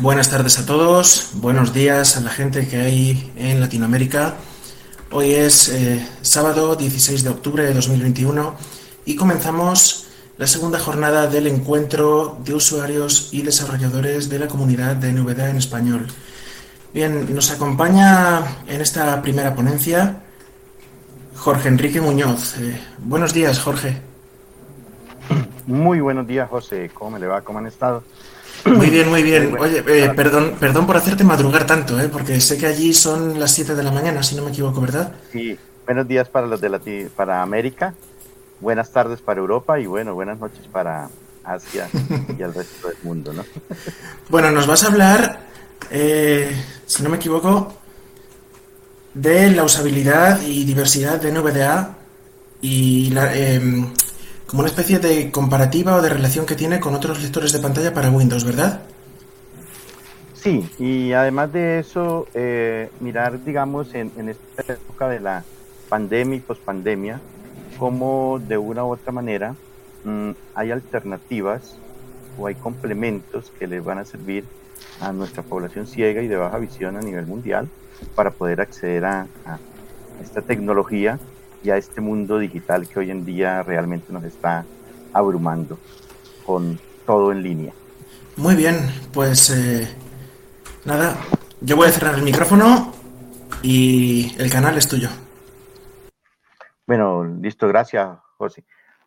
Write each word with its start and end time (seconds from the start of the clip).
Buenas 0.00 0.30
tardes 0.30 0.58
a 0.58 0.64
todos, 0.64 1.32
buenos 1.34 1.74
días 1.74 2.16
a 2.16 2.22
la 2.22 2.30
gente 2.30 2.66
que 2.66 2.78
hay 2.78 3.32
en 3.36 3.60
Latinoamérica. 3.60 4.34
Hoy 5.10 5.34
es 5.34 5.68
eh, 5.68 6.08
sábado 6.22 6.74
16 6.74 7.22
de 7.22 7.28
octubre 7.28 7.62
de 7.62 7.74
2021 7.74 8.54
y 9.04 9.14
comenzamos 9.14 10.06
la 10.38 10.46
segunda 10.46 10.78
jornada 10.78 11.26
del 11.26 11.48
encuentro 11.48 12.38
de 12.42 12.54
usuarios 12.54 13.28
y 13.32 13.42
desarrolladores 13.42 14.30
de 14.30 14.38
la 14.38 14.48
comunidad 14.48 14.96
de 14.96 15.12
NVDA 15.12 15.50
en 15.50 15.58
español. 15.58 16.06
Bien, 16.94 17.34
nos 17.34 17.50
acompaña 17.50 18.42
en 18.68 18.80
esta 18.80 19.20
primera 19.20 19.54
ponencia 19.54 20.22
Jorge 21.36 21.68
Enrique 21.68 22.00
Muñoz. 22.00 22.56
Eh, 22.56 22.80
buenos 23.00 23.34
días, 23.34 23.60
Jorge. 23.60 24.00
Muy 25.66 26.00
buenos 26.00 26.26
días, 26.26 26.48
José. 26.48 26.90
¿Cómo 26.94 27.10
me 27.10 27.18
le 27.18 27.26
va? 27.26 27.42
¿Cómo 27.42 27.58
han 27.58 27.66
estado? 27.66 28.02
Muy 28.64 28.90
bien, 28.90 29.08
muy 29.08 29.22
bien. 29.22 29.56
Oye, 29.58 29.82
eh, 29.86 30.10
perdón, 30.14 30.54
perdón 30.58 30.86
por 30.86 30.96
hacerte 30.96 31.24
madrugar 31.24 31.66
tanto, 31.66 31.98
¿eh? 31.98 32.08
porque 32.08 32.40
sé 32.40 32.58
que 32.58 32.66
allí 32.66 32.92
son 32.92 33.38
las 33.38 33.52
7 33.52 33.74
de 33.74 33.82
la 33.82 33.90
mañana, 33.90 34.22
si 34.22 34.34
no 34.34 34.42
me 34.42 34.50
equivoco, 34.50 34.80
¿verdad? 34.80 35.12
Sí, 35.32 35.58
buenos 35.86 36.06
días 36.06 36.28
para 36.28 36.46
los 36.46 36.60
de 36.60 37.10
para 37.16 37.42
América, 37.42 37.94
buenas 38.60 38.92
tardes 38.92 39.20
para 39.20 39.40
Europa 39.40 39.80
y 39.80 39.86
bueno, 39.86 40.14
buenas 40.14 40.38
noches 40.38 40.66
para 40.70 41.08
Asia 41.44 41.88
y 42.38 42.42
el 42.42 42.54
resto 42.54 42.88
del 42.88 42.98
mundo, 43.02 43.32
¿no? 43.32 43.44
bueno, 44.28 44.50
nos 44.50 44.66
vas 44.66 44.84
a 44.84 44.88
hablar, 44.88 45.40
eh, 45.90 46.54
si 46.86 47.02
no 47.02 47.08
me 47.08 47.16
equivoco, 47.16 47.72
de 49.14 49.50
la 49.50 49.64
usabilidad 49.64 50.42
y 50.42 50.64
diversidad 50.64 51.20
de 51.20 51.32
NVDA 51.32 51.96
y 52.60 53.10
la, 53.10 53.34
em, 53.34 53.92
como 54.50 54.62
una 54.62 54.68
especie 54.68 54.98
de 54.98 55.30
comparativa 55.30 55.94
o 55.94 56.02
de 56.02 56.08
relación 56.08 56.44
que 56.44 56.56
tiene 56.56 56.80
con 56.80 56.92
otros 56.96 57.22
lectores 57.22 57.52
de 57.52 57.60
pantalla 57.60 57.94
para 57.94 58.10
Windows, 58.10 58.44
¿verdad? 58.44 58.80
Sí, 60.34 60.68
y 60.80 61.12
además 61.12 61.52
de 61.52 61.78
eso, 61.78 62.26
eh, 62.34 62.90
mirar, 62.98 63.44
digamos, 63.44 63.94
en, 63.94 64.10
esta 64.28 64.72
época 64.72 65.08
de 65.08 65.20
la 65.20 65.44
pandemia 65.88 66.38
y 66.38 66.40
pospandemia, 66.40 67.20
cómo 67.78 68.40
de 68.44 68.58
una 68.58 68.84
u 68.84 68.88
otra 68.88 69.12
manera 69.12 69.54
mm, 70.02 70.30
hay 70.56 70.72
alternativas 70.72 71.76
o 72.36 72.48
hay 72.48 72.56
complementos 72.56 73.52
que 73.56 73.68
les 73.68 73.84
van 73.84 73.98
a 73.98 74.04
servir 74.04 74.44
a 75.00 75.12
nuestra 75.12 75.44
población 75.44 75.86
ciega 75.86 76.22
y 76.22 76.26
de 76.26 76.36
baja 76.36 76.58
visión 76.58 76.96
a 76.96 77.00
nivel 77.02 77.26
mundial 77.26 77.68
para 78.16 78.32
poder 78.32 78.60
acceder 78.60 79.04
a 79.04 79.28
esta 80.20 80.42
tecnología 80.42 81.20
y 81.62 81.70
a 81.70 81.76
este 81.76 82.00
mundo 82.00 82.38
digital 82.38 82.88
que 82.88 83.00
hoy 83.00 83.10
en 83.10 83.24
día 83.24 83.62
realmente 83.62 84.12
nos 84.12 84.24
está 84.24 84.64
abrumando 85.12 85.78
con 86.46 86.78
todo 87.06 87.32
en 87.32 87.42
línea. 87.42 87.72
Muy 88.36 88.54
bien, 88.54 88.76
pues 89.12 89.50
eh, 89.50 89.88
nada, 90.84 91.16
yo 91.60 91.76
voy 91.76 91.88
a 91.88 91.92
cerrar 91.92 92.14
el 92.14 92.22
micrófono 92.22 92.92
y 93.62 94.34
el 94.38 94.50
canal 94.50 94.78
es 94.78 94.88
tuyo. 94.88 95.08
Bueno, 96.86 97.24
listo, 97.24 97.68
gracias, 97.68 98.18
José. 98.38 98.64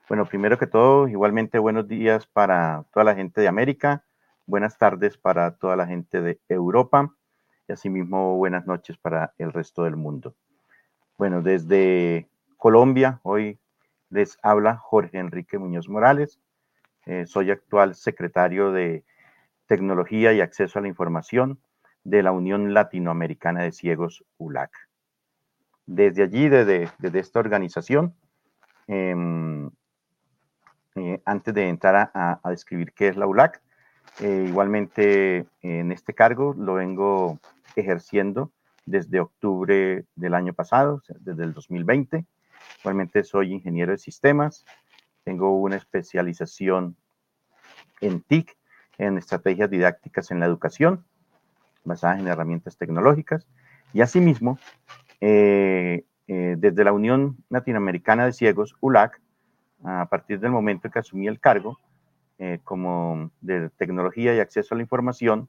Bueno, 0.08 0.26
primero 0.26 0.58
que 0.58 0.68
todo, 0.68 1.08
igualmente 1.08 1.58
buenos 1.60 1.88
días 1.88 2.28
para 2.28 2.86
toda 2.94 3.04
la 3.04 3.16
gente 3.16 3.42
de 3.42 3.48
América, 3.48 4.04
buenas 4.46 4.78
tardes 4.78 5.18
para 5.18 5.56
toda 5.56 5.76
la 5.76 5.88
gente 5.88 6.22
de 6.22 6.40
Europa 6.50 7.14
y 7.68 7.74
asimismo 7.74 8.38
buenas 8.38 8.68
noches 8.68 8.98
para 8.98 9.34
el 9.38 9.52
resto 9.52 9.84
del 9.84 9.96
mundo. 9.96 10.36
Bueno, 11.18 11.42
desde 11.42 12.30
Colombia. 12.64 13.20
Hoy 13.24 13.60
les 14.10 14.40
habla 14.42 14.78
Jorge 14.78 15.18
Enrique 15.18 15.58
Muñoz 15.58 15.90
Morales. 15.90 16.40
Eh, 17.06 17.26
soy 17.26 17.52
actual 17.52 17.94
secretario 17.94 18.72
de 18.72 19.04
Tecnología 19.68 20.32
y 20.32 20.40
Acceso 20.40 20.80
a 20.80 20.82
la 20.82 20.88
Información 20.88 21.60
de 22.06 22.24
la 22.24 22.32
Unión 22.32 22.74
Latinoamericana 22.74 23.64
de 23.64 23.74
Ciegos, 23.74 24.24
ULAC. 24.38 24.72
Desde 25.88 26.24
allí, 26.24 26.48
desde, 26.48 26.90
esta 27.20 27.42
organización, 27.42 28.16
em, 28.88 29.70
eh, 30.96 31.22
antes 31.26 31.54
de 31.54 31.68
entrar 31.68 32.12
a, 32.14 32.50
describir 32.50 32.94
qué 32.94 33.10
es 33.10 33.18
la 33.18 33.28
ULAC, 33.28 33.62
eh, 34.22 34.46
igualmente 34.48 35.48
en 35.64 35.92
este 35.92 36.14
cargo 36.14 36.56
lo 36.58 36.76
vengo 36.76 37.40
ejerciendo 37.76 38.54
desde 38.86 39.20
octubre 39.20 40.06
del 40.16 40.34
año 40.34 40.54
pasado, 40.54 41.02
desde 41.20 41.44
el 41.44 41.54
2020. 41.54 42.26
Actualmente 42.84 43.24
soy 43.24 43.54
ingeniero 43.54 43.94
de 43.94 43.98
sistemas, 43.98 44.66
tengo 45.24 45.58
una 45.58 45.78
especialización 45.78 46.98
en 48.02 48.20
TIC, 48.20 48.58
en 48.98 49.18
estrategias 49.18 49.70
didácticas 49.70 50.32
en 50.32 50.42
la 50.42 50.48
educación, 50.48 51.06
basadas 51.86 52.20
en 52.20 52.28
herramientas 52.28 52.76
tecnológicas, 52.76 53.48
y 53.94 54.02
asimismo, 54.02 54.60
eh, 55.22 56.04
eh, 56.28 56.56
desde 56.58 56.84
la 56.84 56.92
Unión 56.92 57.38
Latinoamericana 57.48 58.26
de 58.26 58.34
Ciegos, 58.34 58.76
ULAC, 58.82 59.22
a 59.86 60.10
partir 60.10 60.42
del 60.42 60.52
momento 60.52 60.92
que 60.92 61.00
asumí 61.00 61.28
el 61.28 61.40
cargo 61.40 61.80
eh, 62.38 62.60
como 62.66 63.32
de 63.40 63.70
tecnología 63.70 64.36
y 64.36 64.42
acceso 64.42 64.76
a 64.76 64.78
la 64.78 64.84
información, 64.84 65.48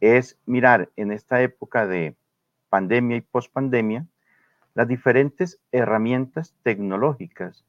es 0.00 0.36
mirar 0.44 0.90
en 0.96 1.12
esta 1.12 1.40
época 1.40 1.86
de 1.86 2.16
pandemia 2.68 3.18
y 3.18 3.20
pospandemia, 3.20 4.08
las 4.78 4.86
diferentes 4.86 5.58
herramientas 5.72 6.54
tecnológicas 6.62 7.64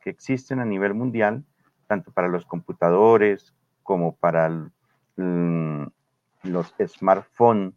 que 0.00 0.08
existen 0.08 0.60
a 0.60 0.64
nivel 0.64 0.94
mundial, 0.94 1.44
tanto 1.88 2.10
para 2.10 2.26
los 2.26 2.46
computadores 2.46 3.54
como 3.82 4.16
para 4.16 4.48
mm, 5.16 5.82
los 6.44 6.74
smartphones 6.86 7.74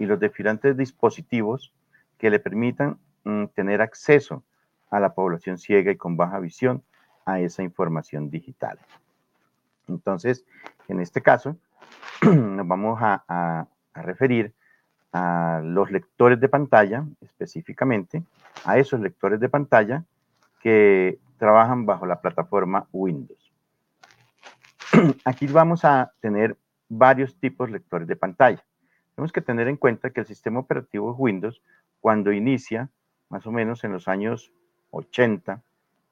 y 0.00 0.06
los 0.06 0.18
diferentes 0.18 0.76
dispositivos 0.76 1.72
que 2.18 2.28
le 2.28 2.40
permitan 2.40 2.98
mm, 3.22 3.44
tener 3.54 3.80
acceso 3.80 4.42
a 4.90 4.98
la 4.98 5.14
población 5.14 5.56
ciega 5.56 5.92
y 5.92 5.96
con 5.96 6.16
baja 6.16 6.40
visión 6.40 6.82
a 7.26 7.38
esa 7.38 7.62
información 7.62 8.30
digital. 8.30 8.80
Entonces, 9.86 10.44
en 10.88 10.98
este 10.98 11.22
caso, 11.22 11.56
nos 12.26 12.66
vamos 12.66 12.98
a 13.00 13.68
referir 13.94 14.52
a 15.14 15.60
los 15.62 15.92
lectores 15.92 16.40
de 16.40 16.48
pantalla, 16.48 17.06
específicamente, 17.20 18.24
a 18.64 18.78
esos 18.78 18.98
lectores 18.98 19.38
de 19.38 19.48
pantalla 19.48 20.04
que 20.60 21.20
trabajan 21.38 21.86
bajo 21.86 22.04
la 22.04 22.20
plataforma 22.20 22.88
Windows. 22.92 23.52
Aquí 25.24 25.46
vamos 25.46 25.84
a 25.84 26.12
tener 26.20 26.56
varios 26.88 27.38
tipos 27.38 27.68
de 27.68 27.74
lectores 27.74 28.08
de 28.08 28.16
pantalla. 28.16 28.64
Tenemos 29.14 29.30
que 29.30 29.40
tener 29.40 29.68
en 29.68 29.76
cuenta 29.76 30.10
que 30.10 30.20
el 30.20 30.26
sistema 30.26 30.58
operativo 30.58 31.14
Windows, 31.14 31.62
cuando 32.00 32.32
inicia, 32.32 32.90
más 33.28 33.46
o 33.46 33.52
menos 33.52 33.84
en 33.84 33.92
los 33.92 34.08
años 34.08 34.52
80, 34.90 35.62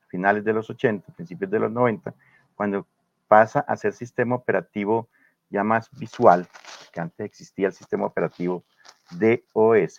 finales 0.06 0.44
de 0.44 0.52
los 0.52 0.70
80, 0.70 1.12
principios 1.14 1.50
de 1.50 1.58
los 1.58 1.72
90, 1.72 2.14
cuando 2.54 2.86
pasa 3.26 3.60
a 3.66 3.76
ser 3.76 3.94
sistema 3.94 4.36
operativo 4.36 5.08
ya 5.52 5.62
más 5.62 5.90
visual, 5.98 6.48
que 6.92 7.00
antes 7.00 7.26
existía 7.26 7.66
el 7.68 7.74
sistema 7.74 8.06
operativo 8.06 8.64
DOS, 9.10 9.98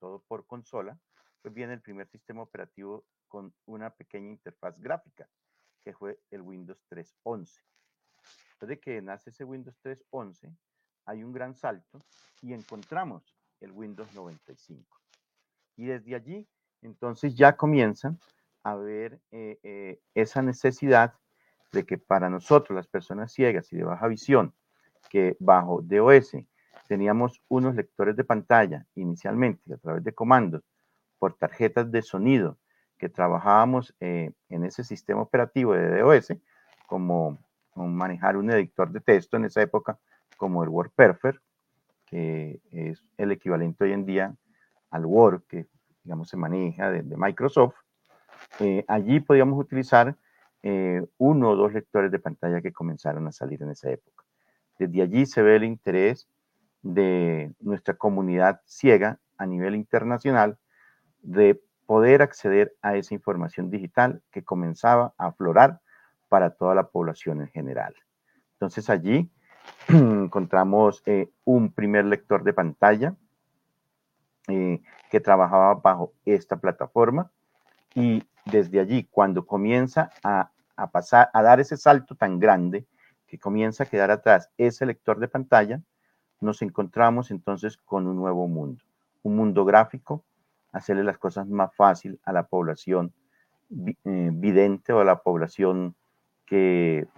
todo 0.00 0.22
por 0.28 0.46
consola, 0.46 0.98
pues 1.40 1.54
viene 1.54 1.72
el 1.72 1.80
primer 1.80 2.08
sistema 2.08 2.42
operativo 2.42 3.04
con 3.28 3.54
una 3.66 3.90
pequeña 3.90 4.30
interfaz 4.30 4.78
gráfica, 4.78 5.28
que 5.84 5.92
fue 5.94 6.18
el 6.30 6.42
Windows 6.42 6.78
3.11. 6.90 7.62
Después 8.48 8.68
de 8.68 8.80
que 8.80 9.00
nace 9.00 9.30
ese 9.30 9.44
Windows 9.44 9.76
3.11, 9.82 10.54
hay 11.06 11.22
un 11.22 11.32
gran 11.32 11.54
salto 11.54 12.04
y 12.42 12.52
encontramos 12.52 13.36
el 13.60 13.70
Windows 13.70 14.12
95. 14.14 15.00
Y 15.76 15.86
desde 15.86 16.14
allí, 16.14 16.48
entonces 16.82 17.36
ya 17.36 17.56
comienzan 17.56 18.18
a 18.64 18.74
ver 18.74 19.20
eh, 19.30 19.60
eh, 19.62 20.00
esa 20.14 20.42
necesidad 20.42 21.14
de 21.76 21.84
que 21.84 21.98
para 21.98 22.28
nosotros, 22.30 22.74
las 22.74 22.88
personas 22.88 23.32
ciegas 23.32 23.72
y 23.72 23.76
de 23.76 23.84
baja 23.84 24.08
visión, 24.08 24.54
que 25.10 25.36
bajo 25.38 25.82
DOS 25.82 26.36
teníamos 26.88 27.42
unos 27.48 27.74
lectores 27.74 28.16
de 28.16 28.24
pantalla 28.24 28.86
inicialmente 28.94 29.74
a 29.74 29.76
través 29.76 30.02
de 30.02 30.12
comandos 30.12 30.62
por 31.18 31.34
tarjetas 31.34 31.90
de 31.90 32.02
sonido 32.02 32.58
que 32.98 33.08
trabajábamos 33.08 33.94
eh, 34.00 34.32
en 34.48 34.64
ese 34.64 34.84
sistema 34.84 35.20
operativo 35.20 35.74
de 35.74 36.00
DOS, 36.00 36.32
como, 36.86 37.38
manejar 37.74 38.38
un 38.38 38.50
editor 38.50 38.90
de 38.90 39.00
texto 39.00 39.36
en 39.36 39.44
esa 39.44 39.60
época, 39.60 39.98
como 40.38 40.62
el 40.62 40.70
WordPerfect, 40.70 41.38
que 42.06 42.58
es 42.70 43.04
el 43.18 43.32
equivalente 43.32 43.84
hoy 43.84 43.92
en 43.92 44.06
día 44.06 44.34
al 44.90 45.04
Word 45.04 45.42
que, 45.46 45.66
digamos, 46.02 46.30
se 46.30 46.38
maneja 46.38 46.90
de, 46.90 47.02
Microsoft. 47.02 47.74
Eh, 48.60 48.82
allí 48.88 49.20
podíamos 49.20 49.60
utilizar 49.60 50.16
eh, 50.68 51.00
uno 51.18 51.50
o 51.50 51.54
dos 51.54 51.72
lectores 51.72 52.10
de 52.10 52.18
pantalla 52.18 52.60
que 52.60 52.72
comenzaron 52.72 53.28
a 53.28 53.30
salir 53.30 53.62
en 53.62 53.70
esa 53.70 53.88
época. 53.88 54.24
Desde 54.80 55.00
allí 55.00 55.24
se 55.24 55.40
ve 55.40 55.54
el 55.54 55.62
interés 55.62 56.28
de 56.82 57.54
nuestra 57.60 57.94
comunidad 57.94 58.60
ciega 58.66 59.20
a 59.38 59.46
nivel 59.46 59.76
internacional 59.76 60.58
de 61.22 61.62
poder 61.86 62.20
acceder 62.20 62.74
a 62.82 62.96
esa 62.96 63.14
información 63.14 63.70
digital 63.70 64.22
que 64.32 64.42
comenzaba 64.42 65.14
a 65.18 65.26
aflorar 65.26 65.78
para 66.28 66.50
toda 66.50 66.74
la 66.74 66.88
población 66.88 67.42
en 67.42 67.48
general. 67.48 67.94
Entonces 68.54 68.90
allí 68.90 69.30
encontramos 69.88 71.00
eh, 71.06 71.30
un 71.44 71.70
primer 71.70 72.06
lector 72.06 72.42
de 72.42 72.52
pantalla 72.52 73.14
eh, 74.48 74.82
que 75.12 75.20
trabajaba 75.20 75.74
bajo 75.74 76.12
esta 76.24 76.56
plataforma 76.56 77.30
y 77.94 78.24
desde 78.46 78.80
allí, 78.80 79.04
cuando 79.10 79.46
comienza 79.46 80.10
a, 80.24 80.50
a, 80.76 80.90
pasar, 80.90 81.30
a 81.32 81.42
dar 81.42 81.60
ese 81.60 81.76
salto 81.76 82.14
tan 82.14 82.38
grande, 82.38 82.86
que 83.26 83.38
comienza 83.38 83.84
a 83.84 83.86
quedar 83.86 84.10
atrás 84.10 84.50
ese 84.56 84.86
lector 84.86 85.18
de 85.18 85.28
pantalla, 85.28 85.82
nos 86.40 86.62
encontramos 86.62 87.30
entonces 87.30 87.76
con 87.76 88.06
un 88.06 88.16
nuevo 88.16 88.46
mundo, 88.46 88.82
un 89.22 89.36
mundo 89.36 89.64
gráfico, 89.64 90.24
hacerle 90.72 91.04
las 91.04 91.18
cosas 91.18 91.48
más 91.48 91.74
fácil 91.74 92.20
a 92.24 92.32
la 92.32 92.46
población 92.46 93.12
eh, 93.70 94.30
vidente 94.32 94.92
o 94.92 95.00
a 95.00 95.04
la 95.04 95.22
población 95.22 95.96
que 96.44 97.08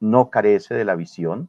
no 0.00 0.30
carece 0.30 0.74
de 0.74 0.84
la 0.84 0.94
visión, 0.94 1.48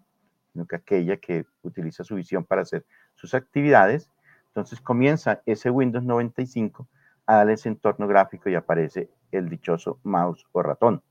sino 0.52 0.66
que 0.66 0.76
aquella 0.76 1.18
que 1.18 1.46
utiliza 1.62 2.04
su 2.04 2.16
visión 2.16 2.44
para 2.44 2.64
hacer 2.64 2.86
sus 3.16 3.34
actividades. 3.34 4.10
Entonces 4.48 4.82
comienza 4.82 5.42
ese 5.46 5.70
Windows 5.70 6.04
95 6.04 6.88
a 7.28 7.36
darle 7.38 7.54
ese 7.54 7.70
entorno 7.70 8.08
gráfico 8.08 8.50
y 8.50 8.56
aparece 8.56 9.10
el 9.32 9.50
dichoso 9.50 10.00
mouse 10.04 10.46
o 10.52 10.64
ratón. 10.64 11.04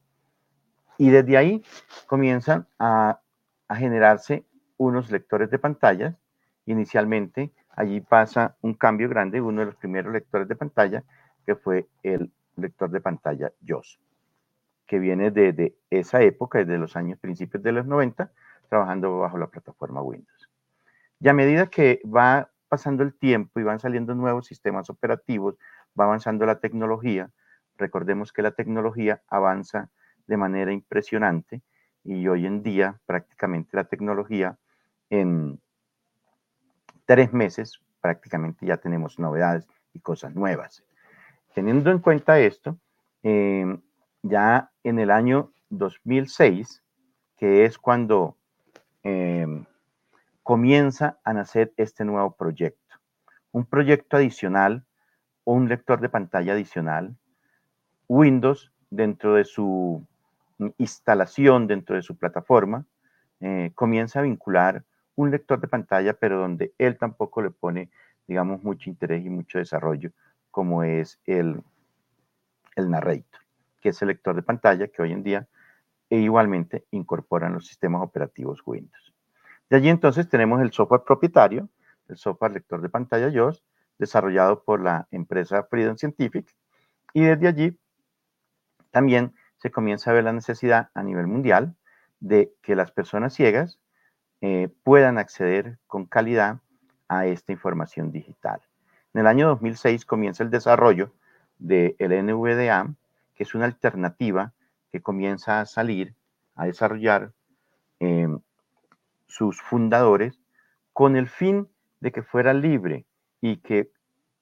Y 0.98 1.10
desde 1.10 1.37
ahí 1.37 1.64
comienzan 2.06 2.66
a, 2.78 3.20
a 3.69 3.76
generarse 3.76 4.44
unos 4.76 5.10
lectores 5.10 5.50
de 5.50 5.58
pantallas. 5.58 6.14
Inicialmente 6.66 7.52
allí 7.70 8.00
pasa 8.00 8.56
un 8.62 8.75
cambio 8.75 9.08
grande, 9.08 9.40
uno 9.40 9.60
de 9.60 9.66
los 9.66 9.76
primeros 9.76 10.12
lectores 10.12 10.48
de 10.48 10.56
pantalla, 10.56 11.04
que 11.44 11.54
fue 11.54 11.87
el 12.02 12.32
lector 12.56 12.90
de 12.90 13.00
pantalla 13.00 13.52
JOS, 13.66 14.00
que 14.87 14.98
viene 14.98 15.31
desde 15.31 15.76
esa 15.90 16.22
época, 16.22 16.58
desde 16.58 16.78
los 16.78 16.96
años 16.96 17.19
principios 17.19 17.62
de 17.62 17.72
los 17.72 17.87
90, 17.87 18.31
trabajando 18.69 19.19
bajo 19.19 19.38
la 19.38 19.46
plataforma 19.46 20.02
Windows. 20.02 20.50
Y 21.20 21.28
a 21.28 21.32
medida 21.32 21.66
que 21.66 22.00
va 22.04 22.50
pasando 22.69 23.02
el 23.02 23.14
tiempo 23.14 23.60
y 23.60 23.62
van 23.62 23.78
saliendo 23.78 24.14
nuevos 24.14 24.46
sistemas 24.46 24.90
operativos, 24.90 25.56
va 25.99 26.04
avanzando 26.04 26.46
la 26.46 26.58
tecnología, 26.58 27.31
recordemos 27.76 28.32
que 28.32 28.42
la 28.42 28.52
tecnología 28.52 29.22
avanza 29.28 29.90
de 30.26 30.37
manera 30.37 30.73
impresionante 30.73 31.62
y 32.05 32.28
hoy 32.28 32.46
en 32.46 32.62
día 32.62 33.00
prácticamente 33.06 33.76
la 33.76 33.84
tecnología 33.84 34.58
en 35.11 35.61
tres 37.05 37.32
meses 37.32 37.81
prácticamente 38.00 38.67
ya 38.67 38.76
tenemos 38.76 39.19
novedades 39.19 39.67
y 39.93 40.00
cosas 40.00 40.34
nuevas. 40.34 40.84
Teniendo 41.55 41.90
en 41.90 41.99
cuenta 41.99 42.38
esto, 42.38 42.78
em, 43.23 43.81
ya 44.23 44.70
en 44.84 44.99
el 44.99 45.11
año 45.11 45.52
2006, 45.70 46.82
que 47.37 47.64
es 47.64 47.78
cuando 47.78 48.37
em, 49.02 49.64
comienza 50.43 51.19
a 51.25 51.32
nacer 51.32 51.73
este 51.76 52.05
nuevo 52.05 52.37
proyecto. 52.37 52.96
Un 53.52 53.64
proyecto 53.64 54.17
adicional, 54.17 54.84
un 55.44 55.69
lector 55.69 56.00
de 56.00 56.08
pantalla 56.08 56.52
adicional, 56.52 57.17
Windows 58.08 58.73
dentro 58.90 59.34
de 59.34 59.44
su 59.44 60.05
instalación, 60.78 61.66
dentro 61.66 61.96
de 61.96 62.02
su 62.02 62.16
plataforma, 62.16 62.84
eh, 63.40 63.72
comienza 63.74 64.20
a 64.20 64.22
vincular 64.22 64.84
un 65.14 65.30
lector 65.30 65.60
de 65.60 65.68
pantalla, 65.68 66.14
pero 66.14 66.38
donde 66.38 66.72
él 66.78 66.96
tampoco 66.98 67.42
le 67.42 67.50
pone, 67.50 67.90
digamos, 68.26 68.62
mucho 68.62 68.90
interés 68.90 69.24
y 69.24 69.30
mucho 69.30 69.58
desarrollo, 69.58 70.10
como 70.50 70.82
es 70.82 71.20
el, 71.26 71.62
el 72.76 72.90
narrator, 72.90 73.40
que 73.80 73.90
es 73.90 74.02
el 74.02 74.08
lector 74.08 74.36
de 74.36 74.42
pantalla 74.42 74.88
que 74.88 75.02
hoy 75.02 75.12
en 75.12 75.22
día 75.22 75.46
e 76.08 76.18
igualmente 76.18 76.84
incorporan 76.92 77.54
los 77.54 77.66
sistemas 77.66 78.02
operativos 78.02 78.62
Windows. 78.64 79.12
De 79.68 79.76
allí 79.76 79.88
entonces 79.88 80.28
tenemos 80.28 80.60
el 80.62 80.72
software 80.72 81.02
propietario, 81.02 81.68
el 82.08 82.16
software 82.16 82.52
lector 82.52 82.80
de 82.80 82.88
pantalla 82.88 83.32
JOS, 83.32 83.64
desarrollado 83.98 84.62
por 84.62 84.80
la 84.80 85.08
empresa 85.10 85.64
Freedom 85.64 85.96
Scientific, 85.96 86.46
y 87.12 87.22
desde 87.22 87.48
allí 87.48 87.78
también 88.90 89.34
se 89.66 89.72
comienza 89.72 90.12
a 90.12 90.14
ver 90.14 90.22
la 90.22 90.32
necesidad 90.32 90.90
a 90.94 91.02
nivel 91.02 91.26
mundial 91.26 91.74
de 92.20 92.52
que 92.62 92.76
las 92.76 92.92
personas 92.92 93.34
ciegas 93.34 93.80
eh, 94.40 94.68
puedan 94.84 95.18
acceder 95.18 95.76
con 95.88 96.06
calidad 96.06 96.60
a 97.08 97.26
esta 97.26 97.50
información 97.50 98.12
digital. 98.12 98.60
En 99.12 99.22
el 99.22 99.26
año 99.26 99.48
2006 99.48 100.04
comienza 100.04 100.44
el 100.44 100.50
desarrollo 100.50 101.10
del 101.58 101.96
NVDA, 101.98 102.94
que 103.34 103.42
es 103.42 103.56
una 103.56 103.64
alternativa 103.64 104.52
que 104.92 105.02
comienza 105.02 105.60
a 105.60 105.66
salir, 105.66 106.14
a 106.54 106.66
desarrollar 106.66 107.32
em, 107.98 108.38
sus 109.26 109.60
fundadores 109.60 110.38
con 110.92 111.16
el 111.16 111.28
fin 111.28 111.66
de 111.98 112.12
que 112.12 112.22
fuera 112.22 112.54
libre 112.54 113.04
y 113.40 113.56
que 113.56 113.90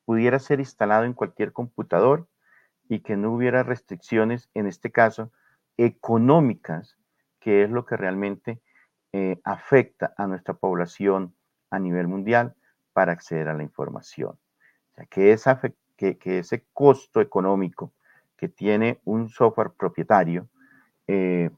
pudiera 0.04 0.38
ser 0.38 0.60
instalado 0.60 1.04
en 1.04 1.14
cualquier 1.14 1.54
computador 1.54 2.26
y 2.88 3.00
que 3.00 3.16
no 3.16 3.32
hubiera 3.32 3.62
restricciones, 3.62 4.50
en 4.54 4.66
este 4.66 4.90
caso, 4.90 5.30
económicas, 5.76 6.96
que 7.40 7.62
es 7.62 7.70
lo 7.70 7.84
que 7.84 7.96
realmente 7.96 8.60
eh, 9.12 9.40
afecta 9.44 10.14
a 10.16 10.26
nuestra 10.26 10.54
población 10.54 11.34
a 11.70 11.78
nivel 11.78 12.08
mundial 12.08 12.54
para 12.92 13.12
acceder 13.12 13.48
a 13.48 13.54
la 13.54 13.62
información. 13.62 14.30
O 14.30 14.94
sea, 14.94 15.06
que, 15.06 15.32
esa, 15.32 15.60
que, 15.96 16.18
ese 16.24 16.64
costo 16.72 17.20
económico 17.20 17.92
que 18.36 18.48
tiene 18.48 19.00
un 19.04 19.28
software 19.28 19.70
propietario, 19.70 20.48
eh, 21.06 21.50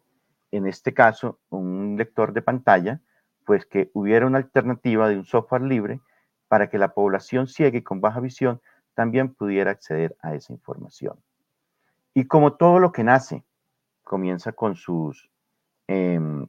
en 0.51 0.67
este 0.67 0.95
caso 0.95 1.39
un 1.51 1.97
lector 1.97 2.33
de 2.33 2.43
pantalla, 2.43 3.01
pues 3.45 3.67
que 3.67 3.91
hubiera 3.95 4.27
una 4.27 4.39
alternativa 4.39 5.09
de 5.09 5.17
un 5.17 5.25
software 5.25 5.63
libre 5.63 6.01
para 6.49 6.69
que 6.69 6.79
la 6.79 6.95
población 6.95 7.47
ciega 7.47 7.79
y 7.79 7.83
con 7.83 8.01
baja 8.01 8.21
visión 8.21 8.61
también 8.97 9.35
pudiera 9.35 9.71
acceder 9.71 10.17
a 10.23 10.35
esa 10.35 10.55
información. 10.55 11.21
Y 12.15 12.27
como 12.27 12.55
todo 12.55 12.79
lo 12.79 12.93
que 12.93 13.05
nace 13.05 13.45
comienza 14.03 14.53
con 14.53 14.75
sus 14.75 15.31
em, 15.87 16.47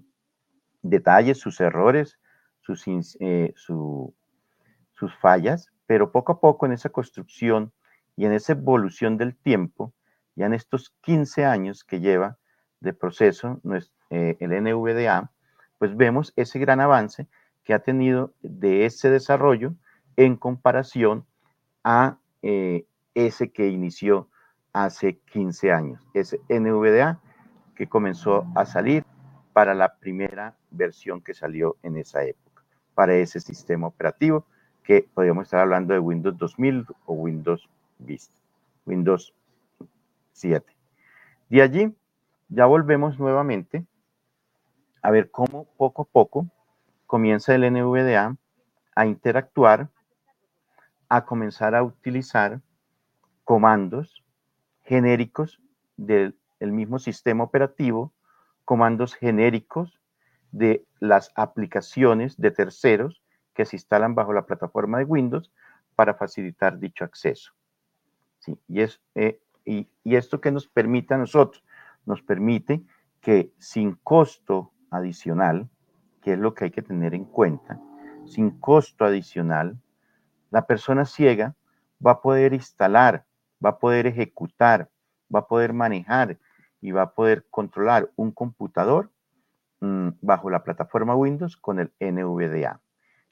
detalles, 0.82 1.40
sus 1.40 1.60
errores, 1.60 2.18
sus, 2.62 2.86
eh, 3.20 3.54
sus 3.56 4.14
fallas, 5.20 5.70
pero 5.88 6.14
poco 6.14 6.32
a 6.32 6.40
poco 6.40 6.66
en 6.66 6.72
esa 6.72 6.90
construcción 6.90 7.74
y 8.16 8.26
en 8.26 8.32
esa 8.32 8.54
evolución 8.54 9.18
del 9.18 9.36
tiempo, 9.36 9.94
ya 10.36 10.46
en 10.46 10.54
estos 10.54 10.96
15 11.02 11.44
años 11.44 11.84
que 11.84 12.00
lleva 12.00 12.38
de 12.80 12.94
proceso 12.94 13.60
eh, 14.10 14.38
el 14.40 14.64
NVDA, 14.64 15.32
pues 15.80 15.98
vemos 15.98 16.32
ese 16.38 16.60
gran 16.60 16.80
avance 16.80 17.28
que 17.66 17.74
ha 17.74 17.80
tenido 17.80 18.34
de 18.42 18.86
ese 18.86 19.10
desarrollo 19.10 19.74
en 20.16 20.38
comparación 20.38 21.26
a 21.84 22.20
eh, 22.42 22.86
ese 23.14 23.50
que 23.52 23.68
inició 23.68 24.30
hace 24.74 25.20
15 25.32 25.72
años, 25.72 26.08
ese 26.14 26.40
NVDA 26.50 27.20
que 27.76 27.88
comenzó 27.88 28.46
a 28.56 28.66
salir 28.66 29.06
para 29.54 29.74
la 29.74 29.96
primera 29.98 30.56
versión 30.70 31.22
que 31.22 31.34
salió 31.34 31.78
en 31.84 31.98
esa 31.98 32.24
época, 32.24 32.64
para 32.94 33.16
ese 33.16 33.40
sistema 33.40 33.88
operativo 33.88 34.46
que 34.84 35.08
podríamos 35.14 35.46
estar 35.46 35.62
hablando 35.62 35.94
de 35.94 36.00
Windows 36.00 36.38
2000 36.38 36.86
o 37.06 37.14
Windows 37.14 37.68
Vista, 38.00 38.40
Windows 38.86 39.34
7. 40.34 40.66
De 41.50 41.62
allí 41.62 41.96
ya 42.50 42.66
volvemos 42.66 43.20
nuevamente 43.20 43.86
a 45.02 45.12
ver 45.12 45.32
cómo 45.32 45.66
poco 45.78 46.04
a 46.04 46.06
poco 46.06 46.48
comienza 47.06 47.56
el 47.56 47.72
NVDA 47.72 48.36
a 48.96 49.06
interactuar, 49.06 49.90
a 51.10 51.26
comenzar 51.26 51.76
a 51.76 51.84
utilizar 51.84 52.62
comandos 53.44 54.24
genéricos 54.84 55.62
del 55.96 56.36
mismo 56.60 57.00
sistema 57.00 57.44
operativo 57.44 58.14
comandos 58.68 59.16
genéricos 59.16 59.98
de 60.52 60.86
las 61.00 61.32
aplicaciones 61.36 62.36
de 62.36 62.52
terceros 62.52 63.24
que 63.54 63.64
se 63.64 63.78
instalan 63.78 64.14
bajo 64.14 64.34
la 64.34 64.46
plataforma 64.46 64.98
de 64.98 65.06
Windows 65.06 65.54
para 65.96 66.16
facilitar 66.16 66.78
dicho 66.78 67.06
acceso. 67.06 67.54
¿Sí? 68.40 68.60
Eh, 69.16 69.40
y, 69.64 69.88
y 70.04 70.16
esto 70.18 70.42
que 70.42 70.52
nos 70.52 70.68
permite 70.68 71.14
a 71.14 71.18
nosotros, 71.18 71.64
nos 72.06 72.22
permite 72.22 72.84
que 73.22 73.54
sin 73.58 73.94
costo 74.04 74.74
adicional, 74.92 75.70
que 76.22 76.34
es 76.34 76.40
lo 76.40 76.54
que 76.54 76.66
hay 76.66 76.72
que 76.72 76.82
tener 76.82 77.14
en 77.14 77.24
cuenta, 77.24 77.80
sin 78.26 78.52
costo 78.60 79.06
adicional, 79.06 79.80
la 80.58 80.66
persona 80.66 81.06
ciega 81.06 81.56
va 82.04 82.14
a 82.14 82.22
poder 82.22 82.52
instalar, 82.54 83.26
va 83.64 83.70
a 83.70 83.78
poder 83.78 84.08
ejecutar, 84.08 84.90
va 85.34 85.42
a 85.42 85.48
poder 85.48 85.72
manejar 85.72 86.40
y 86.82 86.90
va 86.92 87.04
a 87.04 87.14
poder 87.14 87.46
controlar 87.52 88.10
un 88.16 88.32
computador 88.32 89.12
mm, 89.82 90.10
bajo 90.20 90.50
la 90.50 90.64
plataforma 90.64 91.16
Windows 91.16 91.58
con 91.58 91.80
el 91.80 91.94
NVDA. 92.00 92.82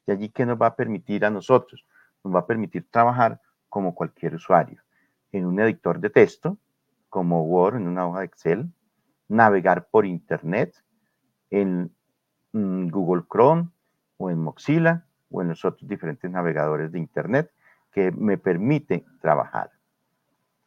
Y 0.06 0.12
allí 0.12 0.30
que 0.30 0.46
nos 0.46 0.62
va 0.62 0.68
a 0.68 0.76
permitir 0.76 1.26
a 1.26 1.32
nosotros, 1.32 1.84
nos 2.24 2.36
va 2.36 2.42
a 2.42 2.46
permitir 2.46 2.88
trabajar 2.92 3.42
como 3.70 3.96
cualquier 3.96 4.36
usuario, 4.36 4.84
en 5.32 5.48
un 5.48 5.60
editor 5.60 6.00
de 6.00 6.12
texto, 6.12 6.60
como 7.10 7.42
Word, 7.42 7.78
en 7.78 7.88
una 7.88 8.08
hoja 8.08 8.20
de 8.20 8.26
Excel, 8.26 8.72
navegar 9.28 9.88
por 9.90 10.06
Internet, 10.06 10.76
en 11.50 11.92
mm, 12.54 12.90
Google 12.90 13.24
Chrome 13.28 13.70
o 14.18 14.30
en 14.30 14.38
Mozilla 14.38 15.08
o 15.30 15.42
en 15.42 15.50
los 15.50 15.66
otros 15.66 15.88
diferentes 15.88 16.30
navegadores 16.30 16.92
de 16.92 17.00
Internet 17.00 17.52
que 17.92 18.12
me 18.12 18.38
permite 18.38 19.06
trabajar. 19.22 19.72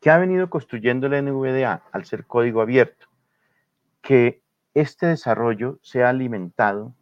¿Qué 0.01 0.11
ha 0.11 0.19
venido 0.19 0.49
construyendo 0.49 1.09
la 1.09 1.21
NVDA 1.21 1.83
al 1.93 2.05
ser 2.05 2.25
código 2.27 2.61
abierto? 2.61 3.07
Que 4.01 4.43
este 4.75 5.07
desarrollo 5.07 5.79
sea 5.83 6.09
alimentado 6.09 6.95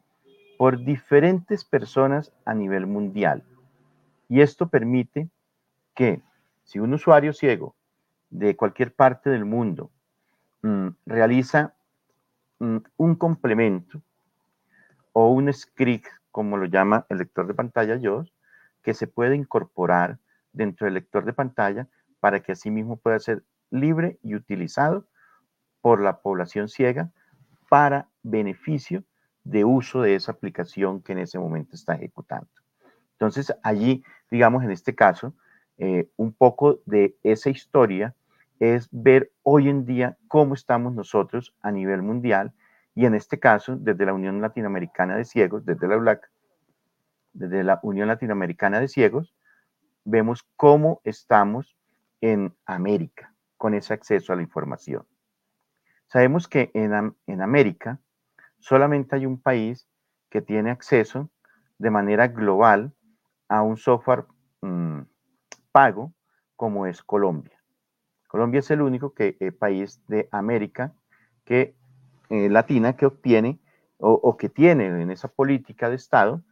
por 0.56 0.82
diferentes 0.84 1.64
personas 1.64 2.32
a 2.44 2.54
nivel 2.54 2.86
mundial. 2.86 3.44
Y 4.28 4.40
esto 4.40 4.68
permite 4.68 5.28
que 5.94 6.22
si 6.64 6.78
un 6.78 6.94
usuario 6.94 7.32
ciego 7.32 7.76
de 8.30 8.56
cualquier 8.56 8.94
parte 8.94 9.30
del 9.30 9.44
mundo 9.44 9.90
mm, 10.62 10.88
realiza 11.04 11.74
mm, 12.58 12.78
un 12.96 13.14
complemento 13.14 14.02
o 15.12 15.28
un 15.28 15.52
script, 15.52 16.08
como 16.36 16.58
lo 16.58 16.66
llama 16.66 17.06
el 17.08 17.16
lector 17.16 17.46
de 17.46 17.54
pantalla 17.54 17.98
JOS, 17.98 18.34
que 18.82 18.92
se 18.92 19.06
puede 19.06 19.36
incorporar 19.36 20.18
dentro 20.52 20.84
del 20.84 20.92
lector 20.92 21.24
de 21.24 21.32
pantalla 21.32 21.88
para 22.20 22.40
que 22.40 22.52
asimismo 22.52 22.98
pueda 22.98 23.18
ser 23.20 23.42
libre 23.70 24.18
y 24.22 24.34
utilizado 24.34 25.06
por 25.80 26.02
la 26.02 26.18
población 26.18 26.68
ciega 26.68 27.10
para 27.70 28.10
beneficio 28.22 29.02
de 29.44 29.64
uso 29.64 30.02
de 30.02 30.14
esa 30.14 30.32
aplicación 30.32 31.00
que 31.00 31.12
en 31.12 31.20
ese 31.20 31.38
momento 31.38 31.74
está 31.74 31.94
ejecutando. 31.94 32.50
Entonces, 33.12 33.56
allí, 33.62 34.04
digamos, 34.30 34.62
en 34.62 34.72
este 34.72 34.94
caso, 34.94 35.32
eh, 35.78 36.10
un 36.16 36.34
poco 36.34 36.80
de 36.84 37.16
esa 37.22 37.48
historia 37.48 38.14
es 38.60 38.90
ver 38.90 39.32
hoy 39.42 39.70
en 39.70 39.86
día 39.86 40.18
cómo 40.28 40.52
estamos 40.52 40.92
nosotros 40.92 41.54
a 41.62 41.70
nivel 41.72 42.02
mundial 42.02 42.52
y 42.96 43.04
en 43.04 43.14
este 43.14 43.38
caso 43.38 43.76
desde 43.76 44.06
la 44.06 44.14
Unión 44.14 44.40
Latinoamericana 44.40 45.16
de 45.16 45.24
Ciegos, 45.24 45.64
desde 45.64 45.86
la 45.86 45.98
ULAC, 45.98 46.28
desde 47.34 47.62
la 47.62 47.78
Unión 47.82 48.08
Latinoamericana 48.08 48.80
de 48.80 48.88
Ciegos, 48.88 49.36
vemos 50.04 50.48
cómo 50.56 51.02
estamos 51.04 51.76
en 52.22 52.56
América 52.64 53.34
con 53.58 53.74
ese 53.74 53.92
acceso 53.92 54.32
a 54.32 54.36
la 54.36 54.42
información. 54.42 55.06
Sabemos 56.06 56.48
que 56.48 56.70
en, 56.72 57.14
en 57.26 57.42
América 57.42 58.00
solamente 58.58 59.14
hay 59.14 59.26
un 59.26 59.40
país 59.40 59.86
que 60.30 60.40
tiene 60.40 60.70
acceso 60.70 61.30
de 61.78 61.90
manera 61.90 62.28
global 62.28 62.94
a 63.48 63.60
un 63.60 63.76
software 63.76 64.24
mm, 64.62 65.02
pago 65.70 66.14
como 66.56 66.86
es 66.86 67.02
Colombia. 67.02 67.60
Colombia 68.26 68.60
es 68.60 68.70
el 68.70 68.80
único 68.80 69.12
que, 69.12 69.36
eh, 69.40 69.52
país 69.52 70.00
de 70.08 70.30
América 70.32 70.94
que, 71.44 71.76
eh, 72.30 72.48
latina 72.48 72.96
que 72.96 73.06
obtiene 73.06 73.58
o, 73.98 74.36
que 74.36 74.48
tiene 74.48 74.86
en 74.86 75.10
esa 75.10 75.28
política 75.28 75.88
de 75.88 75.96
Estado 75.96 76.42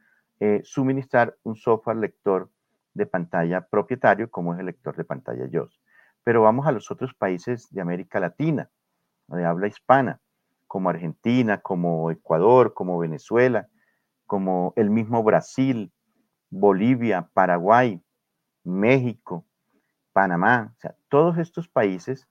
eh, 0.40 0.62
suministrar 0.64 1.36
un 1.42 1.56
software 1.56 1.98
lector 1.98 2.50
de 2.94 3.06
pantalla 3.06 3.60
propietario 3.66 4.30
como 4.30 4.54
es 4.54 4.60
el 4.60 4.66
lector 4.66 4.96
de 4.96 5.04
pantalla 5.04 5.48
JOS. 5.52 5.80
Pero 6.22 6.42
vamos 6.42 6.66
a 6.66 6.72
los 6.72 6.90
otros 6.90 7.12
países 7.12 7.68
de 7.70 7.82
América 7.82 8.18
Latina, 8.18 8.70
de 9.28 9.44
habla 9.44 9.66
hispana, 9.66 10.20
como 10.66 10.88
Argentina, 10.88 11.58
como 11.58 12.10
Ecuador, 12.10 12.72
como 12.72 12.98
Venezuela, 12.98 13.68
como 14.26 14.72
el 14.76 14.90
mismo 14.90 15.22
Brasil, 15.22 15.92
Bolivia, 16.50 17.28
Paraguay, 17.34 18.00
México, 18.64 19.44
Panamá, 20.12 20.72
o 20.76 20.80
sea, 20.80 20.96
todos 21.08 21.38
estos 21.38 21.68
países, 21.68 22.26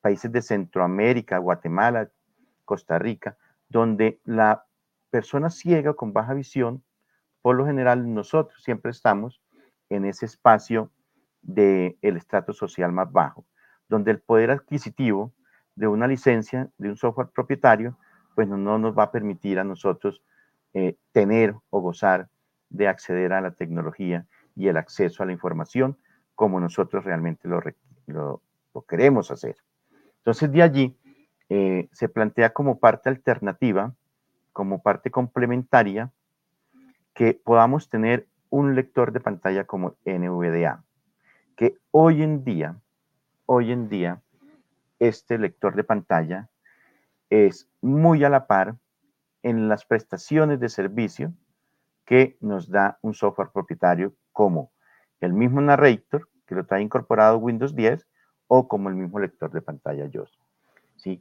países 0.00 0.32
de 0.32 0.42
Centroamérica, 0.42 1.38
Guatemala, 1.38 2.10
Costa 2.64 2.98
Rica, 2.98 3.36
donde 3.68 4.20
la 4.24 4.66
persona 5.10 5.50
ciega 5.50 5.94
con 5.94 6.12
baja 6.12 6.34
visión, 6.34 6.82
por 7.42 7.56
lo 7.56 7.66
general 7.66 8.12
nosotros 8.14 8.62
siempre 8.62 8.90
estamos 8.90 9.42
en 9.88 10.04
ese 10.04 10.26
espacio 10.26 10.90
del 11.42 11.98
el 12.02 12.16
estrato 12.16 12.52
social 12.52 12.92
más 12.92 13.10
bajo, 13.12 13.44
donde 13.88 14.10
el 14.10 14.20
poder 14.20 14.50
adquisitivo 14.50 15.32
de 15.74 15.86
una 15.86 16.06
licencia, 16.06 16.70
de 16.78 16.90
un 16.90 16.96
software 16.96 17.28
propietario, 17.28 17.98
pues 18.34 18.48
no, 18.48 18.78
nos 18.78 18.96
va 18.96 19.04
a 19.04 19.12
permitir 19.12 19.58
a 19.58 19.64
nosotros 19.64 20.22
eh, 20.74 20.96
tener 21.12 21.54
o 21.70 21.80
gozar 21.80 22.28
de 22.70 22.88
acceder 22.88 23.32
a 23.32 23.40
la 23.40 23.52
tecnología 23.52 24.26
y 24.56 24.68
el 24.68 24.76
acceso 24.76 25.22
a 25.22 25.26
la 25.26 25.32
información 25.32 25.98
como 26.34 26.60
nosotros 26.60 27.04
realmente 27.04 27.48
lo, 27.48 27.60
lo, 28.06 28.42
queremos 28.88 29.30
hacer. 29.30 29.56
Entonces, 30.18 30.50
de 30.50 30.62
allí 30.62 30.96
eh, 31.54 31.90
se 31.92 32.08
plantea 32.08 32.54
como 32.54 32.78
parte 32.78 33.10
alternativa, 33.10 33.94
como 34.54 34.82
parte 34.82 35.10
complementaria, 35.10 36.10
que 37.12 37.34
podamos 37.34 37.90
tener 37.90 38.26
un 38.48 38.74
lector 38.74 39.12
de 39.12 39.20
pantalla 39.20 39.66
como 39.66 39.96
NVDA, 40.06 40.82
que 41.54 41.76
hoy 41.90 42.22
en 42.22 42.42
día, 42.42 42.80
hoy 43.44 43.70
en 43.70 43.90
día, 43.90 44.22
este 44.98 45.36
lector 45.36 45.76
de 45.76 45.84
pantalla 45.84 46.48
es 47.28 47.68
muy 47.82 48.24
a 48.24 48.30
la 48.30 48.46
par 48.46 48.76
en 49.42 49.68
las 49.68 49.84
prestaciones 49.84 50.58
de 50.58 50.70
servicio 50.70 51.34
que 52.06 52.38
nos 52.40 52.70
da 52.70 52.98
un 53.02 53.12
software 53.12 53.50
propietario 53.52 54.14
como 54.32 54.72
el 55.20 55.34
mismo 55.34 55.60
narrator 55.60 56.30
que 56.46 56.54
lo 56.54 56.64
trae 56.64 56.80
incorporado 56.80 57.36
Windows 57.36 57.76
10 57.76 58.08
o 58.46 58.68
como 58.68 58.88
el 58.88 58.94
mismo 58.94 59.18
lector 59.18 59.52
de 59.52 59.60
pantalla 59.60 60.08
JOS, 60.10 60.41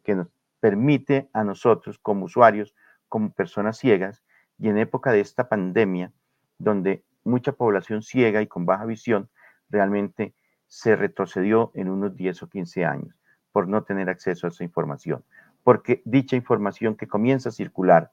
que 0.03 0.15
nos 0.15 0.27
permite 0.59 1.29
a 1.33 1.43
nosotros 1.43 1.97
como 1.99 2.25
usuarios, 2.25 2.75
como 3.09 3.31
personas 3.31 3.77
ciegas, 3.77 4.23
y 4.57 4.69
en 4.69 4.77
época 4.77 5.11
de 5.11 5.21
esta 5.21 5.49
pandemia, 5.49 6.11
donde 6.59 7.03
mucha 7.23 7.51
población 7.51 8.03
ciega 8.03 8.41
y 8.41 8.47
con 8.47 8.65
baja 8.65 8.85
visión 8.85 9.29
realmente 9.69 10.33
se 10.67 10.95
retrocedió 10.95 11.71
en 11.73 11.89
unos 11.89 12.15
10 12.15 12.43
o 12.43 12.49
15 12.49 12.85
años 12.85 13.15
por 13.51 13.67
no 13.67 13.83
tener 13.83 14.09
acceso 14.09 14.47
a 14.47 14.49
esa 14.49 14.63
información, 14.63 15.23
porque 15.63 16.01
dicha 16.05 16.35
información 16.35 16.95
que 16.95 17.07
comienza 17.07 17.49
a 17.49 17.51
circular 17.51 18.11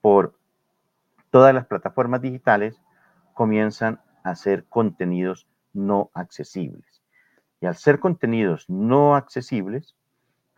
por 0.00 0.38
todas 1.30 1.54
las 1.54 1.66
plataformas 1.66 2.22
digitales 2.22 2.80
comienzan 3.34 4.00
a 4.22 4.36
ser 4.36 4.64
contenidos 4.68 5.48
no 5.72 6.10
accesibles. 6.14 7.02
Y 7.60 7.66
al 7.66 7.76
ser 7.76 7.98
contenidos 7.98 8.68
no 8.68 9.16
accesibles, 9.16 9.96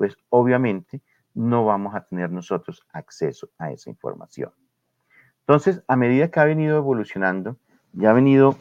pues 0.00 0.16
obviamente 0.30 1.02
no 1.35 1.66
vamos 1.66 1.95
a 1.95 2.00
tener 2.07 2.30
nosotros 2.30 2.83
acceso 2.90 3.50
a 3.59 3.71
esa 3.71 3.90
información. 3.90 4.50
Entonces, 5.40 5.83
a 5.88 5.95
medida 5.95 6.30
que 6.30 6.40
ha 6.40 6.47
venido 6.47 6.78
evolucionando 6.78 7.59
y 7.92 8.07
ha 8.07 8.14
venido 8.14 8.57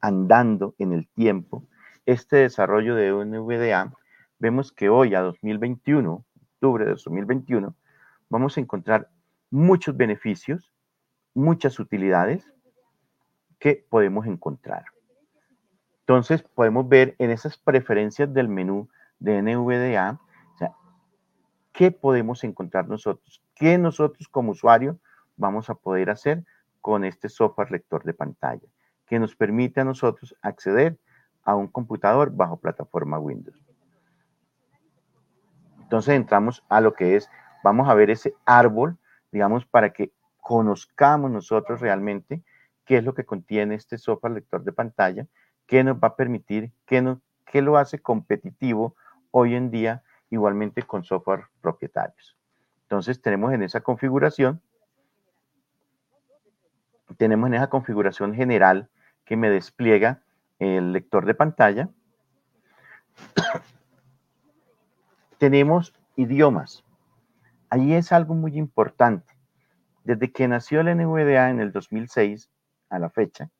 andando 0.00 0.74
en 0.78 0.94
el 0.94 1.06
tiempo 1.06 1.64
este 2.06 2.36
desarrollo 2.36 2.94
de 2.94 3.10
NVDA, 3.12 3.92
vemos 4.38 4.72
que 4.72 4.88
hoy 4.88 5.14
a 5.14 5.20
2021, 5.20 6.24
octubre 6.54 6.86
de 6.86 6.92
2021, 6.92 7.76
vamos 8.30 8.56
a 8.56 8.60
encontrar 8.60 9.10
muchos 9.50 9.94
beneficios, 9.94 10.72
muchas 11.34 11.78
utilidades 11.78 12.50
que 13.58 13.84
podemos 13.90 14.26
encontrar. 14.26 14.86
Entonces, 16.00 16.42
podemos 16.42 16.88
ver 16.88 17.16
en 17.18 17.30
esas 17.32 17.58
preferencias 17.58 18.32
del 18.32 18.48
menú 18.48 18.88
de 19.18 19.42
NVDA, 19.42 20.20
qué 21.74 21.90
podemos 21.90 22.44
encontrar 22.44 22.88
nosotros, 22.88 23.42
qué 23.54 23.76
nosotros 23.76 24.28
como 24.28 24.52
usuario 24.52 24.98
vamos 25.36 25.68
a 25.68 25.74
poder 25.74 26.08
hacer 26.08 26.44
con 26.80 27.04
este 27.04 27.28
software 27.28 27.72
lector 27.72 28.04
de 28.04 28.14
pantalla, 28.14 28.66
que 29.06 29.18
nos 29.18 29.34
permite 29.34 29.80
a 29.80 29.84
nosotros 29.84 30.36
acceder 30.40 30.96
a 31.42 31.56
un 31.56 31.66
computador 31.66 32.30
bajo 32.30 32.58
plataforma 32.58 33.18
Windows. 33.18 33.60
Entonces 35.82 36.14
entramos 36.14 36.62
a 36.68 36.80
lo 36.80 36.94
que 36.94 37.16
es, 37.16 37.28
vamos 37.64 37.88
a 37.88 37.94
ver 37.94 38.08
ese 38.08 38.34
árbol, 38.46 38.96
digamos, 39.32 39.66
para 39.66 39.92
que 39.92 40.12
conozcamos 40.40 41.30
nosotros 41.30 41.80
realmente 41.80 42.42
qué 42.84 42.98
es 42.98 43.04
lo 43.04 43.14
que 43.14 43.24
contiene 43.24 43.74
este 43.74 43.98
software 43.98 44.34
lector 44.34 44.62
de 44.62 44.72
pantalla, 44.72 45.26
qué 45.66 45.82
nos 45.82 45.96
va 45.96 46.08
a 46.08 46.16
permitir, 46.16 46.70
qué, 46.86 47.02
no, 47.02 47.20
qué 47.44 47.62
lo 47.62 47.78
hace 47.78 47.98
competitivo 47.98 48.94
hoy 49.32 49.56
en 49.56 49.72
día 49.72 50.04
igualmente 50.34 50.82
con 50.82 51.04
software 51.04 51.44
propietarios. 51.60 52.36
Entonces 52.82 53.20
tenemos 53.20 53.52
en 53.52 53.62
esa 53.62 53.80
configuración, 53.80 54.60
tenemos 57.16 57.48
en 57.48 57.54
esa 57.54 57.68
configuración 57.68 58.34
general 58.34 58.88
que 59.24 59.36
me 59.36 59.50
despliega 59.50 60.22
el 60.58 60.92
lector 60.92 61.26
de 61.26 61.34
pantalla. 61.34 61.88
tenemos 65.38 65.94
idiomas. 66.16 66.84
Ahí 67.70 67.94
es 67.94 68.12
algo 68.12 68.34
muy 68.34 68.58
importante. 68.58 69.32
Desde 70.04 70.32
que 70.32 70.48
nació 70.48 70.80
el 70.80 70.96
NVDA 70.96 71.50
en 71.50 71.60
el 71.60 71.72
2006, 71.72 72.50
a 72.90 72.98
la 72.98 73.10
fecha, 73.10 73.50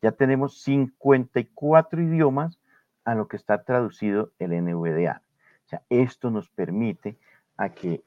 ya 0.00 0.12
tenemos 0.12 0.62
54 0.62 2.02
idiomas 2.02 2.58
a 3.04 3.14
lo 3.14 3.28
que 3.28 3.36
está 3.36 3.64
traducido 3.64 4.32
el 4.38 4.52
NVDA. 4.52 5.22
Sea, 5.70 5.82
esto 5.88 6.32
nos 6.32 6.48
permite 6.48 7.16
a 7.56 7.68
que 7.68 8.02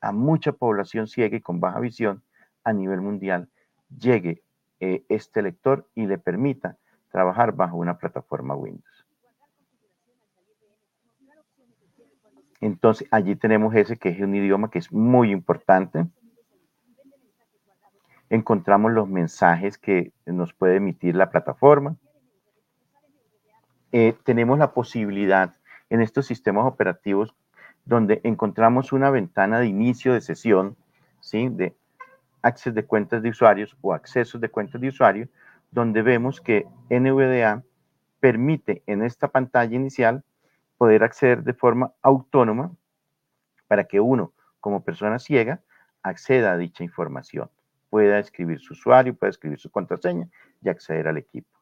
a 0.00 0.12
mucha 0.12 0.52
población 0.52 1.08
ciega 1.08 1.36
y 1.36 1.40
con 1.40 1.58
baja 1.58 1.80
visión 1.80 2.22
a 2.62 2.72
nivel 2.72 3.00
mundial 3.00 3.48
llegue 3.88 4.44
eh, 4.78 5.04
este 5.08 5.42
lector 5.42 5.88
y 5.96 6.06
le 6.06 6.18
permita 6.18 6.76
trabajar 7.10 7.56
bajo 7.56 7.76
una 7.76 7.98
plataforma 7.98 8.54
Windows. 8.54 9.04
Entonces, 12.60 13.08
allí 13.10 13.34
tenemos 13.34 13.74
ese 13.74 13.96
que 13.96 14.10
es 14.10 14.20
un 14.20 14.36
idioma 14.36 14.70
que 14.70 14.78
es 14.78 14.92
muy 14.92 15.32
importante. 15.32 16.06
Encontramos 18.30 18.92
los 18.92 19.08
mensajes 19.08 19.76
que 19.76 20.12
nos 20.24 20.54
puede 20.54 20.76
emitir 20.76 21.16
la 21.16 21.30
plataforma. 21.30 21.96
Eh, 23.90 24.16
tenemos 24.22 24.56
la 24.60 24.72
posibilidad 24.72 25.57
en 25.90 26.00
estos 26.00 26.26
sistemas 26.26 26.66
operativos 26.66 27.34
donde 27.84 28.20
encontramos 28.24 28.92
una 28.92 29.10
ventana 29.10 29.60
de 29.60 29.66
inicio 29.66 30.12
de 30.12 30.20
sesión, 30.20 30.76
¿sí? 31.20 31.48
de 31.48 31.74
acceso 32.42 32.74
de 32.74 32.84
cuentas 32.84 33.22
de 33.22 33.30
usuarios 33.30 33.76
o 33.80 33.94
accesos 33.94 34.40
de 34.40 34.50
cuentas 34.50 34.80
de 34.80 34.88
usuario, 34.88 35.28
donde 35.70 36.02
vemos 36.02 36.40
que 36.40 36.66
NVDA 36.90 37.62
permite 38.20 38.82
en 38.86 39.02
esta 39.02 39.28
pantalla 39.28 39.74
inicial 39.74 40.24
poder 40.76 41.02
acceder 41.02 41.42
de 41.42 41.54
forma 41.54 41.92
autónoma 42.02 42.72
para 43.66 43.84
que 43.84 44.00
uno, 44.00 44.32
como 44.60 44.84
persona 44.84 45.18
ciega, 45.18 45.60
acceda 46.02 46.52
a 46.52 46.56
dicha 46.56 46.84
información. 46.84 47.50
Pueda 47.90 48.18
escribir 48.18 48.60
su 48.60 48.74
usuario, 48.74 49.14
pueda 49.14 49.30
escribir 49.30 49.58
su 49.58 49.70
contraseña 49.70 50.28
y 50.62 50.68
acceder 50.68 51.08
al 51.08 51.16
equipo. 51.16 51.57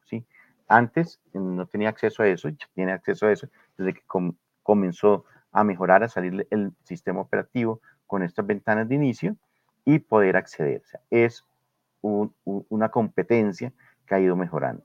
Antes 0.67 1.19
no 1.33 1.65
tenía 1.65 1.89
acceso 1.89 2.23
a 2.23 2.27
eso, 2.27 2.49
ya 2.49 2.67
tiene 2.73 2.91
acceso 2.91 3.27
a 3.27 3.31
eso 3.31 3.47
desde 3.77 3.93
que 3.93 4.03
comenzó 4.63 5.25
a 5.51 5.63
mejorar, 5.63 6.03
a 6.03 6.09
salir 6.09 6.47
el 6.51 6.73
sistema 6.83 7.21
operativo 7.21 7.81
con 8.05 8.23
estas 8.23 8.45
ventanas 8.45 8.87
de 8.87 8.95
inicio 8.95 9.37
y 9.85 9.99
poder 9.99 10.35
acceder. 10.35 10.83
es 11.09 11.45
una 12.01 12.89
competencia 12.89 13.73
que 14.05 14.15
ha 14.15 14.19
ido 14.19 14.35
mejorando. 14.35 14.83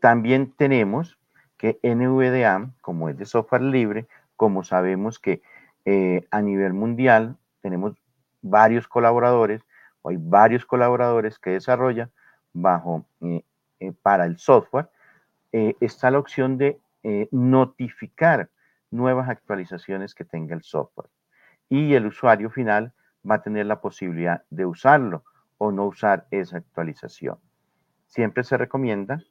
También 0.00 0.52
tenemos 0.52 1.18
que 1.56 1.80
NVDA, 1.82 2.70
como 2.80 3.08
es 3.08 3.18
de 3.18 3.26
software 3.26 3.62
libre, 3.62 4.06
como 4.36 4.62
sabemos 4.62 5.18
que 5.18 5.42
eh, 5.84 6.26
a 6.30 6.40
nivel 6.40 6.72
mundial 6.72 7.36
tenemos 7.60 7.96
varios 8.40 8.86
colaboradores, 8.86 9.62
hay 10.08 10.16
varios 10.18 10.64
colaboradores 10.66 11.38
que 11.38 11.50
desarrollan 11.50 12.10
bajo 12.52 13.06
eh, 13.20 13.42
eh, 13.80 13.92
para 14.02 14.24
el 14.24 14.38
software, 14.38 14.88
está 15.50 16.10
la 16.10 16.18
opción 16.18 16.58
de 16.58 16.78
notificar 17.30 18.50
nuevas 18.90 19.30
actualizaciones 19.30 20.14
que 20.14 20.26
tenga 20.26 20.54
el 20.54 20.62
software. 20.62 21.08
Y 21.70 21.94
el 21.94 22.04
usuario 22.04 22.50
final 22.50 22.92
va 23.28 23.36
a 23.36 23.42
tener 23.42 23.64
la 23.64 23.80
posibilidad 23.80 24.42
de 24.50 24.66
usarlo 24.66 25.24
o 25.56 25.72
no 25.72 25.86
usar 25.86 26.26
esa 26.30 26.58
actualización. 26.58 27.38
Siempre 28.06 28.44
se 28.44 28.58
recomienda 28.58 29.22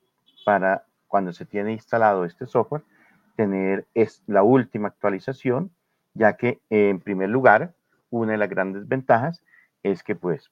para 0.43 0.85
cuando 1.07 1.33
se 1.33 1.45
tiene 1.45 1.71
instalado 1.71 2.25
este 2.25 2.45
software, 2.45 2.83
tener 3.35 3.87
es 3.93 4.23
la 4.27 4.43
última 4.43 4.89
actualización, 4.89 5.71
ya 6.13 6.33
que 6.33 6.59
en 6.69 6.99
primer 6.99 7.29
lugar, 7.29 7.73
una 8.09 8.33
de 8.33 8.37
las 8.37 8.49
grandes 8.49 8.87
ventajas 8.87 9.43
es 9.83 10.03
que 10.03 10.15
pues 10.15 10.51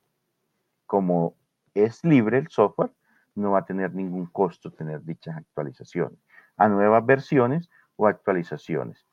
como 0.85 1.35
es 1.73 2.03
libre 2.03 2.37
el 2.37 2.47
software, 2.47 2.91
no 3.35 3.51
va 3.51 3.59
a 3.59 3.65
tener 3.65 3.93
ningún 3.93 4.27
costo 4.27 4.71
tener 4.71 5.03
dichas 5.03 5.37
actualizaciones 5.37 6.19
a 6.57 6.69
nuevas 6.69 7.05
versiones 7.05 7.69
o 7.95 8.07
actualizaciones. 8.07 9.05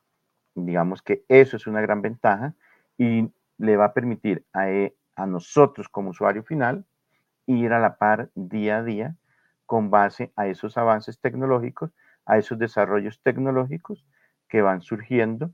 Digamos 0.55 1.01
que 1.01 1.25
eso 1.27 1.57
es 1.57 1.67
una 1.67 1.81
gran 1.81 2.01
ventaja 2.01 2.53
y 2.97 3.29
le 3.57 3.77
va 3.77 3.85
a 3.85 3.93
permitir 3.93 4.45
a, 4.53 4.69
e, 4.69 4.95
a 5.15 5.25
nosotros 5.25 5.89
como 5.89 6.11
usuario 6.11 6.43
final 6.43 6.85
ir 7.45 7.73
a 7.73 7.79
la 7.79 7.97
par 7.97 8.29
día 8.35 8.77
a 8.77 8.83
día 8.83 9.15
con 9.65 9.89
base 9.89 10.31
a 10.35 10.47
esos 10.47 10.77
avances 10.77 11.19
tecnológicos, 11.19 11.91
a 12.25 12.37
esos 12.37 12.57
desarrollos 12.57 13.21
tecnológicos 13.21 14.05
que 14.47 14.61
van 14.61 14.81
surgiendo 14.81 15.51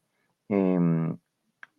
em, 0.49 1.17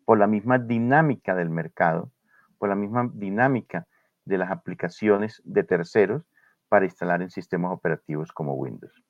por 0.05 0.19
la 0.19 0.27
misma 0.27 0.59
dinámica 0.59 1.35
del 1.35 1.51
mercado, 1.51 2.11
por 2.59 2.69
la 2.69 2.75
misma 2.75 3.11
dinámica 3.13 3.87
de 4.25 4.39
las 4.39 4.51
aplicaciones 4.51 5.43
de 5.45 5.65
terceros 5.65 6.23
para 6.69 6.85
instalar 6.85 7.23
en 7.23 7.31
sistemas 7.31 7.73
operativos 7.73 8.33
como 8.33 8.55
Windows. 8.55 9.03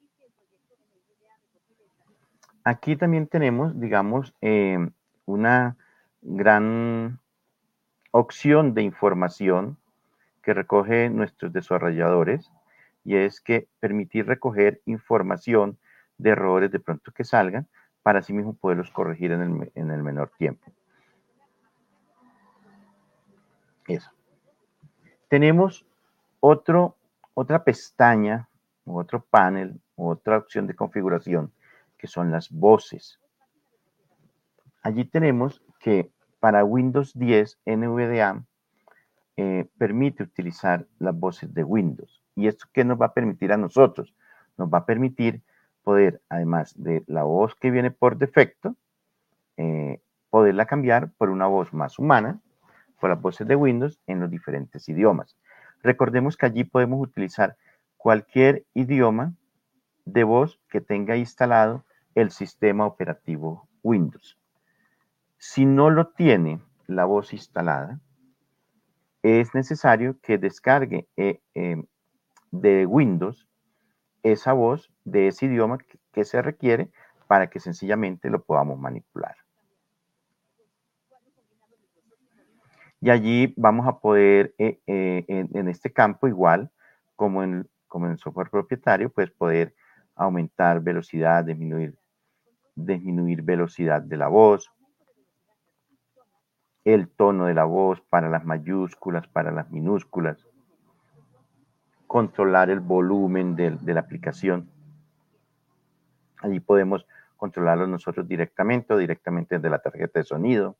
Aquí 2.64 2.96
también 2.96 3.26
tenemos, 3.26 3.78
digamos, 3.78 4.34
em, 4.40 4.92
una 5.24 5.76
gran 6.22 7.18
opción 8.10 8.74
de 8.74 8.82
información 8.82 9.78
que 10.42 10.54
recoge 10.54 11.10
nuestros 11.10 11.52
desarrolladores 11.52 12.50
y 13.04 13.16
es 13.16 13.40
que 13.40 13.68
permitir 13.78 14.26
recoger 14.26 14.80
información 14.84 15.78
de 16.18 16.30
errores 16.30 16.70
de 16.70 16.80
pronto 16.80 17.12
que 17.12 17.24
salgan 17.24 17.66
para 18.02 18.20
así 18.20 18.32
mismo 18.32 18.54
poderlos 18.54 18.90
corregir 18.90 19.32
en 19.32 19.40
el, 19.42 19.72
en 19.74 19.90
el 19.90 20.02
menor 20.02 20.30
tiempo. 20.36 20.70
Eso. 23.88 24.10
Tenemos 25.30 25.86
otro, 26.40 26.96
otra 27.34 27.62
pestaña, 27.62 28.48
otro 28.84 29.24
panel, 29.30 29.80
otra 29.94 30.38
opción 30.38 30.66
de 30.66 30.74
configuración, 30.74 31.52
que 31.96 32.08
son 32.08 32.32
las 32.32 32.50
voces. 32.50 33.20
Allí 34.82 35.04
tenemos 35.04 35.62
que 35.78 36.10
para 36.40 36.64
Windows 36.64 37.16
10 37.16 37.60
NVDA 37.64 38.42
eh, 39.36 39.68
permite 39.78 40.24
utilizar 40.24 40.88
las 40.98 41.16
voces 41.16 41.54
de 41.54 41.62
Windows. 41.62 42.20
¿Y 42.34 42.48
esto 42.48 42.66
qué 42.72 42.84
nos 42.84 43.00
va 43.00 43.06
a 43.06 43.14
permitir 43.14 43.52
a 43.52 43.56
nosotros? 43.56 44.12
Nos 44.58 44.68
va 44.68 44.78
a 44.78 44.84
permitir 44.84 45.42
poder, 45.84 46.20
además 46.28 46.74
de 46.76 47.04
la 47.06 47.22
voz 47.22 47.54
que 47.54 47.70
viene 47.70 47.92
por 47.92 48.18
defecto, 48.18 48.74
eh, 49.56 50.00
poderla 50.28 50.66
cambiar 50.66 51.12
por 51.12 51.30
una 51.30 51.46
voz 51.46 51.72
más 51.72 52.00
humana, 52.00 52.40
las 53.08 53.20
voces 53.20 53.48
de 53.48 53.56
Windows 53.56 53.98
en 54.06 54.20
los 54.20 54.30
diferentes 54.30 54.88
idiomas. 54.88 55.36
Recordemos 55.82 56.36
que 56.36 56.46
allí 56.46 56.64
podemos 56.64 57.00
utilizar 57.00 57.56
cualquier 57.96 58.64
idioma 58.74 59.34
de 60.04 60.24
voz 60.24 60.60
que 60.68 60.80
tenga 60.80 61.16
instalado 61.16 61.84
el 62.14 62.30
sistema 62.30 62.86
operativo 62.86 63.68
Windows. 63.82 64.38
Si 65.38 65.64
no 65.64 65.88
lo 65.88 66.08
tiene 66.08 66.60
la 66.86 67.04
voz 67.04 67.32
instalada, 67.32 68.00
es 69.22 69.54
necesario 69.54 70.18
que 70.20 70.38
descargue 70.38 71.08
eh, 71.16 71.40
em, 71.54 71.86
de 72.50 72.86
Windows 72.86 73.46
esa 74.22 74.52
voz 74.52 74.92
de 75.04 75.28
ese 75.28 75.46
idioma 75.46 75.78
que, 76.12 76.24
se 76.24 76.42
requiere 76.42 76.90
para 77.26 77.48
que 77.48 77.60
sencillamente 77.60 78.28
lo 78.28 78.42
podamos 78.42 78.78
manipular. 78.78 79.36
Y 83.00 83.10
allí 83.10 83.54
vamos 83.56 83.86
a 83.86 83.98
poder, 83.98 84.54
eh, 84.58 84.78
eh, 84.86 85.24
en, 85.26 85.68
este 85.68 85.92
campo 85.92 86.28
igual, 86.28 86.70
como 87.16 87.42
en, 87.42 87.68
como 87.88 88.06
en 88.06 88.12
el 88.12 88.18
software 88.18 88.50
propietario, 88.50 89.10
pues 89.10 89.30
poder 89.30 89.74
aumentar 90.14 90.80
velocidad, 90.80 91.44
disminuir, 91.44 91.96
disminuir 92.74 93.42
velocidad 93.42 94.02
de 94.02 94.16
la 94.16 94.28
voz, 94.28 94.70
el 96.84 97.08
tono 97.08 97.46
de 97.46 97.54
la 97.54 97.64
voz 97.64 98.00
para 98.02 98.28
las 98.28 98.44
mayúsculas, 98.44 99.26
para 99.28 99.50
las 99.50 99.70
minúsculas, 99.70 100.46
controlar 102.06 102.70
el 102.70 102.80
volumen 102.80 103.54
de, 103.54 103.78
la 103.84 104.00
aplicación. 104.00 104.68
Allí 106.42 106.60
podemos 106.60 107.06
controlarlo 107.36 107.86
nosotros 107.86 108.26
directamente 108.26 108.92
o 108.92 108.96
directamente 108.96 109.56
desde 109.56 109.70
la 109.70 109.78
tarjeta 109.78 110.20
de 110.20 110.24
sonido. 110.24 110.76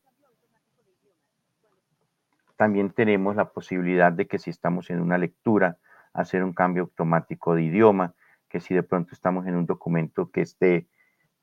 También 2.60 2.90
tenemos 2.90 3.36
la 3.36 3.52
posibilidad 3.52 4.12
de 4.12 4.26
que 4.26 4.38
si 4.38 4.50
estamos 4.50 4.90
en 4.90 5.00
una 5.00 5.16
lectura, 5.16 5.78
hacer 6.12 6.44
un 6.44 6.52
cambio 6.52 6.82
automático 6.82 7.54
de 7.54 7.62
idioma, 7.62 8.12
que 8.50 8.60
si 8.60 8.74
de 8.74 8.82
pronto 8.82 9.14
estamos 9.14 9.46
en 9.46 9.54
un 9.54 9.64
documento 9.64 10.30
que 10.30 10.42
esté, 10.42 10.86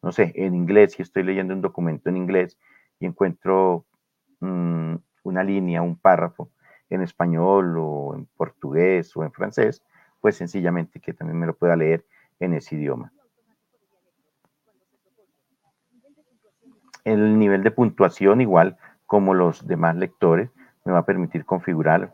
no 0.03 0.12
sé, 0.12 0.32
en 0.36 0.53
inglés, 0.53 0.93
si 0.93 1.01
estoy 1.01 1.23
leyendo 1.23 1.56
un 1.56 1.62
documento 1.62 2.10
en 2.10 2.17
inglés 2.17 2.60
y 2.99 3.08
encuentro 3.08 3.88
mm, 4.41 4.93
una 5.23 5.43
línea, 5.43 5.82
un 5.82 5.97
párrafo, 5.97 6.51
en 6.88 7.01
español 7.01 7.75
o 7.80 8.13
en 8.13 8.27
portugués 8.38 9.17
o 9.17 9.23
en 9.23 9.32
francés, 9.32 9.82
pues 10.21 10.36
sencillamente 10.36 10.99
que 10.99 11.13
también 11.13 11.39
me 11.39 11.47
lo 11.47 11.56
pueda 11.56 11.75
leer 11.75 12.06
en 12.39 12.53
ese 12.53 12.75
idioma. 12.75 13.12
El 17.03 17.39
nivel 17.39 17.63
de 17.63 17.71
puntuación, 17.71 18.39
igual 18.39 18.77
como 19.08 19.34
los 19.34 19.65
demás 19.65 19.95
lectores, 19.95 20.51
me 20.88 20.93
va 20.93 21.00
a 21.00 21.06
permitir 21.06 21.43
configurar. 21.43 22.13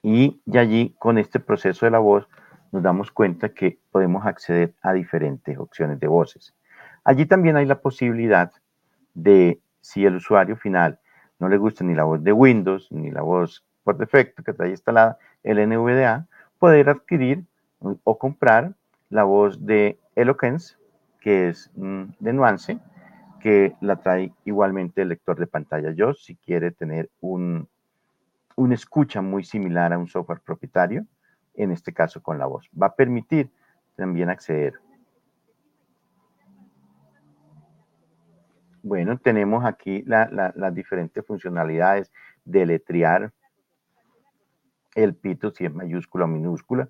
Y, 0.00 0.40
y 0.46 0.58
allí, 0.58 0.94
con 1.00 1.18
este 1.18 1.40
proceso 1.40 1.84
de 1.84 1.90
la 1.90 1.98
voz, 1.98 2.28
nos 2.70 2.84
damos 2.84 3.10
cuenta 3.10 3.48
que 3.48 3.80
podemos 3.90 4.24
acceder 4.24 4.74
a 4.82 4.92
diferentes 4.92 5.58
opciones 5.58 5.98
de 5.98 6.06
voces. 6.06 6.54
Allí 7.02 7.26
también 7.26 7.56
hay 7.56 7.66
la 7.66 7.80
posibilidad 7.80 8.52
de 9.14 9.60
si 9.80 10.04
el 10.04 10.16
usuario 10.16 10.56
final 10.56 11.00
no 11.40 11.48
le 11.48 11.56
gusta 11.56 11.82
ni 11.82 11.94
la 11.94 12.04
voz 12.04 12.22
de 12.22 12.32
Windows 12.32 12.86
ni 12.92 13.10
la 13.10 13.22
voz 13.22 13.64
por 13.82 13.96
defecto 13.96 14.44
que 14.44 14.52
trae 14.52 14.70
instalada 14.70 15.18
el 15.42 15.58
NVDA, 15.68 16.26
poder 16.58 16.88
adquirir 16.88 17.44
o 17.80 18.18
comprar 18.18 18.74
la 19.10 19.24
voz 19.24 19.64
de 19.66 19.98
Eloquence, 20.14 20.76
que 21.20 21.48
es 21.48 21.70
mm, 21.74 22.04
de 22.20 22.32
Nuance, 22.32 22.78
que 23.40 23.74
la 23.80 23.96
trae 23.96 24.32
igualmente 24.44 25.02
el 25.02 25.08
lector 25.08 25.38
de 25.38 25.46
pantalla. 25.46 25.92
Yo, 25.92 26.14
si 26.14 26.36
quiere 26.36 26.70
tener 26.70 27.10
un, 27.20 27.68
un 28.56 28.72
escucha 28.72 29.22
muy 29.22 29.44
similar 29.44 29.92
a 29.92 29.98
un 29.98 30.08
software 30.08 30.40
propietario, 30.40 31.06
en 31.54 31.70
este 31.70 31.92
caso 31.92 32.22
con 32.22 32.38
la 32.38 32.46
voz, 32.46 32.68
va 32.80 32.88
a 32.88 32.94
permitir 32.94 33.50
también 33.96 34.30
acceder. 34.30 34.74
Bueno, 38.82 39.18
tenemos 39.18 39.64
aquí 39.64 40.04
las 40.06 40.74
diferentes 40.74 41.26
funcionalidades 41.26 42.12
de 42.44 42.66
letrear 42.66 43.32
el 44.94 45.14
pito 45.14 45.50
si 45.50 45.66
es 45.66 45.74
mayúscula 45.74 46.24
o 46.24 46.28
minúscula 46.28 46.88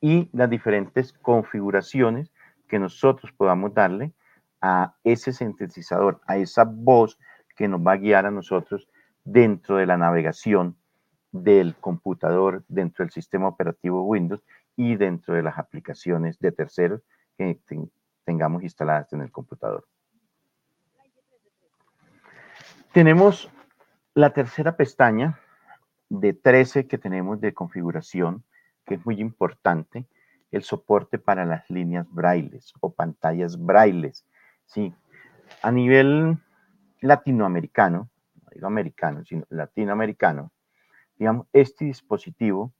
y 0.00 0.28
las 0.32 0.50
diferentes 0.50 1.12
configuraciones 1.12 2.32
que 2.68 2.78
nosotros 2.78 3.32
podamos 3.32 3.74
darle 3.74 4.12
a 4.66 4.94
ese 5.04 5.34
sintetizador, 5.34 6.22
a 6.26 6.38
esa 6.38 6.64
voz 6.64 7.18
que 7.54 7.68
nos 7.68 7.86
va 7.86 7.92
a 7.92 7.96
guiar 7.98 8.24
a 8.24 8.30
nosotros 8.30 8.88
dentro 9.22 9.76
de 9.76 9.84
la 9.84 9.98
navegación 9.98 10.78
del 11.32 11.76
computador, 11.76 12.64
dentro 12.66 13.04
del 13.04 13.12
sistema 13.12 13.46
operativo 13.46 14.04
Windows 14.04 14.42
y 14.74 14.96
dentro 14.96 15.34
de 15.34 15.42
las 15.42 15.58
aplicaciones 15.58 16.38
de 16.38 16.50
terceros 16.50 17.02
que 17.36 17.60
tengamos 18.24 18.62
instaladas 18.62 19.12
en 19.12 19.20
el 19.20 19.30
computador. 19.30 19.86
Tenemos 22.94 23.50
la 24.14 24.32
tercera 24.32 24.78
pestaña 24.78 25.38
de 26.08 26.32
13 26.32 26.86
que 26.86 26.96
tenemos 26.96 27.38
de 27.38 27.52
configuración, 27.52 28.44
que 28.86 28.94
es 28.94 29.04
muy 29.04 29.20
importante, 29.20 30.06
el 30.52 30.62
soporte 30.62 31.18
para 31.18 31.44
las 31.44 31.68
líneas 31.68 32.06
brailles 32.10 32.72
o 32.80 32.94
pantallas 32.94 33.58
brailles. 33.62 34.24
Sí, 34.66 34.94
a 35.62 35.70
nivel 35.70 36.38
latinoamericano, 37.00 38.10
no 38.34 38.48
digo 38.52 38.66
americano, 38.66 39.24
sino 39.24 39.44
latinoamericano, 39.50 40.52
digamos, 41.16 41.46
este 41.52 41.84
dispositivo 41.84 42.72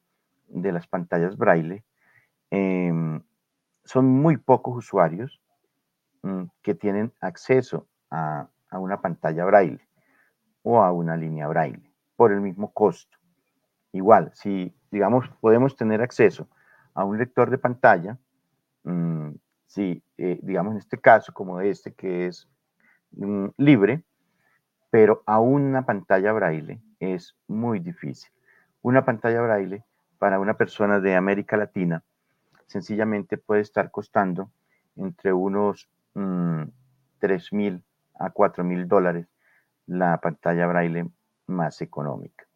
de 0.49 0.73
las 0.73 0.87
pantallas 0.87 1.37
braille 1.37 1.85
em, 2.51 3.23
son 3.85 4.07
muy 4.07 4.37
pocos 4.37 4.77
usuarios 4.77 5.41
mm, 6.23 6.45
que 6.63 6.75
tienen 6.75 7.13
acceso 7.21 7.89
a, 8.11 8.49
una 8.73 9.01
pantalla 9.01 9.45
braille 9.45 9.89
o 10.63 10.83
a 10.83 10.91
una 10.91 11.17
línea 11.17 11.47
braille 11.47 11.93
por 12.17 12.33
el 12.33 12.41
mismo 12.41 12.73
costo. 12.73 13.19
Igual, 13.93 14.33
si, 14.35 14.75
digamos, 14.91 15.29
podemos 15.41 15.77
tener 15.77 16.03
acceso 16.03 16.49
a 16.95 17.05
un 17.05 17.19
lector 17.19 17.51
de 17.51 17.59
pantalla, 17.59 18.19
mm, 18.83 19.31
si, 19.75 20.05
eh, 20.19 20.39
digamos, 20.41 20.73
en 20.73 20.79
este 20.79 20.99
caso, 20.99 21.33
como 21.33 21.61
este, 21.61 21.95
que 21.95 22.27
es 22.27 22.49
mm, 23.11 23.47
libre, 23.57 24.05
pero 24.91 25.25
a 25.27 25.41
una 25.41 25.85
pantalla 25.85 26.33
braille 26.33 26.81
es 27.01 27.37
muy 27.49 27.81
difícil. 27.81 28.31
Una 28.83 29.05
pantalla 29.05 29.41
braille 29.43 29.85
para 30.19 30.39
una 30.39 30.55
persona 30.55 31.01
de 31.01 31.17
América 31.17 31.57
Latina 31.57 32.05
sencillamente 32.67 33.37
puede 33.37 33.63
estar 33.63 33.91
costando 33.91 34.53
entre 34.95 35.33
unos 35.33 35.91
3 36.13 36.23
mm, 37.53 37.57
mil 37.57 37.83
a 38.15 38.31
4 38.31 38.63
mil 38.63 38.87
dólares 38.87 39.27
la 39.87 40.21
pantalla 40.21 40.69
braille 40.69 41.11
más 41.49 41.83
económica. 41.83 42.47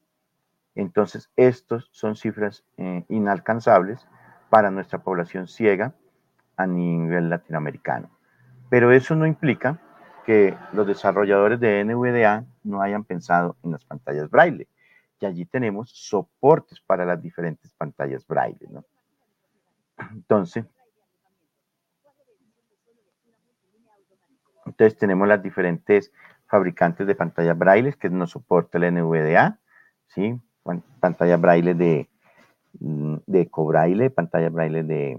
Entonces, 0.76 1.33
estos 1.35 1.88
son 1.90 2.14
cifras 2.14 2.64
eh, 2.76 3.04
inalcanzables 3.09 4.07
para 4.50 4.70
nuestra 4.70 5.00
población 5.00 5.48
ciega 5.48 5.94
a 6.59 6.66
nivel 6.66 7.31
latinoamericano. 7.31 8.11
Pero 8.68 8.92
eso 8.92 9.14
no 9.14 9.27
implica 9.27 9.81
que 10.27 10.55
los 10.75 10.87
desarrolladores 10.87 11.59
de 11.59 11.83
NVDA 11.85 12.44
no 12.64 12.83
hayan 12.83 13.05
pensado 13.05 13.57
en 13.62 13.73
las 13.73 13.85
pantallas 13.85 14.29
braille. 14.29 14.68
Y 15.21 15.27
allí 15.27 15.47
tenemos 15.47 15.90
soportes 15.90 16.81
para 16.81 17.07
las 17.07 17.23
diferentes 17.23 17.73
pantallas 17.73 18.27
braille. 18.27 18.66
¿no? 18.71 18.85
Entonces, 20.12 20.66
entonces 24.66 24.99
tenemos 24.99 25.27
las 25.27 25.42
diferentes 25.42 26.12
fabricantes 26.47 27.07
de 27.07 27.14
pantallas 27.14 27.57
braille 27.57 27.94
que 27.94 28.11
nos 28.11 28.33
soporta 28.33 28.79
el 28.79 28.94
NVDA, 28.94 29.59
¿sí? 30.09 30.38
pantalla 31.01 31.37
braille 31.37 31.75
de, 31.75 32.11
mm, 32.81 33.16
de 33.27 33.49
Cobraille, 33.49 34.11
pantalla 34.11 34.51
braille 34.51 34.83
de 34.83 35.18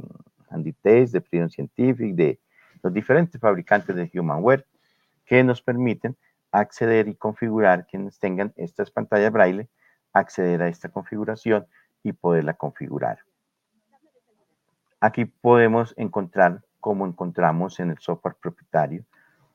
Test, 0.81 1.13
de 1.13 1.21
Freedom 1.21 1.49
Scientific, 1.49 2.15
de 2.15 2.39
los 2.83 2.93
diferentes 2.93 3.39
fabricantes 3.39 3.95
de 3.95 4.09
Humanware 4.13 4.65
que 5.25 5.43
nos 5.43 5.61
permiten 5.61 6.15
acceder 6.51 7.07
y 7.07 7.15
configurar, 7.15 7.85
quienes 7.85 8.19
tengan 8.19 8.53
estas 8.55 8.89
pantallas 8.89 9.31
braille, 9.31 9.69
acceder 10.13 10.61
a 10.61 10.67
esta 10.67 10.89
configuración 10.89 11.67
y 12.03 12.13
poderla 12.13 12.53
configurar. 12.53 13.19
Aquí 14.99 15.25
podemos 15.25 15.93
encontrar, 15.97 16.61
como 16.79 17.05
encontramos 17.05 17.79
en 17.79 17.91
el 17.91 17.99
software 17.99 18.35
propietario, 18.41 19.05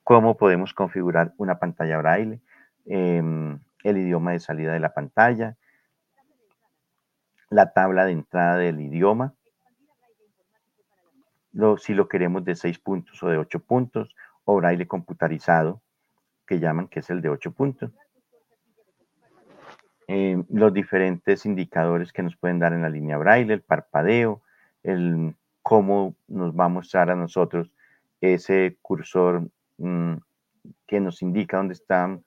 cómo 0.05 0.37
podemos 0.37 0.73
configurar 0.73 1.33
una 1.37 1.59
pantalla 1.59 1.99
braille, 1.99 2.41
em, 2.87 3.59
el 3.83 3.99
idioma 3.99 4.33
de 4.33 4.41
salida 4.41 4.73
de 4.73 4.81
la 4.81 4.95
pantalla, 4.95 5.57
la 7.51 7.73
tabla 7.73 8.05
de 8.05 8.13
entrada 8.13 8.57
del 8.57 8.81
idioma, 8.81 9.35
si 11.79 11.95
lo 11.95 12.09
queremos 12.09 12.45
de 12.45 12.57
6 12.57 12.79
puntos 12.79 13.23
o 13.23 13.29
de 13.29 13.39
8 13.39 13.61
puntos, 13.61 14.15
o 14.45 14.57
braille 14.57 14.87
computarizado, 14.87 15.81
que 16.47 16.59
llaman 16.59 16.89
que 16.89 17.01
es 17.01 17.11
el 17.11 17.21
de 17.23 17.31
8 17.31 17.53
puntos. 17.53 17.91
Eh, 20.07 20.43
los 20.51 20.73
diferentes 20.75 21.47
indicadores 21.47 22.13
que 22.13 22.23
nos 22.23 22.37
pueden 22.37 22.59
dar 22.59 22.73
en 22.73 22.83
la 22.83 22.91
línea 22.91 23.17
braille, 23.17 23.55
el 23.55 23.63
parpadeo, 23.63 24.43
el 24.83 25.35
cómo 25.63 26.15
nos 26.29 26.55
va 26.55 26.67
a 26.67 26.69
mostrar 26.69 27.11
a 27.11 27.17
nosotros 27.17 27.71
ese 28.21 28.77
cursor 28.83 29.49
mm, 29.79 30.17
que 30.87 31.01
nos 31.01 31.23
indica 31.23 31.57
dónde 31.57 31.73
están, 31.73 32.25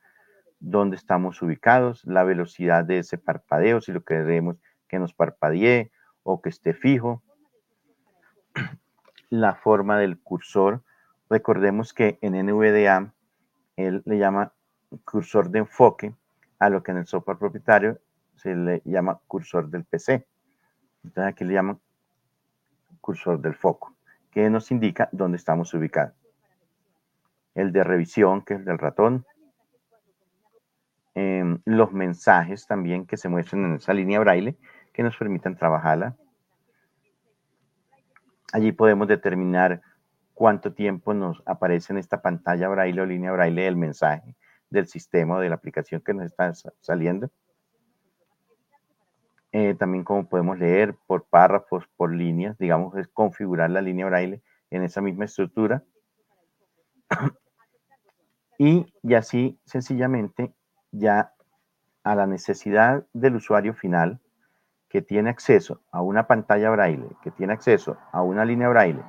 dónde 0.60 0.96
estamos 0.96 1.42
ubicados, 1.44 2.04
la 2.06 2.24
velocidad 2.24 2.84
de 2.84 3.00
ese 3.00 3.20
parpadeo, 3.20 3.82
si 3.82 3.92
lo 3.92 4.04
queremos 4.04 4.58
que 4.88 4.98
nos 4.98 5.14
parpadee 5.14 5.92
o 6.24 6.42
que 6.42 6.50
esté 6.50 6.74
fijo. 6.74 7.22
La 9.30 9.56
forma 9.56 9.98
del 9.98 10.20
cursor, 10.20 10.84
recordemos 11.30 11.94
que 11.94 12.18
en 12.22 12.34
NVDA 12.34 13.14
él 13.76 14.02
le 14.06 14.18
llama 14.18 14.54
cursor 15.04 15.50
de 15.50 15.60
enfoque 15.60 16.16
a 16.60 16.70
lo 16.70 16.82
que 16.82 16.92
en 16.92 16.98
el 16.98 17.08
software 17.08 17.38
propietario 17.38 18.00
se 18.36 18.56
le 18.56 18.82
llama 18.86 19.20
cursor 19.28 19.70
del 19.70 19.84
PC. 19.84 20.26
Entonces 21.04 21.34
aquí 21.34 21.44
le 21.44 21.54
llaman 21.54 21.80
cursor 23.02 23.40
del 23.40 23.56
foco, 23.56 23.96
que 24.32 24.50
nos 24.50 24.72
indica 24.72 25.10
dónde 25.12 25.38
estamos 25.38 25.74
ubicados. 25.74 26.14
El 27.56 27.72
de 27.72 27.84
revisión, 27.84 28.42
que 28.42 28.54
es 28.54 28.60
el 28.60 28.66
del 28.66 28.78
ratón. 28.78 29.26
Em, 31.16 31.60
los 31.66 31.92
mensajes 31.92 32.68
también 32.68 33.06
que 33.06 33.18
se 33.18 33.30
muestran 33.30 33.66
en 33.66 33.76
esa 33.76 33.94
línea 33.94 34.20
braille, 34.20 34.58
que 34.94 35.04
nos 35.04 35.18
permitan 35.18 35.56
trabajarla. 35.56 36.16
Allí 38.54 38.72
podemos 38.72 39.08
determinar 39.08 39.82
cuánto 40.34 40.74
tiempo 40.74 41.14
nos 41.14 41.42
aparece 41.46 41.94
en 41.94 42.00
esta 42.00 42.22
pantalla 42.22 42.70
braille 42.70 43.02
o 43.02 43.06
línea 43.06 43.32
braille 43.32 43.68
el 43.68 43.76
mensaje 43.76 44.36
del 44.70 44.88
sistema 44.88 45.36
o 45.36 45.40
de 45.40 45.50
la 45.50 45.56
aplicación 45.56 46.02
que 46.02 46.14
nos 46.14 46.26
está 46.26 46.54
saliendo. 46.80 47.30
Eh, 49.52 49.76
también 49.76 50.04
como 50.04 50.28
podemos 50.28 50.60
leer 50.60 50.96
por 51.08 51.26
párrafos, 51.26 51.88
por 51.96 52.14
líneas, 52.14 52.58
digamos, 52.58 52.96
es 52.98 53.08
configurar 53.08 53.70
la 53.70 53.82
línea 53.82 54.06
braille 54.06 54.42
en 54.70 54.84
esa 54.84 55.02
misma 55.02 55.26
estructura. 55.26 55.84
y, 58.60 58.86
y 59.02 59.14
así, 59.14 59.60
sencillamente, 59.66 60.54
ya 60.92 61.34
a 62.04 62.16
la 62.16 62.28
necesidad 62.28 63.06
del 63.14 63.38
usuario 63.38 63.74
final, 63.74 64.20
que 64.90 65.02
tiene 65.02 65.30
acceso 65.30 65.82
a 65.92 66.02
una 66.02 66.28
pantalla 66.28 66.70
braille, 66.70 67.10
que 67.22 67.32
tiene 67.32 67.54
acceso 67.54 67.98
a 68.12 68.22
una 68.22 68.46
línea 68.46 68.70
braille 68.70 69.04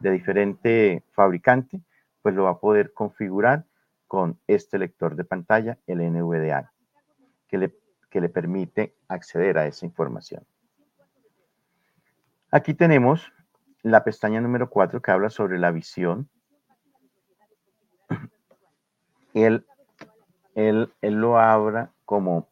de 0.00 0.10
diferente 0.10 1.04
fabricante, 1.12 1.80
pues 2.20 2.34
lo 2.34 2.44
va 2.44 2.50
a 2.50 2.58
poder 2.58 2.92
configurar 2.92 3.64
con 4.06 4.38
este 4.46 4.78
lector 4.78 5.16
de 5.16 5.24
pantalla, 5.24 5.78
el 5.86 6.00
NVDA, 6.00 6.72
que 7.48 7.58
le, 7.58 7.74
que 8.10 8.20
le 8.20 8.28
permite 8.28 8.94
acceder 9.08 9.56
a 9.58 9.66
esa 9.66 9.86
información. 9.86 10.44
Aquí 12.50 12.74
tenemos 12.74 13.32
la 13.82 14.04
pestaña 14.04 14.40
número 14.40 14.68
4 14.68 15.00
que 15.00 15.10
habla 15.10 15.30
sobre 15.30 15.58
la 15.58 15.70
visión. 15.70 16.28
él, 19.34 19.64
él, 20.54 20.92
él 21.00 21.14
lo 21.14 21.38
abra 21.38 21.90
como 22.04 22.48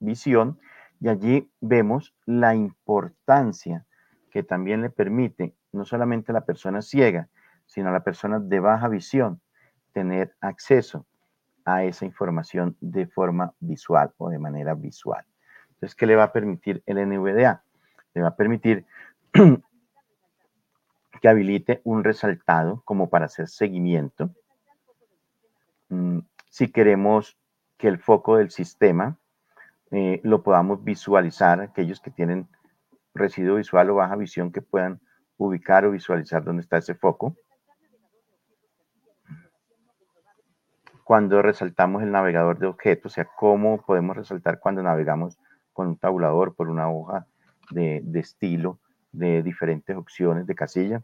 visión 0.00 0.58
y 1.00 1.08
allí 1.08 1.50
vemos 1.60 2.14
la 2.26 2.54
importancia 2.54 3.86
que 4.30 4.42
también 4.42 4.82
le 4.82 4.90
permite 4.90 5.54
no 5.72 5.84
solamente 5.84 6.32
a 6.32 6.34
la 6.34 6.44
persona 6.44 6.82
ciega, 6.82 7.28
sino 7.66 7.90
a 7.90 7.92
la 7.92 8.04
persona 8.04 8.40
de 8.40 8.60
baja 8.60 8.88
visión 8.88 9.40
tener 9.92 10.34
acceso 10.40 11.06
a 11.64 11.84
esa 11.84 12.04
información 12.04 12.76
de 12.80 13.06
forma 13.06 13.52
visual 13.60 14.12
o 14.16 14.30
de 14.30 14.38
manera 14.38 14.74
visual. 14.74 15.24
Entonces, 15.70 15.94
¿qué 15.94 16.06
le 16.06 16.16
va 16.16 16.24
a 16.24 16.32
permitir 16.32 16.82
el 16.86 16.96
NVDA? 17.06 17.62
Le 18.14 18.22
va 18.22 18.28
a 18.28 18.36
permitir 18.36 18.86
que 21.20 21.28
habilite 21.28 21.80
un 21.84 22.04
resaltado 22.04 22.82
como 22.84 23.10
para 23.10 23.26
hacer 23.26 23.48
seguimiento. 23.48 24.30
Mm, 25.88 26.20
si 26.48 26.72
queremos 26.72 27.38
que 27.76 27.88
el 27.88 27.98
foco 27.98 28.36
del 28.36 28.50
sistema 28.50 29.18
eh, 29.90 30.20
lo 30.22 30.42
podamos 30.42 30.84
visualizar, 30.84 31.60
aquellos 31.60 32.00
que 32.00 32.10
tienen 32.10 32.48
residuo 33.14 33.56
visual 33.56 33.90
o 33.90 33.96
baja 33.96 34.16
visión 34.16 34.52
que 34.52 34.62
puedan 34.62 35.00
ubicar 35.38 35.84
o 35.84 35.90
visualizar 35.90 36.44
dónde 36.44 36.62
está 36.62 36.78
ese 36.78 36.94
foco. 36.94 37.36
Cuando 41.04 41.40
resaltamos 41.40 42.02
el 42.02 42.12
navegador 42.12 42.58
de 42.58 42.66
objetos, 42.66 43.12
o 43.12 43.14
sea, 43.14 43.24
cómo 43.24 43.80
podemos 43.80 44.14
resaltar 44.16 44.60
cuando 44.60 44.82
navegamos 44.82 45.38
con 45.72 45.86
un 45.86 45.96
tabulador 45.96 46.54
por 46.54 46.68
una 46.68 46.90
hoja 46.90 47.26
de, 47.70 48.02
estilo 48.14 48.78
de 49.12 49.42
diferentes 49.42 49.96
opciones 49.96 50.46
de 50.46 50.54
casilla. 50.54 51.00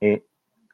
Eh, 0.00 0.24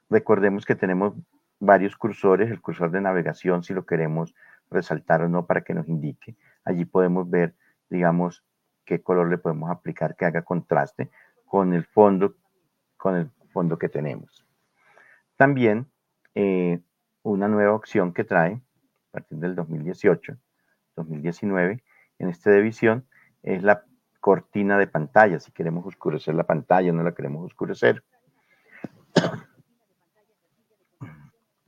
recordemos 0.09 0.64
que 0.64 0.74
tenemos 0.74 1.14
varios 1.59 1.96
cursores, 1.96 2.50
el 2.50 2.61
cursor 2.61 2.90
de 2.90 3.00
navegación, 3.00 3.62
si 3.62 3.74
lo 3.74 3.85
queremos 3.85 4.35
resaltar 4.70 5.22
o 5.22 5.29
no 5.29 5.46
para 5.46 5.62
que 5.62 5.74
nos 5.74 5.88
indique. 5.88 6.37
Allí 6.64 6.85
podemos 6.85 7.29
ver, 7.29 7.55
digamos, 7.88 8.44
qué 8.85 9.02
color 9.02 9.29
le 9.29 9.38
podemos 9.38 9.70
aplicar 9.70 10.16
que 10.16 10.24
haga 10.24 10.42
contraste 10.42 11.11
con 11.44 11.74
el 11.74 11.85
fondo, 11.85 12.35
con 12.96 13.16
el 13.16 13.31
fondo 13.52 13.79
que 13.79 13.88
tenemos. 13.88 14.46
También 15.37 15.87
eh, 16.35 16.81
una 17.22 17.48
nueva 17.48 17.74
opción 17.74 18.12
que 18.12 18.24
trae 18.24 18.52
a 18.52 19.12
partir 19.12 19.38
del 19.38 19.55
2018, 19.55 20.37
2019, 20.96 21.83
en 22.18 22.29
esta 22.29 22.50
división 22.50 23.07
es 23.42 23.62
la 23.62 23.85
cortina 24.20 24.79
de 24.79 24.87
pantalla. 24.87 25.38
Si 25.40 25.52
queremos 25.52 25.87
oscurecer 25.87 26.35
la 26.35 26.44
pantalla, 26.44 26.92
no 26.92 27.02
la 27.02 27.14
queremos 27.14 27.44
oscurecer. 27.44 28.02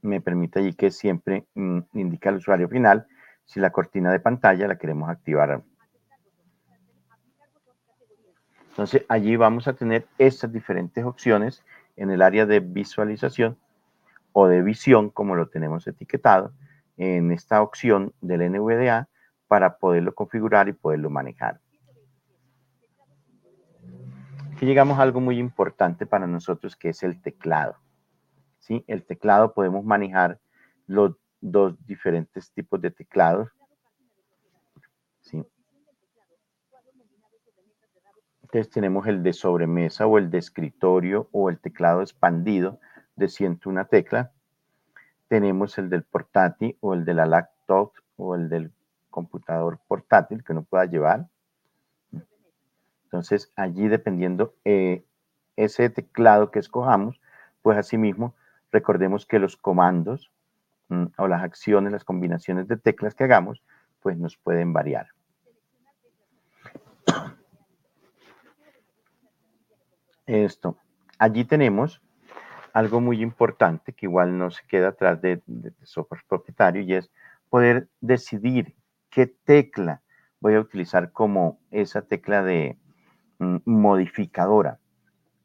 Me 0.03 0.21
permite 0.21 0.61
allí 0.61 0.75
que 0.75 0.91
siempre 0.91 1.47
mm, 1.55 1.81
indica 1.95 2.29
al 2.29 2.37
usuario 2.37 2.69
final 2.69 3.07
si 3.45 3.61
la 3.61 3.71
cortina 3.71 4.13
de 4.13 4.21
pantalla 4.21 4.69
la 4.69 4.77
queremos 4.77 5.09
activar. 5.09 5.63
Entonces 8.71 9.05
allí 9.09 9.37
vamos 9.37 9.67
a 9.67 9.73
tener 9.73 10.07
estas 10.19 10.53
diferentes 10.53 11.05
opciones 11.05 11.65
en 11.97 12.11
el 12.11 12.23
área 12.23 12.47
de 12.47 12.61
visualización 12.61 13.59
o 14.33 14.47
de 14.47 14.63
visión, 14.63 15.11
como 15.11 15.35
lo 15.35 15.49
tenemos 15.49 15.87
etiquetado, 15.87 16.53
en 16.97 17.33
esta 17.33 17.63
opción 17.63 18.13
del 18.21 18.53
NVDA 18.53 19.09
para 19.49 19.79
poderlo 19.79 20.15
configurar 20.15 20.69
y 20.69 20.75
poderlo 20.75 21.11
manejar. 21.11 21.61
Aquí 24.53 24.67
llegamos 24.67 24.99
a 24.99 25.03
algo 25.03 25.21
muy 25.21 25.39
importante 25.39 26.05
para 26.07 26.27
nosotros 26.27 26.77
que 26.77 26.91
es 26.91 27.03
el 27.03 27.21
teclado. 27.23 27.77
El 28.87 29.05
teclado 29.05 29.55
podemos 29.55 29.85
manejar 29.85 30.39
los 30.87 31.17
dos 31.41 31.75
diferentes 31.87 32.51
tipos 32.53 32.81
de 32.81 32.91
teclados. 32.91 33.49
¿sí? 35.21 35.45
Entonces 38.43 38.71
tenemos 38.71 39.07
el 39.07 39.23
de 39.23 39.33
sobremesa 39.33 40.07
o 40.07 40.19
el 40.19 40.31
de 40.31 40.39
escritorio 40.39 41.29
o 41.33 41.51
el 41.51 41.59
teclado 41.59 42.01
expandido 42.01 42.81
de 43.17 43.29
101 43.29 43.87
tecla. 43.87 44.33
Tenemos 45.29 45.77
el 45.79 45.91
del 45.91 46.03
portátil 46.03 46.77
o 46.81 46.95
el 46.95 47.05
de 47.05 47.15
la 47.15 47.27
laptop 47.27 47.93
o 48.17 48.35
el 48.35 48.49
del 48.49 48.73
computador 49.11 49.79
portátil 49.87 50.43
que 50.43 50.53
uno 50.53 50.63
pueda 50.63 50.87
llevar. 50.87 51.29
Entonces 53.05 53.53
allí 53.57 53.89
dependiendo 53.89 54.55
eh, 54.65 55.05
ese 55.57 55.91
teclado 55.91 56.51
que 56.51 56.59
escojamos, 56.59 57.21
pues 57.63 57.77
asimismo 57.77 58.35
Recordemos 58.71 59.27
que 59.27 59.39
los 59.39 59.57
comandos 59.57 60.31
mm, 60.89 61.07
o 61.17 61.29
las 61.29 61.43
acciones, 61.43 61.93
las 61.93 62.05
combinaciones 62.05 62.69
de 62.69 62.77
teclas 62.77 63.15
que 63.15 63.25
hagamos, 63.25 63.63
pues 64.01 64.19
nos 64.19 64.37
pueden 64.37 64.73
variar. 64.73 65.09
Esto. 70.27 70.77
Allí 71.19 71.45
tenemos 71.45 72.03
algo 72.75 73.01
muy 73.01 73.23
importante 73.23 73.93
que 73.93 74.07
igual 74.07 74.37
no 74.37 74.51
se 74.51 74.63
queda 74.67 74.89
atrás 74.89 75.21
de, 75.23 75.43
software 75.83 76.23
propietario 76.29 76.83
y 76.83 76.95
es 76.95 77.11
poder 77.49 77.89
decidir 78.01 78.77
qué 79.11 79.27
tecla 79.27 80.03
voy 80.41 80.55
a 80.55 80.61
utilizar 80.61 81.11
como 81.13 81.59
esa 81.71 82.03
tecla 82.03 82.43
de 82.43 82.77
mm, 83.39 83.57
modificadora. 83.65 84.79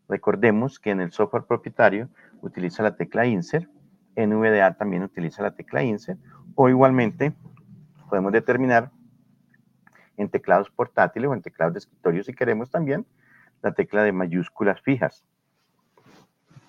Recordemos 0.09 0.79
que 0.79 0.91
en 0.91 1.01
el 1.01 1.11
software 1.11 1.45
propietario 1.45 2.09
utiliza 2.43 2.83
la 2.83 2.95
tecla 2.95 3.25
Insert, 3.25 3.67
NVDA 4.15 4.75
también 4.75 5.03
utiliza 5.03 5.41
la 5.41 5.55
tecla 5.55 5.81
Insert, 5.81 6.19
o 6.55 6.69
igualmente 6.69 7.33
podemos 8.09 8.31
determinar 8.31 8.91
en 10.17 10.29
teclados 10.29 10.69
portátiles 10.69 11.29
o 11.29 11.33
en 11.33 11.41
teclados 11.41 11.73
de 11.73 11.79
escritorio 11.79 12.23
si 12.23 12.33
queremos 12.33 12.69
también 12.69 13.07
la 13.63 13.71
tecla 13.71 14.03
de 14.03 14.11
mayúsculas 14.11 14.81
fijas, 14.81 15.23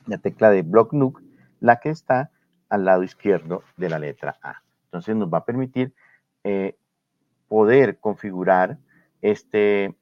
la 0.07 0.19
tecla 0.19 0.51
de 0.51 0.63
Block 0.63 0.93
Nuke, 0.93 1.23
la 1.61 1.81
que 1.81 1.91
está 1.91 2.31
al 2.69 2.85
lado 2.85 3.03
izquierdo 3.03 3.63
de 3.77 3.91
la 3.91 3.99
letra 3.99 4.39
A. 4.43 4.63
Entonces 4.87 5.17
nos 5.17 5.29
va 5.29 5.39
a 5.39 5.45
permitir 5.45 5.93
eh, 6.45 6.77
poder 7.49 7.99
configurar 7.99 8.79
este, 9.23 9.95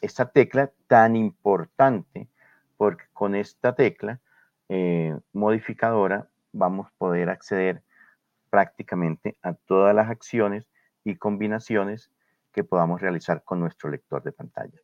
esta 0.00 0.30
tecla 0.30 0.70
tan 0.86 1.16
importante, 1.16 2.28
porque 2.76 3.04
con 3.12 3.34
esta 3.34 3.74
tecla 3.74 4.20
eh, 4.68 5.16
modificadora 5.32 6.28
vamos 6.52 6.88
a 6.88 6.92
poder 6.98 7.30
acceder 7.30 7.82
prácticamente 8.50 9.36
a 9.42 9.54
todas 9.54 9.94
las 9.94 10.10
acciones 10.10 10.66
y 11.04 11.16
combinaciones 11.16 12.10
que 12.52 12.64
podamos 12.64 13.00
realizar 13.00 13.44
con 13.44 13.60
nuestro 13.60 13.90
lector 13.90 14.22
de 14.22 14.32
pantalla. 14.32 14.78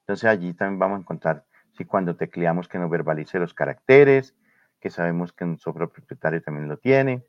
Entonces 0.00 0.24
allí 0.24 0.54
también 0.54 0.78
vamos 0.78 0.98
a 0.98 1.00
encontrar 1.00 1.44
si 1.76 1.84
cuando 1.84 2.16
tecleamos 2.16 2.68
que 2.68 2.78
nos 2.78 2.90
verbalice 2.90 3.38
los 3.38 3.54
caracteres, 3.54 4.34
que 4.80 4.90
sabemos 4.90 5.32
que 5.32 5.44
nuestro 5.44 5.74
propietario 5.74 6.40
también 6.42 6.68
lo 6.68 6.78
tiene, 6.78 7.24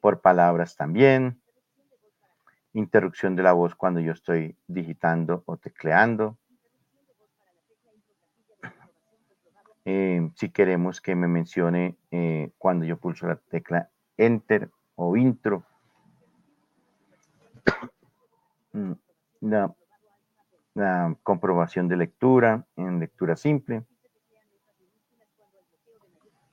por 0.00 0.20
palabras 0.20 0.76
también, 0.76 1.40
interrupción 2.72 3.36
de 3.36 3.42
la 3.42 3.52
voz 3.52 3.74
cuando 3.74 4.00
yo 4.00 4.12
estoy 4.12 4.56
digitando 4.66 5.42
o 5.46 5.56
tecleando, 5.56 6.38
Eh, 9.84 10.30
si 10.36 10.50
queremos 10.50 11.00
que 11.00 11.16
me 11.16 11.26
mencione 11.26 11.96
eh, 12.10 12.52
cuando 12.58 12.84
yo 12.84 12.98
pulso 12.98 13.26
la 13.26 13.36
tecla 13.36 13.90
Enter 14.16 14.70
o 14.94 15.16
Intro. 15.16 15.64
Mm, 18.72 18.92
la, 19.40 19.74
la, 20.74 21.16
comprobación 21.22 21.88
de 21.88 21.96
lectura 21.96 22.64
en 22.76 23.00
lectura 23.00 23.36
simple. 23.36 23.84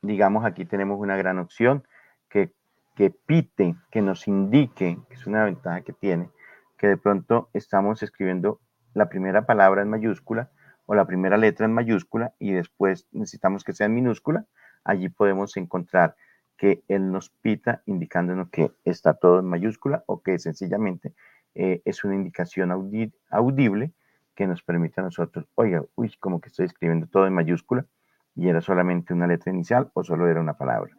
Digamos, 0.01 0.43
aquí 0.45 0.65
tenemos 0.65 0.99
una 0.99 1.15
gran 1.15 1.39
opción 1.39 1.87
que, 2.29 2.51
que 2.95 3.11
pite, 3.11 3.75
que 3.91 4.01
nos 4.01 4.27
indique, 4.27 4.97
que 5.07 5.13
es 5.13 5.27
una 5.27 5.45
ventaja 5.45 5.81
que 5.81 5.93
tiene, 5.93 6.29
que 6.77 6.87
de 6.87 6.97
pronto 6.97 7.49
estamos 7.53 8.01
escribiendo 8.01 8.59
la 8.93 9.07
primera 9.07 9.45
palabra 9.45 9.81
en 9.81 9.89
mayúscula 9.89 10.49
o 10.89 10.95
la 10.95 11.05
primera 11.05 11.37
letra 11.37 11.67
en 11.67 11.71
mayúscula 11.71 12.33
y 12.39 12.51
después 12.51 13.07
necesitamos 13.11 13.63
que 13.63 13.73
sea 13.73 13.85
en 13.85 13.93
minúscula, 13.93 14.47
allí 14.83 15.07
podemos 15.07 15.55
encontrar 15.55 16.15
que 16.57 16.83
él 16.87 17.11
nos 17.11 17.29
pita 17.29 17.83
indicándonos 17.85 18.49
que 18.49 18.71
está 18.85 19.13
todo 19.13 19.37
en 19.37 19.45
mayúscula 19.45 20.03
o 20.07 20.23
que 20.23 20.39
sencillamente 20.39 21.13
eh, 21.53 21.83
es 21.85 22.03
una 22.03 22.15
indicación 22.15 22.71
audible 22.71 23.93
que 24.33 24.47
nos 24.47 24.63
permite 24.63 24.99
a 24.99 25.03
nosotros, 25.03 25.45
oiga, 25.53 25.83
uy, 25.93 26.11
como 26.19 26.41
que 26.41 26.47
estoy 26.49 26.65
escribiendo 26.65 27.05
todo 27.05 27.27
en 27.27 27.35
mayúscula 27.35 27.85
y 28.33 28.49
era 28.49 28.59
solamente 28.59 29.13
una 29.13 29.27
letra 29.27 29.53
inicial 29.53 29.91
o 29.93 30.03
solo 30.03 30.27
era 30.27 30.41
una 30.41 30.57
palabra. 30.57 30.97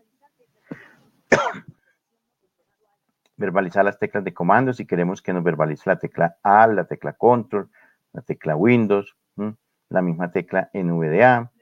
verbalizar 3.37 3.85
las 3.85 3.99
teclas 3.99 4.23
de 4.23 4.33
comando 4.33 4.73
si 4.73 4.87
queremos 4.87 5.21
que 5.21 5.33
nos 5.33 5.43
verbalice 5.43 5.91
la 5.91 5.99
tecla 5.99 6.37
Alt, 6.45 6.75
la 6.75 6.85
tecla 6.85 7.15
Control, 7.15 7.69
la 8.13 8.23
tecla 8.23 8.55
Windows, 8.55 9.17
la 9.91 10.03
misma 10.03 10.33
tecla 10.33 10.71
NVDA. 10.73 11.53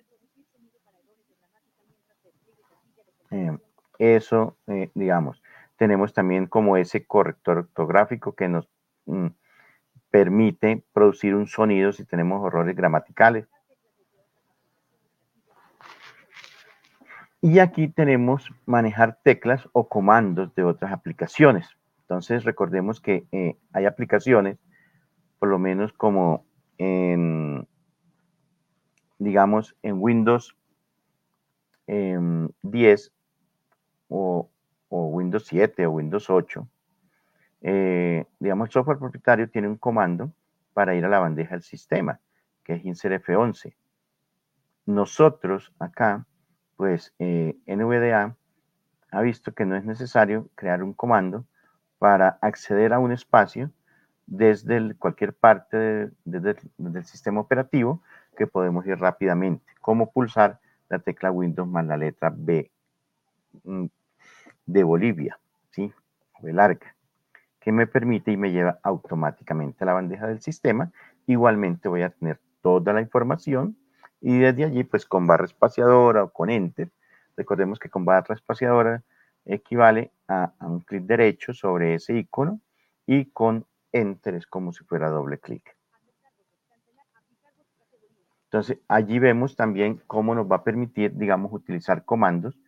Eh, 3.30 3.58
eso, 3.98 4.56
eh, 4.68 4.90
digamos, 4.94 5.42
tenemos 5.76 6.12
también 6.12 6.46
como 6.46 6.76
ese 6.76 7.06
corrector 7.06 7.58
ortográfico 7.58 8.34
que 8.34 8.48
nos 8.48 8.68
mm, 9.06 9.28
permite 10.10 10.84
producir 10.92 11.34
un 11.34 11.46
sonido 11.46 11.92
si 11.92 12.04
tenemos 12.04 12.46
errores 12.46 12.76
gramaticales. 12.76 13.48
Y 17.40 17.60
aquí 17.60 17.88
tenemos 17.88 18.50
manejar 18.66 19.20
teclas 19.22 19.68
o 19.72 19.88
comandos 19.88 20.54
de 20.54 20.64
otras 20.64 20.92
aplicaciones. 20.92 21.68
Entonces 22.02 22.44
recordemos 22.44 23.00
que 23.00 23.26
eh, 23.32 23.56
hay 23.72 23.86
aplicaciones, 23.86 24.58
por 25.38 25.48
lo 25.48 25.58
menos 25.58 25.92
como 25.92 26.46
en, 26.78 27.68
digamos, 29.18 29.76
en 29.82 29.96
Windows 30.00 30.56
10 31.86 33.12
o, 34.08 34.50
Windows 34.90 35.46
7 35.46 35.86
o 35.86 35.90
Windows 35.90 36.30
8, 36.30 36.68
eh, 37.62 38.24
digamos, 38.38 38.68
el 38.68 38.72
software 38.72 38.98
propietario 38.98 39.48
tiene 39.50 39.68
un 39.68 39.76
comando 39.76 40.32
para 40.74 40.94
ir 40.94 41.04
a 41.04 41.08
la 41.08 41.18
bandeja 41.18 41.54
del 41.54 41.62
sistema, 41.62 42.20
que 42.62 42.74
es 42.74 42.84
insert 42.84 43.24
F11. 43.24 43.74
Nosotros 44.86 45.72
acá, 45.78 46.26
pues 46.76 47.14
eh, 47.18 47.56
NVDA 47.66 48.36
ha 49.10 49.20
visto 49.22 49.52
que 49.52 49.64
no 49.64 49.76
es 49.76 49.84
necesario 49.84 50.48
crear 50.54 50.82
un 50.82 50.92
comando 50.92 51.44
para 51.98 52.38
acceder 52.40 52.92
a 52.92 52.98
un 52.98 53.12
espacio 53.12 53.70
desde 54.26 54.94
cualquier 54.94 55.32
parte 55.34 56.10
del 56.24 57.04
sistema 57.04 57.40
operativo 57.40 58.02
que 58.38 58.46
podemos 58.46 58.86
ir 58.86 58.98
rápidamente, 58.98 59.66
como 59.80 60.12
pulsar 60.12 60.60
la 60.88 61.00
tecla 61.00 61.32
Windows 61.32 61.68
más 61.68 61.84
la 61.84 61.96
letra 61.96 62.32
B 62.34 62.70
mm, 63.64 63.86
de 64.64 64.84
Bolivia, 64.84 65.38
¿sí? 65.72 65.92
O 66.40 66.46
larga, 66.46 66.94
que 67.58 67.72
me 67.72 67.88
permite 67.88 68.30
y 68.30 68.36
me 68.36 68.52
lleva 68.52 68.78
automáticamente 68.84 69.82
a 69.82 69.86
la 69.86 69.92
bandeja 69.94 70.28
del 70.28 70.40
sistema. 70.40 70.92
Igualmente 71.26 71.88
voy 71.88 72.02
a 72.02 72.10
tener 72.10 72.40
toda 72.62 72.92
la 72.92 73.00
información 73.00 73.76
y 74.20 74.38
desde 74.38 74.64
allí, 74.64 74.84
pues 74.84 75.04
con 75.04 75.26
barra 75.26 75.44
espaciadora 75.44 76.22
o 76.22 76.32
con 76.32 76.48
Enter, 76.48 76.90
recordemos 77.36 77.80
que 77.80 77.90
con 77.90 78.04
barra 78.04 78.34
espaciadora 78.34 79.02
equivale 79.44 80.12
a 80.28 80.52
un 80.60 80.80
clic 80.80 81.04
derecho 81.04 81.52
sobre 81.54 81.94
ese 81.94 82.16
icono 82.16 82.60
y 83.04 83.26
con 83.26 83.66
Enter 83.90 84.34
es 84.34 84.46
como 84.46 84.72
si 84.72 84.84
fuera 84.84 85.08
doble 85.08 85.38
clic. 85.38 85.77
Entonces, 88.58 88.82
allí 88.88 89.20
vemos 89.20 89.54
también 89.54 90.02
cómo 90.08 90.34
nos 90.34 90.50
va 90.50 90.56
a 90.56 90.64
permitir, 90.64 91.14
digamos, 91.14 91.52
utilizar 91.52 92.04
comandos 92.04 92.58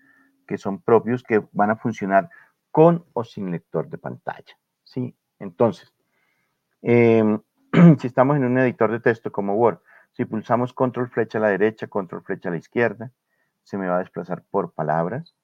que 0.47 0.57
son 0.57 0.81
propios 0.81 1.25
que 1.25 1.43
van 1.51 1.71
a 1.71 1.77
funcionar 1.77 2.31
con 2.71 3.05
o 3.13 3.25
sin 3.25 3.51
lector 3.51 3.89
de 3.89 3.99
pantalla. 3.99 4.57
¿sí? 4.85 5.17
Entonces, 5.41 5.93
em, 6.81 7.41
si 7.99 8.07
estamos 8.07 8.37
en 8.37 8.45
un 8.45 8.57
editor 8.59 8.93
de 8.93 9.01
texto 9.01 9.33
como 9.33 9.55
Word, 9.55 9.81
si 10.13 10.25
pulsamos 10.27 10.73
control 10.73 11.09
flecha 11.09 11.39
a 11.39 11.41
la 11.41 11.49
derecha, 11.49 11.89
control 11.89 12.23
flecha 12.23 12.51
a 12.51 12.53
la 12.53 12.59
izquierda, 12.59 13.11
se 13.65 13.77
me 13.77 13.89
va 13.89 13.97
a 13.97 13.99
desplazar 13.99 14.45
por 14.49 14.73
palabras, 14.73 15.35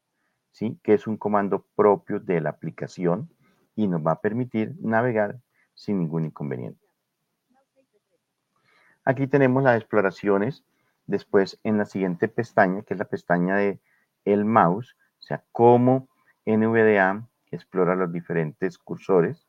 ¿sí? 0.53 0.79
que 0.85 0.95
es 0.95 1.09
un 1.09 1.17
comando 1.17 1.67
propio 1.75 2.21
de 2.21 2.41
la 2.41 2.51
aplicación 2.51 3.35
y 3.75 3.89
nos 3.89 4.01
va 4.07 4.13
a 4.13 4.21
permitir 4.21 4.77
navegar 4.81 5.41
sin 5.75 5.99
ningún 5.99 6.27
inconveniente. 6.27 6.86
Aquí 9.07 9.29
tenemos 9.29 9.63
las 9.63 9.77
exploraciones. 9.77 10.65
Después, 11.07 11.61
en 11.63 11.79
la 11.79 11.85
siguiente 11.85 12.27
pestaña, 12.27 12.83
que 12.83 12.95
es 12.95 12.99
la 12.99 13.05
pestaña 13.05 13.55
de 13.55 13.79
el 14.25 14.45
mouse, 14.45 14.97
o 15.21 15.23
sea, 15.23 15.45
cómo 15.53 16.09
NVDA 16.45 17.25
explora 17.53 17.95
los 17.95 18.13
diferentes 18.13 18.77
cursores 18.77 19.47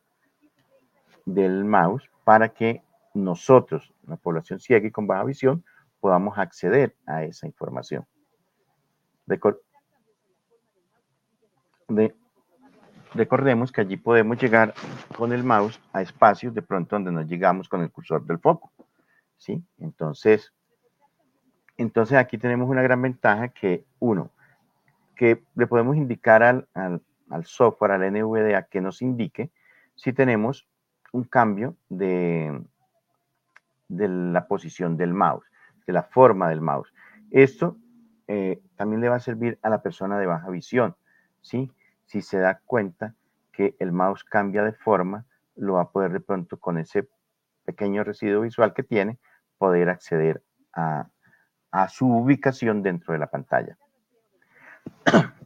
del 1.25 1.65
mouse 1.65 2.07
para 2.23 2.49
que 2.49 2.83
nosotros, 3.15 3.91
la 4.05 4.17
población 4.17 4.59
ciega 4.59 4.87
y 4.87 4.91
con 4.91 5.07
baja 5.07 5.23
visión, 5.23 5.65
podamos 5.99 6.37
acceder 6.37 6.95
a 7.07 7.23
esa 7.23 7.47
información. 7.47 8.05
recordemos 13.15 13.71
que 13.71 13.81
allí 13.81 13.97
podemos 13.97 14.37
llegar 14.37 14.75
con 15.17 15.33
el 15.33 15.43
mouse 15.43 15.79
a 15.93 16.03
espacios 16.03 16.53
de 16.53 16.61
pronto 16.61 16.95
donde 16.95 17.11
no 17.11 17.23
llegamos 17.23 17.67
con 17.67 17.81
el 17.81 17.89
cursor 17.89 18.23
del 18.23 18.37
foco. 18.37 18.71
¿Sí? 19.37 19.63
Entonces, 19.79 20.53
entonces 21.77 22.17
aquí 22.17 22.37
tenemos 22.37 22.69
una 22.69 22.81
gran 22.81 23.01
ventaja 23.01 23.49
que, 23.49 23.85
uno, 23.99 24.31
que 25.15 25.43
le 25.55 25.67
podemos 25.67 25.95
indicar 25.95 26.43
al, 26.43 26.67
software, 27.43 27.91
al 27.91 28.11
NVDA, 28.11 28.63
que 28.63 28.81
nos 28.81 29.01
indique 29.01 29.51
si 29.95 30.13
tenemos 30.13 30.67
un 31.11 31.23
cambio 31.23 31.75
de, 31.89 32.61
de 33.87 34.07
la 34.07 34.47
posición 34.47 34.97
del 34.97 35.13
mouse, 35.13 35.45
de 35.85 35.93
la 35.93 36.03
forma 36.03 36.49
del 36.49 36.61
mouse. 36.61 36.93
Esto 37.31 37.77
eh, 38.27 38.61
también 38.75 39.01
le 39.01 39.09
va 39.09 39.15
a 39.15 39.21
servir 39.21 39.57
a 39.61 39.69
la 39.69 39.81
persona 39.81 40.19
de 40.19 40.25
baja 40.25 40.49
visión, 40.49 40.95
¿sí? 41.41 41.71
Si 42.05 42.21
se 42.21 42.39
da 42.39 42.59
cuenta 42.65 43.15
que 43.51 43.75
el 43.79 43.91
mouse 43.91 44.23
cambia 44.23 44.63
de 44.63 44.73
forma, 44.73 45.25
lo 45.55 45.73
va 45.73 45.83
a 45.83 45.89
poder 45.89 46.11
de 46.11 46.19
pronto 46.19 46.57
con 46.57 46.77
ese 46.77 47.07
pequeño 47.67 48.03
residuo 48.05 48.41
visual 48.41 48.73
que 48.73 48.83
tiene, 48.83 49.19
poder 49.57 49.89
acceder 49.89 50.41
a, 50.73 51.09
su 51.89 52.07
ubicación 52.07 52.81
dentro 52.81 53.13
de 53.13 53.19
la 53.19 53.27
pantalla. 53.27 53.77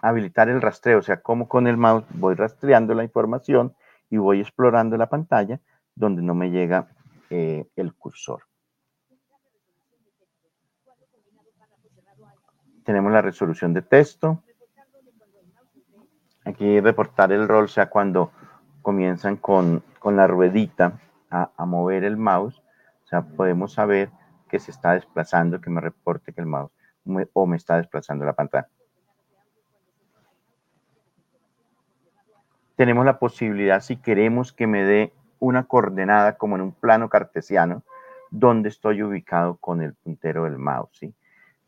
habilitar 0.00 0.48
el 0.48 0.62
rastreo, 0.62 1.00
o 1.00 1.02
sea, 1.02 1.20
como 1.20 1.48
con 1.48 1.66
el 1.66 1.76
mouse 1.76 2.06
voy 2.14 2.34
rastreando 2.34 2.94
la 2.94 3.04
información 3.04 3.74
y 4.08 4.16
voy 4.16 4.40
explorando 4.40 4.96
la 4.96 5.10
pantalla 5.10 5.60
donde 5.94 6.22
no 6.22 6.34
me 6.34 6.50
llega 6.50 6.88
eh, 7.28 7.66
el 7.76 7.92
cursor. 7.94 8.44
Tenemos 12.84 13.12
la 13.12 13.20
resolución 13.20 13.74
de 13.74 13.82
texto. 13.82 14.42
Aquí 16.46 16.80
reportar 16.80 17.32
el 17.32 17.46
rol, 17.48 17.64
o 17.64 17.68
sea, 17.68 17.90
cuando 17.90 18.32
comienzan 18.84 19.36
con, 19.36 19.82
con 19.98 20.14
la 20.14 20.28
ruedita 20.28 21.00
a, 21.30 21.66
mover 21.66 22.04
el 22.04 22.16
mouse, 22.16 22.62
o 23.04 23.06
sea, 23.08 23.22
podemos 23.22 23.72
saber 23.72 24.10
que 24.48 24.60
se 24.60 24.70
está 24.70 24.92
desplazando, 24.92 25.60
que 25.60 25.70
me 25.70 25.80
reporte 25.80 26.32
que 26.32 26.40
el 26.40 26.46
mouse 26.46 26.70
o 27.32 27.46
me 27.46 27.56
está 27.56 27.78
desplazando 27.78 28.24
la 28.24 28.34
pantalla. 28.34 28.68
Tenemos 32.76 33.04
la 33.04 33.18
posibilidad, 33.18 33.80
si 33.80 33.96
queremos 33.96 34.52
que 34.52 34.68
me 34.68 34.84
dé 34.84 35.12
una 35.40 35.64
coordenada 35.64 36.36
como 36.36 36.54
en 36.54 36.62
un 36.62 36.72
plano 36.72 37.08
cartesiano, 37.08 37.82
donde 38.30 38.68
estoy 38.68 39.02
ubicado 39.02 39.56
con 39.56 39.82
el 39.82 39.94
puntero 39.94 40.44
del 40.44 40.58
mouse, 40.58 40.98
¿sí? 40.98 41.14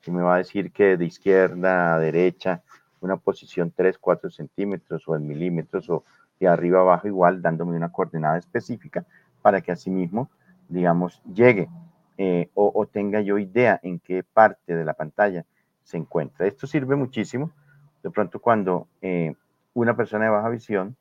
Si 0.00 0.10
me 0.12 0.22
va 0.22 0.34
a 0.36 0.38
decir 0.38 0.70
que 0.70 0.96
de 0.96 1.06
izquierda 1.06 1.94
a 1.94 1.98
derecha, 1.98 2.62
una 3.00 3.16
posición 3.16 3.72
3, 3.74 3.98
4 3.98 4.30
centímetros 4.30 5.08
o 5.08 5.16
en 5.16 5.26
milímetros 5.26 5.88
o 5.90 6.04
de 6.40 6.48
arriba 6.48 6.80
abajo 6.80 7.08
igual, 7.08 7.42
dándome 7.42 7.76
una 7.76 7.92
coordenada 7.92 8.38
específica, 8.38 9.04
para 9.42 9.60
que 9.60 9.72
asimismo, 9.72 10.30
digamos, 10.68 11.22
llegue 11.32 11.68
eh, 12.18 12.50
o, 12.54 12.86
tenga 12.86 13.20
yo 13.20 13.38
idea 13.38 13.78
en 13.82 13.98
qué 14.00 14.22
parte 14.22 14.74
de 14.74 14.84
la 14.84 14.94
pantalla 14.94 15.44
se 15.82 15.98
encuentra. 15.98 16.46
Esto 16.46 16.66
sirve 16.66 16.96
muchísimo, 16.96 17.52
de 18.02 18.10
pronto 18.10 18.40
cuando 18.40 18.88
eh, 19.02 19.34
una 19.74 19.96
persona 19.96 20.24
de 20.24 20.30
baja 20.30 20.48
visión, 20.48 20.96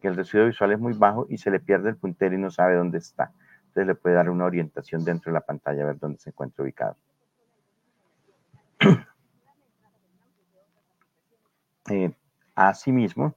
que 0.00 0.08
el 0.08 0.16
residuo 0.16 0.46
visual 0.46 0.72
es 0.72 0.78
muy 0.78 0.92
bajo 0.94 1.26
y 1.28 1.38
se 1.38 1.50
le 1.50 1.60
pierde 1.60 1.90
el 1.90 1.96
puntero 1.96 2.34
y 2.34 2.38
no 2.38 2.50
sabe 2.50 2.76
dónde 2.76 2.98
está. 2.98 3.32
Entonces 3.68 3.86
le 3.86 3.94
puede 3.94 4.16
dar 4.16 4.30
una 4.30 4.44
orientación 4.44 5.04
dentro 5.04 5.30
de 5.30 5.34
la 5.34 5.40
pantalla 5.40 5.82
a 5.82 5.86
ver 5.86 5.98
dónde 5.98 6.18
se 6.18 6.30
encuentra 6.30 6.62
ubicado. 6.62 6.96
Eh, 11.90 12.12
asimismo, 12.54 13.34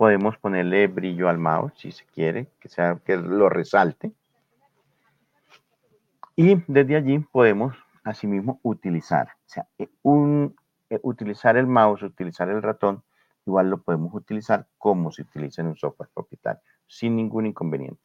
Podemos 0.00 0.38
ponerle 0.38 0.86
brillo 0.86 1.28
al 1.28 1.36
mouse 1.36 1.74
si 1.76 1.92
se 1.92 2.06
quiere, 2.06 2.48
que, 2.58 2.70
sea, 2.70 2.98
que 3.04 3.18
lo 3.18 3.50
resalte. 3.50 4.12
Y 6.34 6.56
desde 6.66 6.96
allí 6.96 7.18
podemos 7.18 7.76
asimismo 8.02 8.60
utilizar, 8.62 9.28
o 9.28 9.48
sea, 9.48 9.68
eh, 9.76 9.90
un, 10.00 10.56
eh, 10.88 10.98
utilizar 11.02 11.58
el 11.58 11.66
mouse, 11.66 12.02
utilizar 12.02 12.48
el 12.48 12.62
ratón, 12.62 13.02
igual 13.44 13.68
lo 13.68 13.82
podemos 13.82 14.14
utilizar 14.14 14.66
como 14.78 15.12
se 15.12 15.20
utiliza 15.20 15.60
en 15.60 15.68
un 15.68 15.76
software 15.76 16.08
propietario, 16.14 16.62
sin 16.86 17.14
ningún 17.14 17.44
inconveniente. 17.44 18.00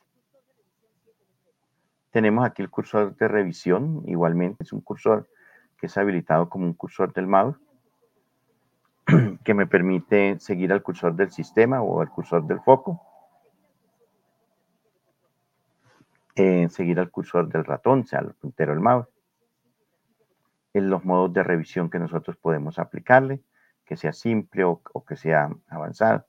Tenemos 2.12 2.46
aquí 2.46 2.62
el 2.62 2.70
cursor 2.70 3.16
de 3.16 3.30
revisión, 3.30 4.04
igualmente 4.06 4.66
es 4.66 4.74
un 4.74 4.82
cursor 4.82 5.30
que 5.78 5.86
es 5.86 5.98
habilitado 5.98 6.50
como 6.50 6.66
un 6.66 6.74
cursor 6.74 7.14
del 7.14 7.28
mouse 7.28 7.56
que 9.44 9.54
me 9.54 9.68
permite 9.68 10.40
seguir 10.40 10.72
al 10.74 10.82
cursor 10.82 11.16
del 11.16 11.32
sistema 11.32 11.82
o 11.82 12.02
al 12.02 12.10
cursor 12.10 12.46
del 12.46 12.60
foco. 12.62 13.02
Eh, 16.36 16.68
seguir 16.70 17.00
al 17.00 17.12
cursor 17.12 17.48
del 17.48 17.64
ratón, 17.64 18.06
sea 18.06 18.20
el 18.20 18.34
puntero 18.34 18.74
del 18.74 18.82
mouse. 18.82 19.08
en 20.74 20.90
los 20.90 21.06
modos 21.06 21.32
de 21.32 21.42
revisión 21.42 21.90
que 21.90 22.00
nosotros 22.00 22.36
podemos 22.36 22.80
aplicarle, 22.80 23.42
que 23.86 23.96
sea 23.96 24.12
simple 24.12 24.66
o, 24.66 24.82
o 24.92 25.06
que 25.06 25.16
sea 25.16 25.50
avanzado. 25.70 26.26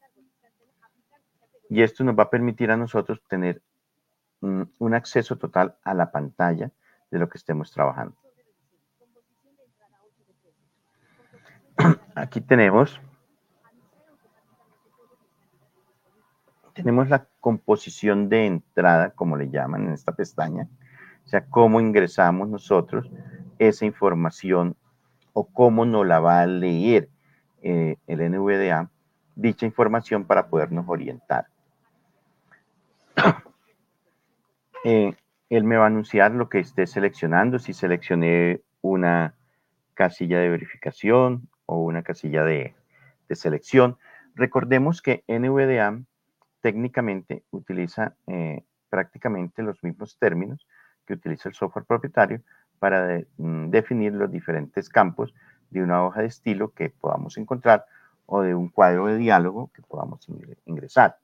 Y 1.69 1.83
esto 1.83 2.05
nos 2.05 2.17
va 2.17 2.25
a 2.25 2.31
permitir 2.31 2.71
a 2.71 2.77
nosotros 2.77 3.21
tener 3.29 3.61
un 4.41 4.95
acceso 4.95 5.37
total 5.37 5.77
a 5.83 5.95
la 5.95 6.13
pantalla 6.13 6.71
de 7.11 7.19
lo 7.19 7.29
que 7.29 7.39
estemos 7.39 7.73
trabajando. 7.73 8.17
Aquí 12.17 12.41
tenemos. 12.41 12.99
Tenemos 16.73 17.11
la 17.11 17.27
composición 17.41 18.31
de 18.31 18.47
entrada, 18.47 19.11
como 19.11 19.37
le 19.37 19.51
llaman 19.51 19.85
en 19.85 19.93
esta 19.93 20.13
pestaña, 20.13 20.67
o 21.27 21.29
sea, 21.29 21.45
cómo 21.45 21.79
ingresamos 21.79 22.49
nosotros 22.49 23.11
esa 23.59 23.85
información 23.85 24.77
o 25.35 25.45
cómo 25.45 25.85
nos 25.85 26.07
la 26.07 26.19
va 26.19 26.41
a 26.41 26.47
leer 26.47 27.11
eh, 27.63 27.97
el 28.07 28.31
NVDA 28.31 28.91
dicha 29.35 29.67
información 29.67 30.25
para 30.25 30.49
podernos 30.49 30.87
orientar. 30.89 31.47
Eh, 34.85 35.17
él 35.51 35.65
me 35.65 35.77
va 35.77 35.85
a 35.85 35.87
anunciar 35.89 36.31
lo 36.31 36.49
que 36.49 36.61
esté 36.61 36.87
seleccionando, 36.87 37.59
si 37.59 37.73
seleccioné 37.73 38.61
una 38.83 39.35
casilla 39.95 40.39
de 40.39 40.49
verificación 40.49 41.49
o 41.67 41.79
una 41.83 42.03
casilla 42.03 42.45
de, 42.45 42.75
selección. 43.31 43.99
Recordemos 44.35 45.03
que 45.03 45.25
NVDA 45.27 46.01
técnicamente 46.61 47.43
utiliza 47.51 48.15
eh, 48.29 48.63
prácticamente 48.89 49.63
los 49.63 49.83
mismos 49.83 50.17
términos 50.19 50.67
que 51.07 51.15
utiliza 51.15 51.49
el 51.49 51.55
software 51.55 51.85
propietario 51.85 52.41
para 52.79 53.21
mm, 53.37 53.71
definir 53.71 54.13
los 54.13 54.31
diferentes 54.31 54.89
campos 54.89 55.35
de 55.71 55.83
una 55.83 56.05
hoja 56.05 56.21
de 56.21 56.29
estilo 56.29 56.73
que 56.73 56.91
podamos 56.91 57.37
encontrar 57.37 57.85
o 58.27 58.43
de 58.43 58.55
un 58.55 58.69
cuadro 58.69 59.07
de 59.07 59.17
diálogo 59.17 59.71
que 59.75 59.83
podamos 59.83 60.27
ingresar. 60.67 61.19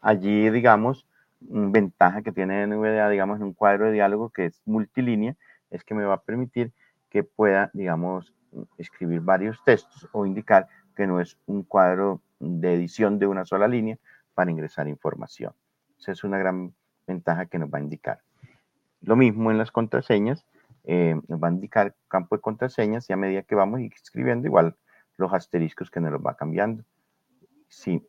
Allí, 0.00 0.50
digamos, 0.50 1.06
ventaja 1.40 2.22
que 2.22 2.32
tiene 2.32 2.66
NVDA, 2.66 3.08
digamos, 3.08 3.38
en 3.38 3.44
un 3.44 3.54
cuadro 3.54 3.86
de 3.86 3.92
diálogo 3.92 4.30
que 4.30 4.46
es 4.46 4.60
multilínea, 4.66 5.36
es 5.70 5.84
que 5.84 5.94
me 5.94 6.04
va 6.04 6.14
a 6.14 6.22
permitir 6.22 6.72
que 7.08 7.22
pueda, 7.22 7.70
digamos, 7.72 8.32
escribir 8.78 9.20
varios 9.20 9.62
textos 9.64 10.08
o 10.12 10.26
indicar 10.26 10.68
que 10.96 11.06
no 11.06 11.20
es 11.20 11.38
un 11.46 11.62
cuadro 11.62 12.20
de 12.38 12.74
edición 12.74 13.18
de 13.18 13.26
una 13.26 13.44
sola 13.44 13.68
línea, 13.68 13.98
para 14.34 14.50
ingresar 14.50 14.88
información. 14.88 15.52
Esa 15.98 16.12
es 16.12 16.24
una 16.24 16.38
gran 16.38 16.72
ventaja 17.06 17.44
que 17.44 17.58
nos 17.58 17.68
va 17.68 17.76
a 17.76 17.82
indicar. 17.82 18.22
Lo 19.02 19.14
mismo 19.16 19.50
en 19.50 19.58
las 19.58 19.70
contraseñas, 19.70 20.46
eh, 20.84 21.20
nos 21.28 21.42
va 21.42 21.48
a 21.48 21.50
indicar 21.50 21.94
campo 22.08 22.36
de 22.36 22.40
contraseñas 22.40 23.10
y 23.10 23.12
a 23.12 23.16
medida 23.16 23.42
que 23.42 23.54
vamos 23.54 23.80
escribiendo, 23.80 24.46
igual 24.46 24.76
los 25.18 25.32
asteriscos 25.34 25.90
que 25.90 26.00
nos 26.00 26.12
los 26.12 26.22
va 26.22 26.36
cambiando. 26.36 26.84
Sí. 27.68 28.06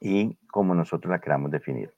Y 0.00 0.36
como 0.50 0.74
nosotros 0.74 1.10
la 1.10 1.20
queramos 1.20 1.50
definir. 1.50 1.92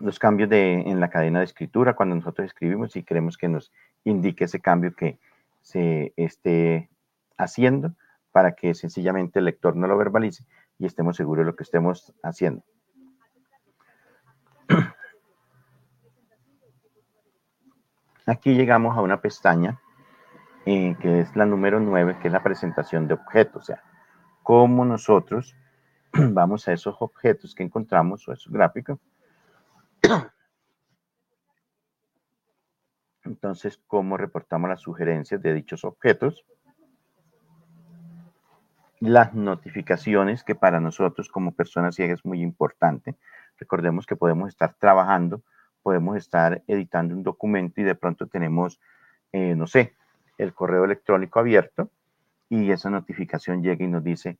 Los 0.00 0.18
cambios 0.18 0.48
de, 0.48 0.80
en 0.80 0.98
la 0.98 1.10
cadena 1.10 1.38
de 1.38 1.44
escritura, 1.44 1.94
cuando 1.94 2.16
nosotros 2.16 2.46
escribimos 2.46 2.96
y 2.96 3.04
queremos 3.04 3.38
que 3.38 3.48
nos 3.48 3.72
indique 4.04 4.44
ese 4.44 4.58
cambio 4.60 4.94
que 4.94 5.18
se 5.60 6.12
esté 6.16 6.90
haciendo, 7.36 7.94
para 8.32 8.52
que 8.52 8.74
sencillamente 8.74 9.38
el 9.38 9.44
lector 9.44 9.76
no 9.76 9.86
lo 9.86 9.96
verbalice 9.96 10.44
y 10.78 10.86
estemos 10.86 11.16
seguros 11.16 11.44
de 11.44 11.50
lo 11.50 11.56
que 11.56 11.64
estemos 11.64 12.12
haciendo. 12.22 12.64
Aquí 18.26 18.54
llegamos 18.54 18.96
a 18.96 19.02
una 19.02 19.20
pestaña 19.20 19.80
eh, 20.66 20.96
que 21.00 21.20
es 21.20 21.34
la 21.36 21.46
número 21.46 21.80
9, 21.80 22.18
que 22.20 22.28
es 22.28 22.32
la 22.32 22.42
presentación 22.42 23.08
de 23.08 23.14
objetos, 23.14 23.62
o 23.62 23.66
sea, 23.66 23.82
cómo 24.42 24.84
nosotros 24.84 25.56
vamos 26.12 26.68
a 26.68 26.72
esos 26.72 26.96
objetos 27.00 27.54
que 27.54 27.62
encontramos 27.62 28.28
o 28.28 28.32
esos 28.32 28.52
gráficos. 28.52 28.98
Entonces, 33.24 33.80
cómo 33.86 34.16
reportamos 34.16 34.68
las 34.70 34.80
sugerencias 34.80 35.40
de 35.42 35.54
dichos 35.54 35.84
objetos 35.84 36.44
las 39.00 39.34
notificaciones, 39.34 40.44
que 40.44 40.54
para 40.54 40.78
nosotros 40.78 41.30
como 41.30 41.52
personas 41.52 41.94
ciegas 41.94 42.20
es 42.20 42.24
muy 42.24 42.42
importante. 42.42 43.16
Recordemos 43.58 44.06
que 44.06 44.14
podemos 44.14 44.50
estar 44.50 44.74
trabajando, 44.74 45.42
podemos 45.82 46.16
estar 46.18 46.62
editando 46.66 47.14
un 47.14 47.22
documento 47.22 47.80
y 47.80 47.84
de 47.84 47.94
pronto 47.94 48.26
tenemos, 48.26 48.78
eh, 49.32 49.54
no 49.54 49.66
sé, 49.66 49.94
el 50.36 50.52
correo 50.52 50.84
electrónico 50.84 51.40
abierto 51.40 51.90
y 52.50 52.70
esa 52.70 52.90
notificación 52.90 53.62
llega 53.62 53.84
y 53.84 53.88
nos 53.88 54.04
dice, 54.04 54.38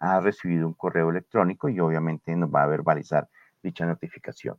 ha 0.00 0.18
recibido 0.20 0.66
un 0.66 0.74
correo 0.74 1.10
electrónico 1.10 1.68
y 1.68 1.78
obviamente 1.78 2.34
nos 2.34 2.52
va 2.52 2.64
a 2.64 2.66
verbalizar 2.66 3.28
dicha 3.62 3.86
notificación. 3.86 4.58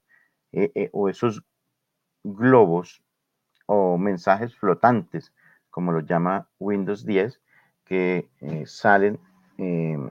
Eh, 0.53 0.71
eh, 0.75 0.89
o 0.91 1.09
esos 1.09 1.43
globos 2.23 3.03
o 3.65 3.97
mensajes 3.97 4.55
flotantes, 4.55 5.33
como 5.69 5.91
lo 5.91 6.01
llama 6.01 6.49
Windows 6.59 7.05
10, 7.05 7.39
que 7.85 8.29
salen 8.65 9.19
Em, 9.63 10.09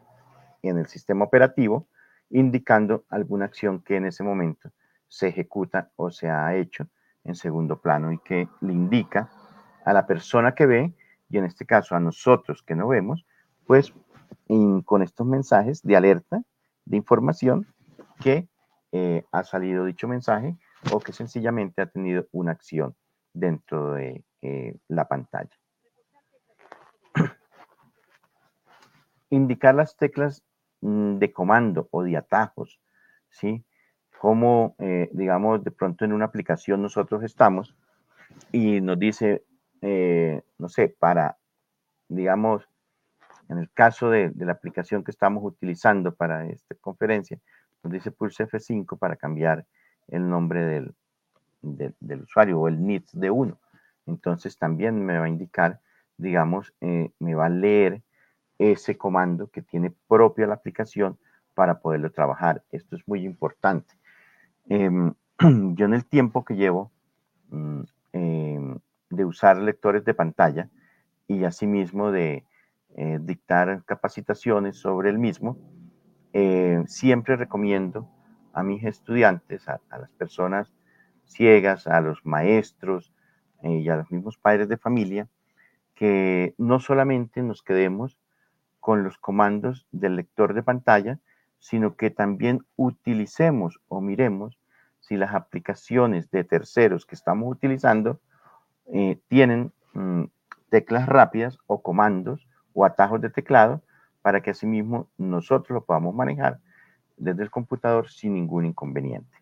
en 0.63 0.79
el 0.79 0.87
sistema 0.87 1.25
operativo, 1.25 1.89
indicando 2.29 3.05
alguna 3.09 3.47
acción 3.47 3.81
que 3.81 3.97
en 3.97 4.05
ese 4.05 4.23
momento 4.23 4.71
se 5.09 5.27
ejecuta 5.27 5.91
o 5.97 6.13
se 6.13 6.31
ha 6.31 6.55
hecho 6.55 6.87
en 7.25 7.35
segundo 7.35 7.81
plano 7.81 8.13
y 8.13 8.19
que 8.19 8.49
le 8.61 8.73
indica 8.73 9.29
a 9.85 9.93
la 9.93 10.07
persona 10.07 10.55
que 10.55 10.67
ve, 10.67 10.95
y 11.29 11.39
en 11.39 11.47
este 11.47 11.67
caso 11.67 11.97
a 11.97 12.01
nosotros 12.01 12.63
que 12.63 12.77
no 12.77 12.87
vemos, 12.87 13.27
pues 13.67 13.93
con 14.85 15.03
estos 15.03 15.27
mensajes 15.27 15.83
de 15.83 15.97
alerta, 15.97 16.43
de 16.85 16.97
información, 16.97 17.67
que 18.21 18.49
eh, 18.93 19.25
ha 19.33 19.45
salido 19.45 19.85
dicho 19.85 20.09
mensaje 20.09 20.57
o 20.93 21.01
que 21.01 21.13
sencillamente 21.13 21.83
ha 21.83 21.87
tenido 21.87 22.27
una 22.33 22.53
acción 22.53 22.97
dentro 23.33 23.95
de 23.95 24.25
eh, 24.43 24.77
la 24.89 25.07
pantalla. 25.07 25.51
indicar 29.31 29.75
las 29.75 29.97
teclas 29.97 30.43
mm, 30.81 31.19
de 31.19 31.33
comando 31.33 31.89
o 31.91 32.03
de 32.03 32.17
atajos, 32.17 32.81
¿sí? 33.29 33.65
Como, 34.19 34.75
eh, 34.79 35.09
digamos, 35.13 35.65
de 35.65 35.71
pronto 35.71 36.05
en 36.05 36.13
una 36.13 36.27
aplicación 36.27 36.83
nosotros 36.83 37.23
estamos 37.23 37.75
y 38.53 38.81
nos 38.81 38.99
dice, 38.99 39.45
no 40.59 40.69
sé, 40.69 40.95
para, 40.99 41.39
digamos, 42.09 42.69
en 43.51 43.59
el 43.59 43.71
caso 43.73 44.11
de, 44.11 44.33
la 44.37 44.53
aplicación 44.53 45.03
que 45.03 45.11
estamos 45.11 45.43
utilizando 45.45 46.15
para 46.15 46.47
esta 46.47 46.77
conferencia, 46.77 47.39
dice 47.83 48.11
pulse 48.11 48.47
F5 48.47 48.99
para 48.99 49.17
cambiar 49.17 49.67
el 50.09 50.29
nombre 50.29 50.65
del, 50.65 50.95
del, 51.63 52.23
usuario 52.23 52.61
o 52.61 52.69
el 52.69 52.85
NITS 52.85 53.19
de 53.19 53.31
uno. 53.31 53.59
Entonces 54.07 54.59
también 54.59 55.05
me 55.05 55.19
va 55.19 55.27
a 55.27 55.29
indicar, 55.29 55.81
digamos, 56.17 56.75
eh, 56.81 57.11
me 57.19 57.35
va 57.35 57.47
a 57.47 57.51
leer 57.51 58.03
ese 58.59 58.97
comando 58.97 59.49
que 59.49 59.63
tiene 59.63 59.93
propia 60.09 60.47
la 60.47 60.55
aplicación 60.55 61.19
para 61.55 61.81
poderlo 61.81 62.11
trabajar. 62.11 62.63
Esto 62.71 62.97
es 62.97 63.07
muy 63.07 63.25
importante. 63.25 63.95
Em, 64.69 65.15
yo 65.75 65.87
en 65.87 65.95
el 65.95 66.05
tiempo 66.05 66.45
que 66.45 66.57
llevo 66.57 66.91
mm, 67.51 67.81
em, 68.13 68.79
de 69.11 69.25
usar 69.25 69.57
lectores 69.57 70.05
de 70.05 70.15
pantalla 70.15 70.69
y 71.27 71.45
asimismo 71.45 72.11
de 72.11 72.45
eh, 72.97 73.19
dictar 73.21 73.85
capacitaciones 73.85 74.77
sobre 74.77 75.11
el 75.11 75.19
mismo, 75.19 75.57
eh, 76.33 76.83
siempre 76.87 77.37
recomiendo 77.37 78.09
a 78.53 78.63
mis 78.63 78.85
estudiantes, 78.85 79.69
a, 79.69 79.81
las 79.91 80.11
personas 80.11 80.73
ciegas, 81.25 81.87
a 81.87 82.01
los 82.01 82.25
maestros 82.25 83.13
eh, 83.63 83.79
y 83.79 83.89
a 83.89 83.97
los 83.97 84.11
mismos 84.11 84.39
padres 84.39 84.69
de 84.69 84.77
familia, 84.77 85.29
que 85.95 86.55
no 86.59 86.81
solamente 86.81 87.43
nos 87.43 87.63
quedemos 87.63 88.19
con 88.81 89.05
los 89.05 89.19
comandos 89.19 89.87
del 89.93 90.17
lector 90.17 90.55
de 90.55 90.63
pantalla, 90.63 91.19
sino 91.59 91.97
que 91.97 92.11
también 92.11 92.65
utilicemos 92.77 93.81
o 93.89 94.01
miremos 94.01 94.59
si 95.01 95.17
las 95.17 95.35
aplicaciones 95.35 96.31
de 96.31 96.45
terceros 96.45 97.05
que 97.05 97.15
estamos 97.15 97.51
utilizando 97.51 98.21
eh, 98.87 99.21
tienen 99.29 99.73
mm, 99.93 100.25
teclas 100.71 101.07
rápidas 101.07 101.59
o 101.67 101.83
comandos 101.83 102.49
o 102.73 102.85
atajos 102.85 103.21
de 103.21 103.31
teclado 103.31 103.83
para 104.23 104.41
que 104.43 104.51
asimismo 104.51 105.09
nosotros 105.17 105.71
lo 105.71 105.85
podamos 105.85 106.15
manejar 106.15 106.59
desde 107.17 107.43
el 107.43 107.51
computador 107.51 108.09
sin 108.09 108.35
ningún 108.35 108.67
inconveniente. 108.67 109.37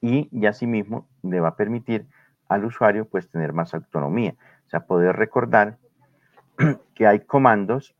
Y, 0.00 0.28
y 0.30 0.46
asimismo 0.46 1.08
le 1.22 1.40
va 1.40 1.48
a 1.48 1.56
permitir 1.56 2.06
al 2.48 2.64
usuario 2.64 3.06
pues 3.06 3.28
tener 3.30 3.52
más 3.52 3.74
autonomía. 3.74 4.34
O 4.66 4.70
sea, 4.70 4.86
poder 4.86 5.16
recordar 5.16 5.78
que 6.94 7.06
hay 7.06 7.20
comandos 7.20 7.94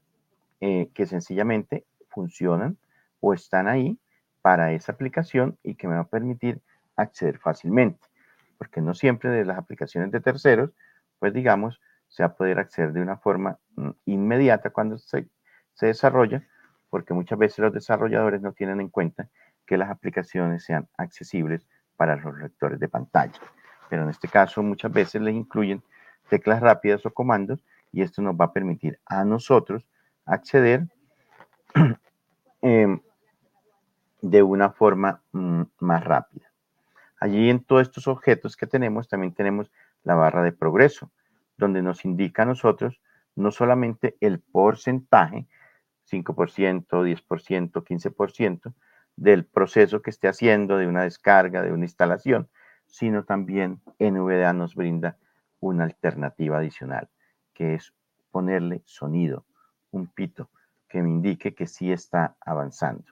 eh, 0.61 0.91
que 0.95 1.07
sencillamente 1.07 1.85
funcionan 2.09 2.79
o 3.21 3.35
están 3.35 3.69
ahí 3.69 3.99
para 4.43 4.73
esa 4.73 4.93
aplicación 4.93 5.59
y 5.63 5.75
que 5.75 5.89
me 5.89 5.95
va 5.95 6.03
a 6.03 6.09
permitir 6.09 6.61
acceder 6.97 7.39
fácilmente, 7.39 8.07
porque 8.59 8.81
no 8.81 8.95
siempre 8.95 9.31
de 9.31 9.45
las 9.45 9.59
aplicaciones 9.59 10.11
de 10.13 10.21
terceros, 10.21 10.71
pues 11.19 11.33
digamos, 11.33 11.81
se 12.15 12.23
va 12.23 12.29
a 12.29 12.35
poder 12.37 12.61
acceder 12.61 12.93
de 12.93 13.03
una 13.03 13.17
forma 13.17 13.59
mm, 13.75 13.91
inmediata 14.07 14.71
cuando 14.71 14.99
se, 14.99 15.27
se 15.73 15.87
desarrolla, 15.87 16.47
porque 16.89 17.13
muchas 17.13 17.37
veces 17.37 17.59
los 17.59 17.73
desarrolladores 17.73 18.41
no 18.41 18.53
tienen 18.53 18.81
en 18.81 18.89
cuenta 18.89 19.29
que 19.67 19.77
las 19.77 19.91
aplicaciones 19.91 20.63
sean 20.63 20.89
accesibles 20.97 21.67
para 21.97 22.15
los 22.15 22.39
lectores 22.39 22.79
de 22.79 22.89
pantalla. 22.89 23.41
Pero 23.91 24.05
en 24.05 24.11
este 24.11 24.29
caso 24.29 24.63
muchas 24.63 24.93
veces 24.93 25.23
les 25.23 25.35
incluyen 25.35 25.83
teclas 26.29 26.61
rápidas 26.61 27.05
o 27.05 27.13
comandos 27.13 27.65
y 27.91 28.03
esto 28.03 28.23
nos 28.23 28.37
va 28.37 28.45
a 28.45 28.53
permitir 28.53 29.01
a 29.07 29.25
nosotros 29.25 29.85
acceder 30.25 30.87
em, 32.63 33.01
de 34.23 34.43
una 34.45 34.71
forma 34.71 35.21
mm, 35.33 35.63
más 35.81 36.05
rápida. 36.05 36.49
Allí 37.19 37.51
en 37.51 37.65
todos 37.65 37.83
estos 37.83 38.07
objetos 38.07 38.57
que 38.57 38.69
tenemos 38.69 39.09
también 39.09 39.35
tenemos 39.35 39.73
la 40.05 40.15
barra 40.15 40.45
de 40.45 40.53
progreso, 40.53 41.11
donde 41.57 41.83
nos 41.83 42.05
indica 42.05 42.43
a 42.43 42.47
nosotros 42.47 43.01
no 43.37 43.51
solamente 43.51 44.17
el 44.21 44.41
porcentaje, 44.41 45.47
5%, 46.11 46.87
10%, 46.87 47.85
15%, 47.85 48.75
del 49.17 49.45
proceso 49.45 50.03
que 50.03 50.11
esté 50.11 50.29
haciendo, 50.29 50.77
de 50.77 50.87
una 50.87 51.05
descarga, 51.05 51.63
de 51.63 51.73
una 51.73 51.85
instalación, 51.85 52.49
sino 52.87 53.25
también 53.25 53.81
NVDA 53.99 54.53
nos 54.53 54.75
brinda 54.75 55.19
una 55.61 55.85
alternativa 55.85 56.59
adicional, 56.59 57.09
que 57.53 57.75
es 57.75 57.95
ponerle 58.31 58.83
sonido, 58.85 59.47
un 59.91 60.09
pito, 60.09 60.51
que 60.89 61.03
me 61.03 61.11
indique 61.11 61.55
que 61.55 61.67
sí 61.67 61.93
está 61.93 62.37
avanzando. 62.41 63.05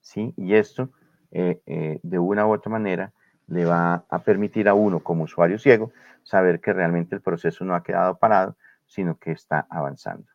¿sí? 0.00 0.32
Y 0.36 0.54
esto, 0.54 0.90
eh, 1.30 1.60
eh, 1.66 2.00
de 2.02 2.18
una 2.18 2.46
u 2.46 2.52
otra 2.52 2.70
manera, 2.70 3.12
le 3.52 3.64
va 3.66 4.04
a 4.08 4.18
permitir 4.20 4.68
a 4.68 4.74
uno 4.74 5.00
como 5.00 5.24
usuario 5.24 5.58
ciego 5.58 5.92
saber 6.22 6.60
que 6.60 6.72
realmente 6.72 7.14
el 7.14 7.20
proceso 7.20 7.64
no 7.64 7.74
ha 7.74 7.82
quedado 7.82 8.16
parado, 8.16 8.56
sino 8.86 9.18
que 9.18 9.32
está 9.32 9.66
avanzando. 9.68 10.26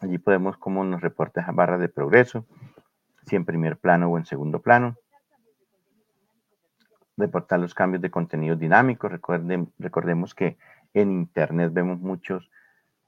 Allí 0.00 0.18
podemos 0.18 0.56
cómo 0.56 0.82
nos 0.82 1.00
reporta 1.00 1.42
esa 1.42 1.52
barra 1.52 1.78
de 1.78 1.88
progreso, 1.88 2.44
si 3.26 3.36
en 3.36 3.44
primer 3.44 3.76
plano 3.76 4.08
o 4.08 4.18
en 4.18 4.24
segundo 4.24 4.60
plano. 4.60 4.96
Reportar 7.16 7.60
los 7.60 7.74
cambios 7.74 8.02
de 8.02 8.10
contenido 8.10 8.56
dinámico. 8.56 9.08
Recuerden, 9.08 9.72
recordemos 9.78 10.34
que 10.34 10.56
en 10.94 11.12
Internet 11.12 11.72
vemos 11.72 12.00
muchos 12.00 12.50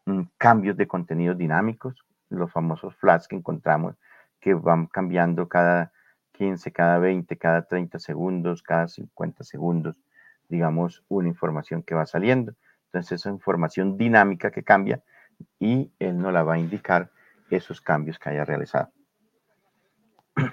mm, 0.05 0.23
cambios 0.37 0.77
de 0.77 0.87
contenido 0.87 1.35
dinámicos, 1.35 2.05
los 2.29 2.53
famosos 2.53 2.95
flash 2.97 3.27
que 3.27 3.37
encontramos 3.37 3.97
que 4.39 4.55
van 4.55 4.87
cambiando 4.87 5.49
cada 5.49 5.93
15, 6.43 6.73
cada 6.73 6.99
20, 6.99 7.39
cada 7.39 7.63
30 7.63 8.01
segundos, 8.01 8.65
cada 8.65 8.89
50 8.89 9.45
segundos, 9.45 10.03
digamos, 10.49 11.05
una 11.07 11.29
información 11.29 11.85
que 11.85 11.95
va 11.95 12.05
saliendo. 12.05 12.57
Entonces, 12.87 13.21
esa 13.21 13.31
información 13.31 13.97
dinámica 13.97 14.51
que 14.51 14.65
cambia 14.65 15.05
y 15.61 15.93
él 16.01 16.19
nos 16.19 16.33
la 16.33 16.43
va 16.43 16.55
a 16.55 16.59
indicar 16.59 17.13
esos 17.49 17.81
cambios 17.81 18.19
que 18.19 18.31
haya 18.31 18.45
realizado. 18.45 18.91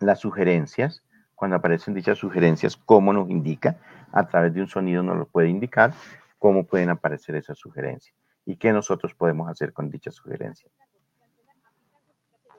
Las 0.00 0.20
sugerencias, 0.20 1.04
cuando 1.34 1.58
aparecen 1.58 1.92
dichas 1.92 2.16
sugerencias, 2.16 2.78
¿cómo 2.78 3.12
nos 3.12 3.28
indica? 3.28 3.76
A 4.10 4.26
través 4.26 4.54
de 4.54 4.62
un 4.62 4.68
sonido 4.68 5.02
nos 5.02 5.18
lo 5.18 5.26
puede 5.26 5.50
indicar 5.50 5.92
cómo 6.38 6.64
pueden 6.64 6.88
aparecer 6.88 7.36
esas 7.36 7.58
sugerencias 7.58 8.16
y 8.46 8.56
qué 8.56 8.72
nosotros 8.72 9.14
podemos 9.14 9.50
hacer 9.50 9.74
con 9.74 9.90
dichas 9.90 10.14
sugerencias. 10.14 10.72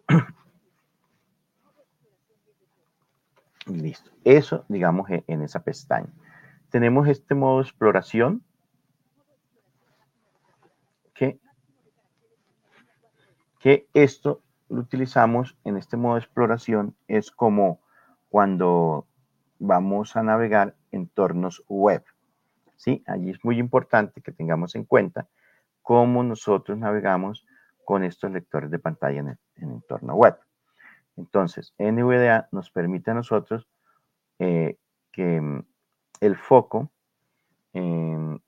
Listo. 3.68 4.12
Eso, 4.24 4.66
digamos, 4.68 5.10
e, 5.10 5.24
en 5.28 5.42
esa 5.42 5.64
pestaña. 5.64 6.12
Tenemos 6.70 7.08
este 7.08 7.36
modo 7.36 7.58
de 7.58 7.64
exploración 7.64 8.44
que, 11.14 11.40
que 13.60 13.88
esto 13.94 14.42
lo 14.70 14.82
utilizamos 14.82 15.56
en 15.64 15.78
este 15.78 15.98
modo 15.98 16.16
de 16.16 16.22
exploración 16.22 16.96
es 17.08 17.32
como 17.32 17.80
cuando 18.30 19.08
vamos 19.60 20.16
a 20.16 20.24
navegar 20.24 20.76
entornos 20.92 21.64
web. 21.68 22.04
¿sí? 22.76 23.04
Allí 23.06 23.30
es 23.30 23.44
muy 23.46 23.60
importante 23.60 24.22
que 24.22 24.32
tengamos 24.32 24.76
en 24.76 24.84
cuenta 24.84 25.28
cómo 25.82 26.24
nosotros 26.24 26.78
navegamos 26.78 27.46
con 27.86 28.04
estos 28.04 28.32
lectores 28.32 28.72
de 28.72 28.80
pantalla 28.80 29.20
en 29.20 29.28
el 29.28 29.38
entorno 29.56 30.16
web. 30.16 30.38
Entonces, 31.18 31.74
NVDA 31.78 32.48
nos 32.52 32.72
permite 32.72 33.12
a 33.12 33.14
nosotros 33.14 33.68
eh, 34.40 34.78
que 35.12 35.42
mm, 35.42 35.66
el 36.22 36.36
foco 36.36 36.90
em, 37.74 38.40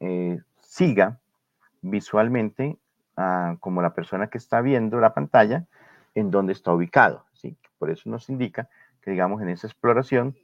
eh, 0.00 0.40
siga 0.60 1.20
visualmente 1.80 2.78
como 3.60 3.82
la 3.82 3.94
persona 3.94 4.28
que 4.28 4.38
está 4.38 4.62
viendo 4.62 4.98
la 4.98 5.14
pantalla 5.14 5.66
en 6.14 6.30
donde 6.30 6.52
está 6.52 6.72
ubicado. 6.72 7.26
¿sí? 7.34 7.56
Por 7.78 7.90
eso 7.90 8.08
nos 8.08 8.28
indica 8.28 8.68
que, 9.00 9.10
digamos, 9.10 9.42
en 9.42 9.48
esa 9.48 9.66
exploración, 9.66 10.36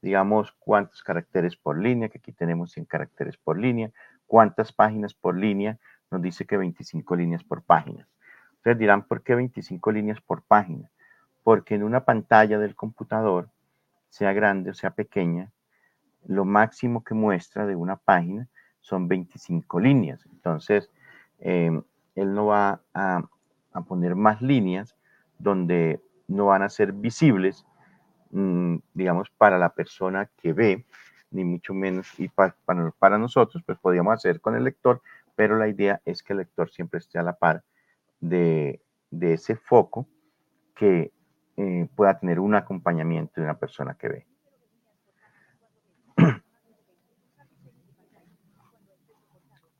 digamos, 0.00 0.52
cuántos 0.58 1.02
caracteres 1.02 1.56
por 1.56 1.78
línea, 1.78 2.08
que 2.08 2.18
aquí 2.18 2.32
tenemos 2.32 2.72
100 2.72 2.86
caracteres 2.86 3.36
por 3.36 3.58
línea, 3.58 3.90
cuántas 4.26 4.72
páginas 4.72 5.14
por 5.14 5.36
línea, 5.36 5.78
nos 6.10 6.22
dice 6.22 6.46
que 6.46 6.56
25 6.56 7.16
líneas 7.16 7.44
por 7.44 7.62
página. 7.62 8.08
Ustedes 8.62 8.78
dirán, 8.78 9.02
¿por 9.02 9.24
qué 9.24 9.34
25 9.34 9.90
líneas 9.90 10.20
por 10.20 10.42
página? 10.42 10.88
Porque 11.42 11.74
en 11.74 11.82
una 11.82 12.04
pantalla 12.04 12.60
del 12.60 12.76
computador, 12.76 13.48
sea 14.08 14.32
grande 14.32 14.70
o 14.70 14.74
sea 14.74 14.92
pequeña, 14.92 15.50
lo 16.28 16.44
máximo 16.44 17.02
que 17.02 17.12
muestra 17.12 17.66
de 17.66 17.74
una 17.74 17.96
página 17.96 18.46
son 18.80 19.08
25 19.08 19.80
líneas. 19.80 20.24
Entonces, 20.30 20.88
em, 21.40 21.82
él 22.14 22.32
no 22.32 22.46
va 22.46 22.80
a, 22.94 23.24
poner 23.88 24.14
más 24.14 24.40
líneas 24.40 24.94
donde 25.40 26.00
no 26.28 26.46
van 26.46 26.62
a 26.62 26.68
ser 26.68 26.92
visibles, 26.92 27.66
mm, 28.30 28.76
digamos, 28.94 29.28
para 29.30 29.58
la 29.58 29.70
persona 29.70 30.30
que 30.36 30.52
ve, 30.52 30.86
ni 31.32 31.42
mucho 31.42 31.74
menos, 31.74 32.06
y 32.20 32.28
para, 32.28 32.54
para, 33.00 33.18
nosotros, 33.18 33.60
pues 33.66 33.76
podríamos 33.80 34.14
hacer 34.14 34.40
con 34.40 34.54
el 34.54 34.62
lector, 34.62 35.02
pero 35.34 35.56
la 35.56 35.66
idea 35.66 36.00
es 36.04 36.22
que 36.22 36.32
el 36.32 36.38
lector 36.38 36.70
siempre 36.70 36.98
esté 37.00 37.18
a 37.18 37.24
la 37.24 37.32
par 37.32 37.64
de, 38.22 38.80
ese 39.20 39.56
foco 39.56 40.08
que 40.74 41.12
eh, 41.58 41.86
pueda 41.94 42.18
tener 42.18 42.40
un 42.40 42.54
acompañamiento 42.54 43.34
de 43.36 43.42
una 43.42 43.58
persona 43.58 43.94
que 43.94 44.08
ve. 44.08 44.26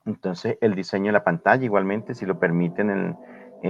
Entonces, 0.05 0.59
el 0.61 0.75
diseño 0.75 1.07
de 1.07 1.13
la 1.13 1.25
pantalla, 1.25 1.65
igualmente, 1.65 2.15
si 2.15 2.27
lo 2.27 2.39
permiten 2.39 2.91
en, 2.91 3.17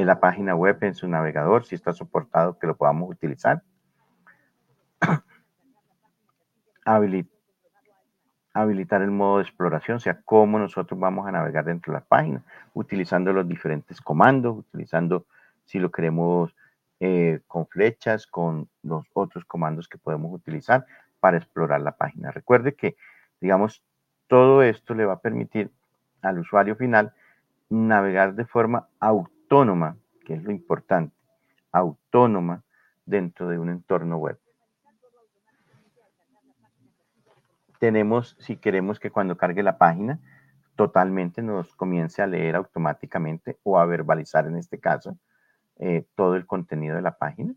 la 0.06 0.18
página 0.18 0.56
web, 0.56 0.78
en 0.80 0.94
su 0.94 1.06
navegador, 1.06 1.66
si 1.66 1.74
está 1.74 1.92
soportado, 1.92 2.58
que 2.58 2.66
lo 2.66 2.76
podamos 2.76 3.10
utilizar. 3.10 3.62
habilitar 8.54 9.02
el 9.02 9.10
modo 9.10 9.38
de 9.38 9.44
exploración, 9.44 9.96
o 9.96 10.00
sea, 10.00 10.20
cómo 10.24 10.58
nosotros 10.58 10.98
vamos 10.98 11.26
a 11.26 11.32
navegar 11.32 11.64
dentro 11.64 11.92
de 11.92 12.00
la 12.00 12.04
página, 12.04 12.42
utilizando 12.74 13.32
los 13.32 13.48
diferentes 13.48 14.00
comandos, 14.00 14.58
utilizando, 14.58 15.26
si 15.64 15.78
lo 15.78 15.90
queremos, 15.90 16.54
eh, 17.00 17.40
con 17.48 17.66
flechas, 17.66 18.26
con 18.26 18.68
los 18.82 19.04
otros 19.14 19.44
comandos 19.44 19.88
que 19.88 19.98
podemos 19.98 20.32
utilizar 20.32 20.86
para 21.18 21.38
explorar 21.38 21.80
la 21.80 21.96
página. 21.96 22.30
Recuerde 22.30 22.74
que, 22.74 22.96
digamos, 23.40 23.82
todo 24.28 24.62
esto 24.62 24.94
le 24.94 25.04
va 25.04 25.14
a 25.14 25.20
permitir 25.20 25.70
al 26.20 26.38
usuario 26.38 26.76
final 26.76 27.12
navegar 27.70 28.34
de 28.34 28.44
forma 28.44 28.86
autónoma, 29.00 29.96
que 30.24 30.34
es 30.34 30.42
lo 30.44 30.52
importante, 30.52 31.14
autónoma 31.72 32.62
dentro 33.06 33.48
de 33.48 33.58
un 33.58 33.70
entorno 33.70 34.16
web. 34.18 34.38
Tenemos, 37.82 38.36
si 38.38 38.58
queremos 38.58 39.00
que 39.00 39.10
cuando 39.10 39.36
cargue 39.36 39.64
la 39.64 39.76
página, 39.76 40.20
totalmente 40.76 41.42
nos 41.42 41.74
comience 41.74 42.22
a 42.22 42.28
leer 42.28 42.54
automáticamente 42.54 43.58
o 43.64 43.76
a 43.76 43.86
verbalizar 43.86 44.46
en 44.46 44.56
este 44.56 44.78
caso 44.78 45.18
eh, 45.80 46.06
todo 46.14 46.36
el 46.36 46.46
contenido 46.46 46.94
de 46.94 47.02
la 47.02 47.18
página. 47.18 47.56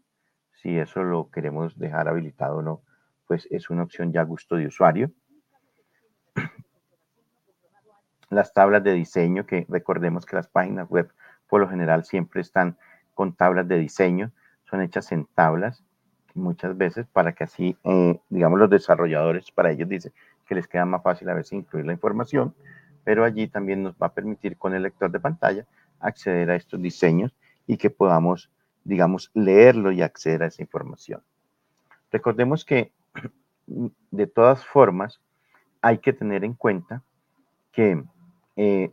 Si 0.52 0.80
eso 0.80 1.04
lo 1.04 1.30
queremos 1.30 1.78
dejar 1.78 2.08
habilitado 2.08 2.58
o 2.58 2.62
no, 2.64 2.82
pues 3.28 3.48
es 3.52 3.70
una 3.70 3.84
opción 3.84 4.12
ya 4.14 4.22
a 4.22 4.24
gusto 4.24 4.56
de 4.56 4.66
usuario 4.66 5.12
las 8.32 8.52
tablas 8.52 8.84
de 8.84 8.94
diseño, 8.94 9.46
que 9.46 9.68
recordemos 9.70 10.26
que 10.26 10.38
las 10.38 10.48
páginas 10.48 10.90
web 10.90 11.14
por 11.48 11.62
lo 11.62 11.70
general 11.70 12.04
siempre 12.04 12.42
están 12.42 12.80
con 13.14 13.36
tablas 13.36 13.68
de 13.68 13.78
diseño, 13.78 14.32
son 14.64 14.82
hechas 14.82 15.12
en 15.12 15.28
tablas 15.36 15.86
muchas 16.36 16.78
veces 16.78 17.08
para 17.08 17.34
que 17.34 17.46
así, 17.46 17.78
eh, 17.84 18.20
digamos, 18.30 18.60
los 18.60 18.70
desarrolladores, 18.70 19.52
para 19.52 19.72
ellos 19.72 19.90
dice 19.90 20.12
que 20.46 20.56
les 20.56 20.68
queda 20.68 20.86
más 20.86 21.02
fácil 21.02 21.30
a 21.30 21.34
veces 21.34 21.54
incluir 21.54 21.86
la 21.86 21.94
información, 21.94 22.54
pero 23.04 23.24
allí 23.24 23.48
también 23.48 23.84
nos 23.84 23.96
va 23.96 24.08
a 24.08 24.14
permitir 24.14 24.58
con 24.58 24.74
el 24.74 24.84
lector 24.84 25.12
de 25.12 25.20
pantalla 25.20 25.66
acceder 26.00 26.52
a 26.52 26.56
estos 26.56 26.82
diseños 26.82 27.34
y 27.68 27.78
que 27.78 27.90
podamos, 27.90 28.52
digamos, 28.84 29.32
leerlo 29.34 29.92
y 29.92 30.02
acceder 30.02 30.44
a 30.44 30.48
esa 30.48 30.62
información. 30.62 31.22
Recordemos 32.12 32.66
que 32.66 32.92
de 34.12 34.28
todas 34.28 34.66
formas 34.66 35.22
hay 35.82 36.00
que 36.00 36.14
tener 36.14 36.44
en 36.44 36.54
cuenta 36.54 37.04
que 37.72 38.04
eh, 38.56 38.92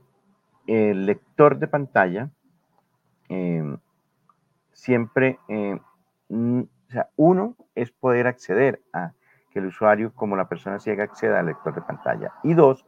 el 0.66 1.06
lector 1.06 1.58
de 1.58 1.68
pantalla 1.68 2.30
em, 3.28 3.78
siempre, 4.72 5.38
eh, 5.48 5.78
o 6.92 6.94
sea, 6.94 7.08
uno 7.16 7.56
es 7.74 7.90
poder 7.90 8.26
acceder 8.26 8.82
a 8.92 9.14
que 9.50 9.60
el 9.60 9.66
usuario 9.66 10.12
como 10.12 10.36
la 10.36 10.46
persona 10.46 10.78
ciega 10.78 11.04
acceda 11.04 11.40
al 11.40 11.46
lector 11.46 11.74
de 11.74 11.80
pantalla. 11.80 12.34
Y 12.42 12.52
dos, 12.52 12.84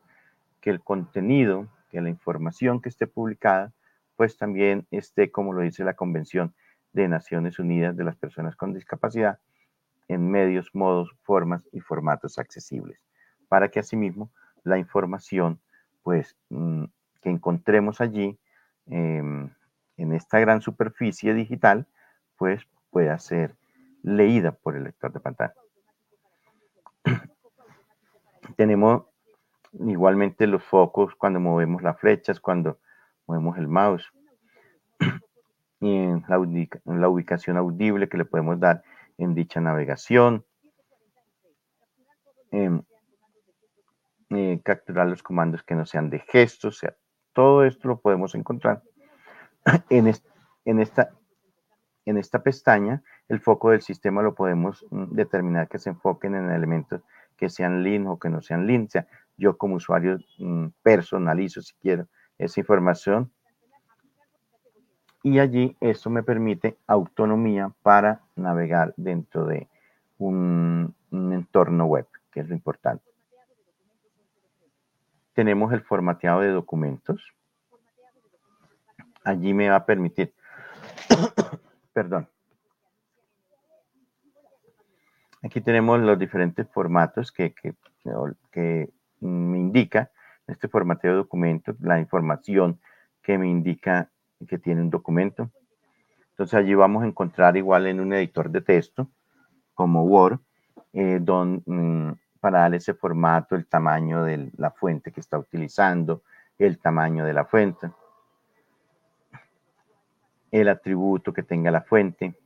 que 0.60 0.68
el 0.68 0.82
contenido, 0.82 1.68
que 1.88 2.02
la 2.02 2.10
información 2.10 2.82
que 2.82 2.90
esté 2.90 3.06
publicada, 3.06 3.72
pues 4.14 4.36
también 4.36 4.86
esté, 4.90 5.30
como 5.30 5.54
lo 5.54 5.62
dice 5.62 5.84
la 5.84 5.94
Convención 5.94 6.52
de 6.92 7.08
Naciones 7.08 7.58
Unidas 7.58 7.96
de 7.96 8.04
las 8.04 8.14
Personas 8.14 8.56
con 8.56 8.74
Discapacidad, 8.74 9.38
en 10.08 10.30
medios, 10.30 10.74
modos, 10.74 11.16
formas 11.22 11.66
y 11.72 11.80
formatos 11.80 12.38
accesibles, 12.38 13.00
para 13.48 13.70
que 13.70 13.80
asimismo 13.80 14.30
la 14.64 14.76
información, 14.76 15.60
pues, 16.02 16.36
mm, 16.50 16.84
que 17.22 17.30
encontremos 17.30 18.02
allí 18.02 18.38
em, 18.86 19.48
en 19.96 20.12
esta 20.12 20.38
gran 20.40 20.60
superficie 20.60 21.32
digital, 21.32 21.86
pues 22.36 22.66
pueda 22.90 23.18
ser 23.18 23.54
leída 24.04 24.52
por 24.52 24.76
el 24.76 24.84
lector 24.84 25.12
de 25.12 25.20
pantalla. 25.20 25.54
Tenemos 28.56 29.04
igualmente 29.72 30.46
los 30.46 30.62
focos 30.62 31.14
cuando 31.16 31.40
movemos 31.40 31.82
las 31.82 31.98
flechas, 31.98 32.38
cuando 32.38 32.78
movemos 33.26 33.58
el 33.58 33.66
mouse. 33.66 34.12
Y 35.80 35.96
en 35.96 36.24
la, 36.28 37.08
ubicación 37.08 37.58
audible 37.58 38.08
que 38.08 38.16
le 38.16 38.24
podemos 38.24 38.58
dar 38.58 38.82
en 39.18 39.34
dicha 39.34 39.60
navegación. 39.60 40.46
Em, 42.50 42.82
eh, 44.30 44.60
capturar 44.64 45.08
los 45.08 45.22
comandos 45.22 45.62
que 45.62 45.74
no 45.74 45.84
sean 45.84 46.08
de 46.08 46.20
gestos, 46.20 46.76
o 46.76 46.78
sea, 46.78 46.96
todo 47.34 47.64
esto 47.64 47.88
lo 47.88 48.00
podemos 48.00 48.34
encontrar 48.34 48.82
en, 49.90 50.10
en, 50.64 50.80
esta, 50.80 51.10
en 52.06 52.18
esta 52.18 52.42
pestaña. 52.42 53.02
El 53.28 53.40
foco 53.40 53.70
del 53.70 53.82
sistema 53.82 54.22
lo 54.22 54.34
podemos 54.34 54.84
mm, 54.90 55.14
determinar 55.14 55.68
que 55.68 55.78
se 55.78 55.90
enfoquen 55.90 56.34
en 56.34 56.50
elementos 56.50 57.02
que 57.36 57.48
sean 57.48 57.82
lin 57.82 58.06
o 58.06 58.18
que 58.18 58.28
no 58.28 58.40
sean 58.40 58.66
lin. 58.66 58.84
O 58.84 58.90
sea, 58.90 59.06
yo 59.36 59.56
como 59.56 59.76
usuario 59.76 60.18
mm, 60.38 60.66
personalizo 60.82 61.62
si 61.62 61.74
quiero 61.80 62.06
esa 62.38 62.60
información. 62.60 63.30
Y 65.22 65.38
allí 65.38 65.76
esto 65.80 66.10
me 66.10 66.22
permite 66.22 66.76
autonomía 66.86 67.72
para 67.82 68.20
navegar 68.36 68.92
dentro 68.96 69.46
de 69.46 69.68
un 70.18 70.94
entorno 71.10 71.86
web, 71.86 72.06
que 72.30 72.40
es 72.40 72.48
lo 72.48 72.54
importante. 72.54 73.04
Tenemos 75.32 75.72
el 75.72 75.80
formateado 75.80 76.40
de 76.40 76.50
documentos. 76.50 77.32
Allí 79.24 79.54
me 79.54 79.70
va 79.70 79.76
a 79.76 79.86
permitir, 79.86 80.34
perdón, 81.94 82.28
Aquí 85.44 85.60
tenemos 85.60 86.00
los 86.00 86.18
diferentes 86.18 86.66
formatos 86.70 87.30
que, 87.30 87.52
que, 87.52 87.74
me 89.20 89.58
indica 89.58 90.10
este 90.46 90.68
formateo 90.68 91.10
de 91.10 91.16
documento, 91.18 91.76
la 91.80 92.00
información 92.00 92.80
que 93.22 93.36
me 93.36 93.46
indica 93.46 94.10
que 94.48 94.58
tiene 94.58 94.80
un 94.80 94.88
documento. 94.88 95.50
Entonces 96.30 96.54
allí 96.54 96.74
vamos 96.74 97.02
a 97.02 97.06
encontrar 97.06 97.58
igual 97.58 97.86
en 97.86 98.00
un 98.00 98.14
editor 98.14 98.50
de 98.50 98.62
texto 98.62 99.10
como 99.74 100.04
Word, 100.04 100.40
eh, 100.94 101.20
mm, 101.20 102.12
para 102.40 102.60
darle 102.60 102.78
ese 102.78 102.94
formato, 102.94 103.54
el 103.54 103.66
tamaño 103.66 104.24
de 104.24 104.50
la 104.56 104.70
fuente 104.70 105.12
que 105.12 105.20
está 105.20 105.38
utilizando, 105.38 106.22
el 106.56 106.78
tamaño 106.78 107.22
de 107.26 107.34
la 107.34 107.44
fuente, 107.44 107.90
el 110.60 110.68
atributo 110.68 111.32
que 111.32 111.42
tenga 111.42 111.72
la 111.72 111.82
fuente, 111.82 112.38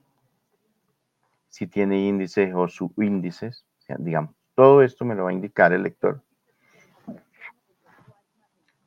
si 1.48 1.66
tiene 1.66 2.06
índices 2.06 2.54
o 2.54 2.66
subíndices, 2.66 3.66
digamos, 3.98 4.34
todo 4.54 4.82
esto 4.82 5.04
me 5.04 5.14
lo 5.14 5.24
va 5.24 5.30
a 5.30 5.34
indicar 5.34 5.74
el 5.74 5.82
lector. 5.82 6.22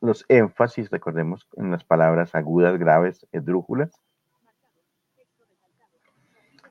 Los 0.00 0.24
énfasis, 0.28 0.90
recordemos, 0.90 1.48
en 1.56 1.70
las 1.70 1.84
palabras 1.84 2.34
agudas, 2.34 2.76
graves, 2.80 3.24
esdrújulas. 3.30 3.92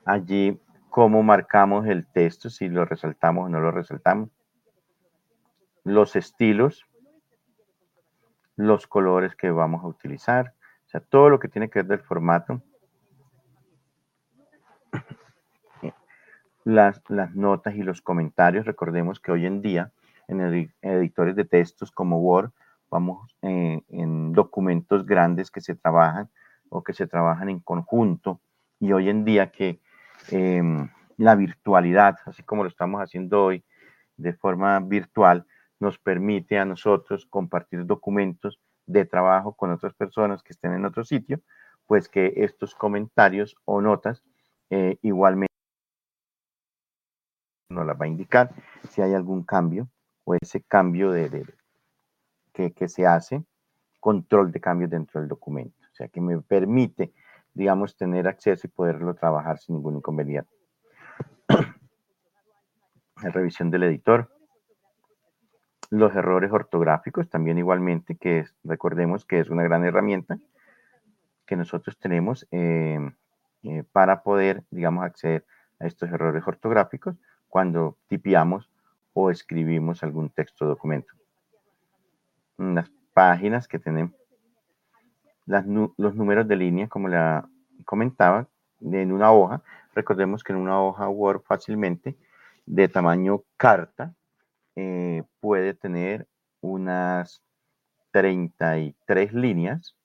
Allí, 0.04 0.60
cómo 0.90 1.24
marcamos 1.24 1.88
el 1.88 2.06
texto, 2.06 2.50
si 2.50 2.68
lo 2.68 2.84
resaltamos 2.84 3.46
o 3.46 3.50
no 3.50 3.62
lo 3.62 3.72
resaltamos. 3.72 4.30
Los 5.86 6.18
estilos, 6.18 6.86
los 8.58 8.88
colores 8.88 9.38
que 9.38 9.52
vamos 9.52 9.86
a 9.86 9.88
utilizar, 9.88 10.54
sea, 10.92 11.02
todo 11.02 11.30
lo 11.30 11.40
que 11.40 11.48
tiene 11.48 11.70
que 11.70 11.80
ver 11.80 11.88
del 11.88 12.00
formato 12.02 12.62
las, 16.64 17.02
notas 17.34 17.76
y 17.76 17.84
los 17.84 18.02
comentarios. 18.02 18.66
Recordemos 18.66 19.20
que 19.20 19.32
hoy 19.32 19.46
en 19.46 19.62
día 19.62 19.92
en 20.28 20.70
editores 20.82 21.36
de 21.36 21.44
textos 21.44 21.92
como 21.92 22.20
Word, 22.20 22.52
vamos 22.90 23.36
eh, 23.42 23.82
en 23.90 24.32
documentos 24.32 25.06
grandes 25.06 25.52
que 25.52 25.60
se 25.62 25.76
trabajan 25.76 26.30
o 26.70 26.84
que 26.84 26.94
se 26.94 27.08
trabajan 27.08 27.50
en 27.50 27.60
conjunto. 27.60 28.40
Y 28.80 28.94
hoy 28.94 29.10
en 29.10 29.26
día 29.26 29.52
que 29.52 29.82
em, 30.30 30.90
la 31.18 31.36
virtualidad, 31.36 32.18
así 32.26 32.44
como 32.44 32.64
lo 32.64 32.70
estamos 32.70 33.02
haciendo 33.02 33.44
hoy 33.44 33.64
de 34.16 34.34
forma 34.34 34.80
virtual, 34.80 35.46
nos 35.80 35.98
permite 35.98 36.60
a 36.60 36.66
nosotros 36.66 37.26
compartir 37.26 37.86
documentos 37.86 38.60
de 38.86 39.06
trabajo 39.06 39.54
con 39.54 39.72
otras 39.72 39.94
personas 39.94 40.44
que 40.44 40.54
estén 40.54 40.74
en 40.74 40.86
otro 40.86 41.04
sitio, 41.04 41.42
pues 41.88 42.10
que 42.10 42.34
estos 42.38 42.76
comentarios 42.76 43.56
o 43.66 43.82
notas 43.82 44.24
eh, 44.70 44.98
igualmente 45.02 45.52
nos 47.70 47.86
la 47.86 47.94
va 47.94 48.06
a 48.06 48.10
indicar 48.10 48.54
si 48.90 49.02
hay 49.02 49.14
algún 49.14 49.44
cambio 49.44 49.90
o 50.24 50.36
ese 50.36 50.62
cambio 50.62 51.12
de, 51.12 51.46
que, 52.54 52.72
que, 52.74 52.88
se 52.88 53.06
hace, 53.06 53.44
control 54.00 54.52
de 54.52 54.60
cambios 54.60 54.90
dentro 54.90 55.20
del 55.20 55.30
documento. 55.30 55.78
O 55.92 55.96
sea, 55.96 56.08
que 56.08 56.22
me 56.22 56.40
permite, 56.42 57.14
digamos, 57.54 57.96
tener 57.96 58.28
acceso 58.28 58.68
y 58.68 58.70
poderlo 58.70 59.14
trabajar 59.14 59.60
sin 59.60 59.76
ningún 59.76 59.98
inconveniente. 59.98 60.52
La 63.24 63.30
revisión 63.30 63.70
del 63.70 63.84
editor. 63.84 64.30
Los 65.92 66.16
errores 66.16 66.52
ortográficos 66.52 67.30
también 67.30 67.58
igualmente, 67.58 68.16
que 68.16 68.46
recordemos 68.64 69.26
que 69.26 69.40
es 69.40 69.50
una 69.50 69.62
gran 69.62 69.86
herramienta 69.86 70.40
que 71.46 71.58
nosotros 71.58 72.00
tenemos 72.00 72.48
eh, 72.52 72.98
eh, 73.64 73.84
para 73.92 74.24
poder, 74.24 74.64
digamos, 74.72 75.04
acceder 75.04 75.46
a 75.82 75.88
estos 75.88 76.10
errores 76.10 76.48
ortográficos 76.48 77.18
cuando 77.50 77.98
tipiamos 78.08 78.70
o 79.14 79.30
escribimos 79.30 80.02
algún 80.02 80.30
texto 80.30 80.64
o 80.64 80.70
documento. 80.70 81.14
Las 82.58 82.90
páginas 83.14 83.68
que 83.68 83.78
tenemos, 83.78 84.16
los 85.46 86.16
números 86.16 86.48
de 86.48 86.56
línea, 86.56 86.88
como 86.88 87.10
la 87.10 87.50
comentaba, 87.84 88.48
en 88.80 89.12
una 89.12 89.32
hoja. 89.32 89.62
Recordemos 89.94 90.42
que 90.42 90.54
en 90.54 90.60
una 90.60 90.82
hoja 90.82 91.10
Word 91.10 91.42
fácilmente 91.42 92.16
de 92.66 92.88
tamaño 92.88 93.44
carta 93.58 94.14
eh, 94.76 95.24
puede 95.40 95.74
tener 95.74 96.28
unas 96.62 97.44
33 98.12 99.34
líneas, 99.34 99.96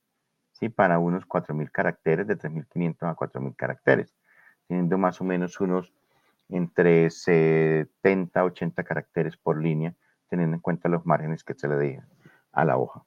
¿sí? 0.52 0.68
Para 0.68 0.98
unos 0.98 1.26
4.000 1.26 1.70
caracteres, 1.70 2.26
de 2.26 2.38
3.500 2.38 3.08
a 3.08 3.14
4.000 3.14 3.54
caracteres, 3.56 4.14
teniendo 4.68 4.98
más 4.98 5.20
o 5.20 5.24
menos 5.24 5.60
unos 5.60 5.92
entre 6.48 7.10
70 7.10 8.44
80 8.44 8.84
caracteres 8.84 9.36
por 9.36 9.60
línea, 9.60 9.94
teniendo 10.28 10.56
en 10.56 10.60
cuenta 10.60 10.88
los 10.88 11.04
márgenes 11.04 11.44
que 11.44 11.54
se 11.54 11.68
le 11.68 11.76
deja 11.76 12.06
a 12.52 12.64
la 12.64 12.76
hoja. 12.78 13.04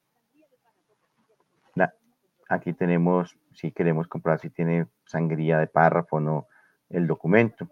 aquí 2.50 2.74
tenemos, 2.74 3.38
si 3.54 3.72
queremos 3.72 4.08
comprobar 4.08 4.40
si 4.40 4.50
tiene 4.50 4.88
sangría 5.06 5.60
de 5.60 5.68
párrafo 5.68 6.16
o 6.16 6.20
no 6.20 6.48
el 6.90 7.06
documento. 7.06 7.70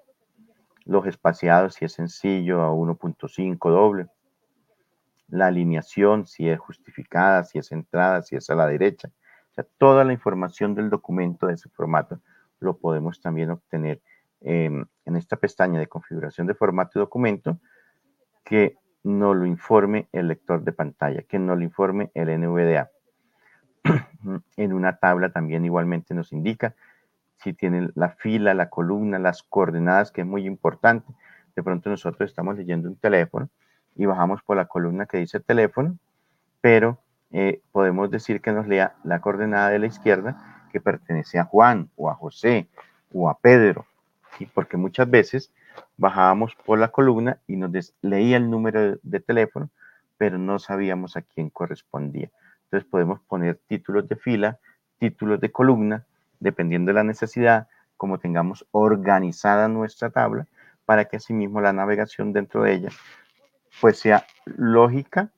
Los 0.88 1.05
espaciados, 1.05 1.75
si 1.75 1.85
es 1.85 1.93
sencillo, 1.93 2.61
a 2.61 2.71
1.5 2.71 3.69
doble. 3.69 4.07
La 5.27 5.47
alineación, 5.47 6.25
si 6.25 6.49
es 6.49 6.59
justificada, 6.59 7.43
si 7.43 7.59
es 7.59 7.67
centrada, 7.67 8.21
si 8.21 8.35
es 8.35 8.49
a 8.49 8.55
la 8.55 8.67
derecha. 8.67 9.09
O 9.51 9.53
sea, 9.53 9.65
toda 9.77 10.03
la 10.03 10.13
información 10.13 10.73
del 10.73 10.89
documento 10.89 11.47
de 11.47 11.55
ese 11.55 11.69
formato 11.69 12.19
lo 12.59 12.77
podemos 12.77 13.21
también 13.21 13.51
obtener 13.51 14.01
Em, 14.41 14.85
en 15.05 15.15
esta 15.15 15.35
pestaña 15.35 15.79
de 15.79 15.88
configuración 15.88 16.45
de 16.45 16.53
formato 16.53 16.99
y 16.99 17.01
documento 17.01 17.59
que 18.43 18.77
no 19.03 19.33
lo 19.33 19.47
informe 19.47 20.09
el 20.11 20.27
lector 20.27 20.63
de 20.63 20.73
pantalla, 20.73 21.23
que 21.23 21.39
no 21.39 21.55
lo 21.55 21.63
informe 21.63 22.11
el 22.13 22.39
NVDA. 22.39 22.91
En 24.57 24.73
una 24.73 24.97
tabla 24.97 25.31
también 25.31 25.65
igualmente 25.65 26.13
nos 26.13 26.33
indica 26.33 26.75
si 27.43 27.53
tiene 27.53 27.89
la 27.95 28.09
fila, 28.09 28.53
la 28.53 28.69
columna, 28.69 29.19
las 29.19 29.43
coordenadas, 29.43 30.11
que 30.11 30.21
es 30.21 30.27
muy 30.27 30.45
importante. 30.45 31.11
De 31.55 31.63
pronto 31.63 31.89
nosotros 31.89 32.29
estamos 32.29 32.57
leyendo 32.57 32.89
un 32.89 32.95
teléfono 32.95 33.49
y 33.95 34.05
bajamos 34.05 34.41
por 34.43 34.57
la 34.57 34.65
columna 34.65 35.05
que 35.05 35.17
dice 35.17 35.39
teléfono, 35.39 35.97
pero 36.61 36.99
eh, 37.31 37.61
podemos 37.71 38.09
decir 38.09 38.41
que 38.41 38.51
nos 38.51 38.67
lea 38.67 38.95
la 39.03 39.21
coordenada 39.21 39.69
de 39.69 39.79
la 39.79 39.88
izquierda 39.88 40.65
que 40.71 40.79
pertenece 40.79 41.39
a 41.39 41.45
Juan 41.45 41.89
o 41.95 42.09
a 42.09 42.15
José 42.15 42.67
o 43.13 43.29
a 43.29 43.38
Pedro, 43.39 43.85
y 44.39 44.45
porque 44.45 44.77
muchas 44.77 45.09
veces 45.09 45.51
bajábamos 45.97 46.55
por 46.65 46.79
la 46.79 46.89
columna 46.89 47.39
y 47.47 47.55
nos 47.55 47.93
leía 48.01 48.38
el 48.38 48.49
número 48.49 48.97
de 49.01 49.19
teléfono, 49.19 49.69
pero 50.17 50.38
no 50.38 50.59
sabíamos 50.59 51.17
a 51.17 51.21
quién 51.21 51.49
correspondía. 51.49 52.29
Entonces 52.65 52.89
podemos 52.89 53.21
poner 53.21 53.59
títulos 53.67 54.07
de 54.07 54.15
fila, 54.15 54.59
títulos 54.99 55.39
de 55.39 55.51
columna, 55.51 56.05
dependiendo 56.39 56.89
de 56.89 56.95
la 56.95 57.03
necesidad, 57.03 57.67
como 57.95 58.19
tengamos 58.19 58.65
organizada 58.71 59.67
nuestra 59.67 60.09
tabla, 60.09 60.47
para 60.85 61.05
que 61.05 61.17
asimismo 61.17 61.61
la 61.61 61.73
navegación 61.73 62.31
dentro 62.33 62.63
de 62.63 62.73
ella 62.73 62.89
pues 63.81 63.99
sea 63.99 64.25
lógica 64.45 65.31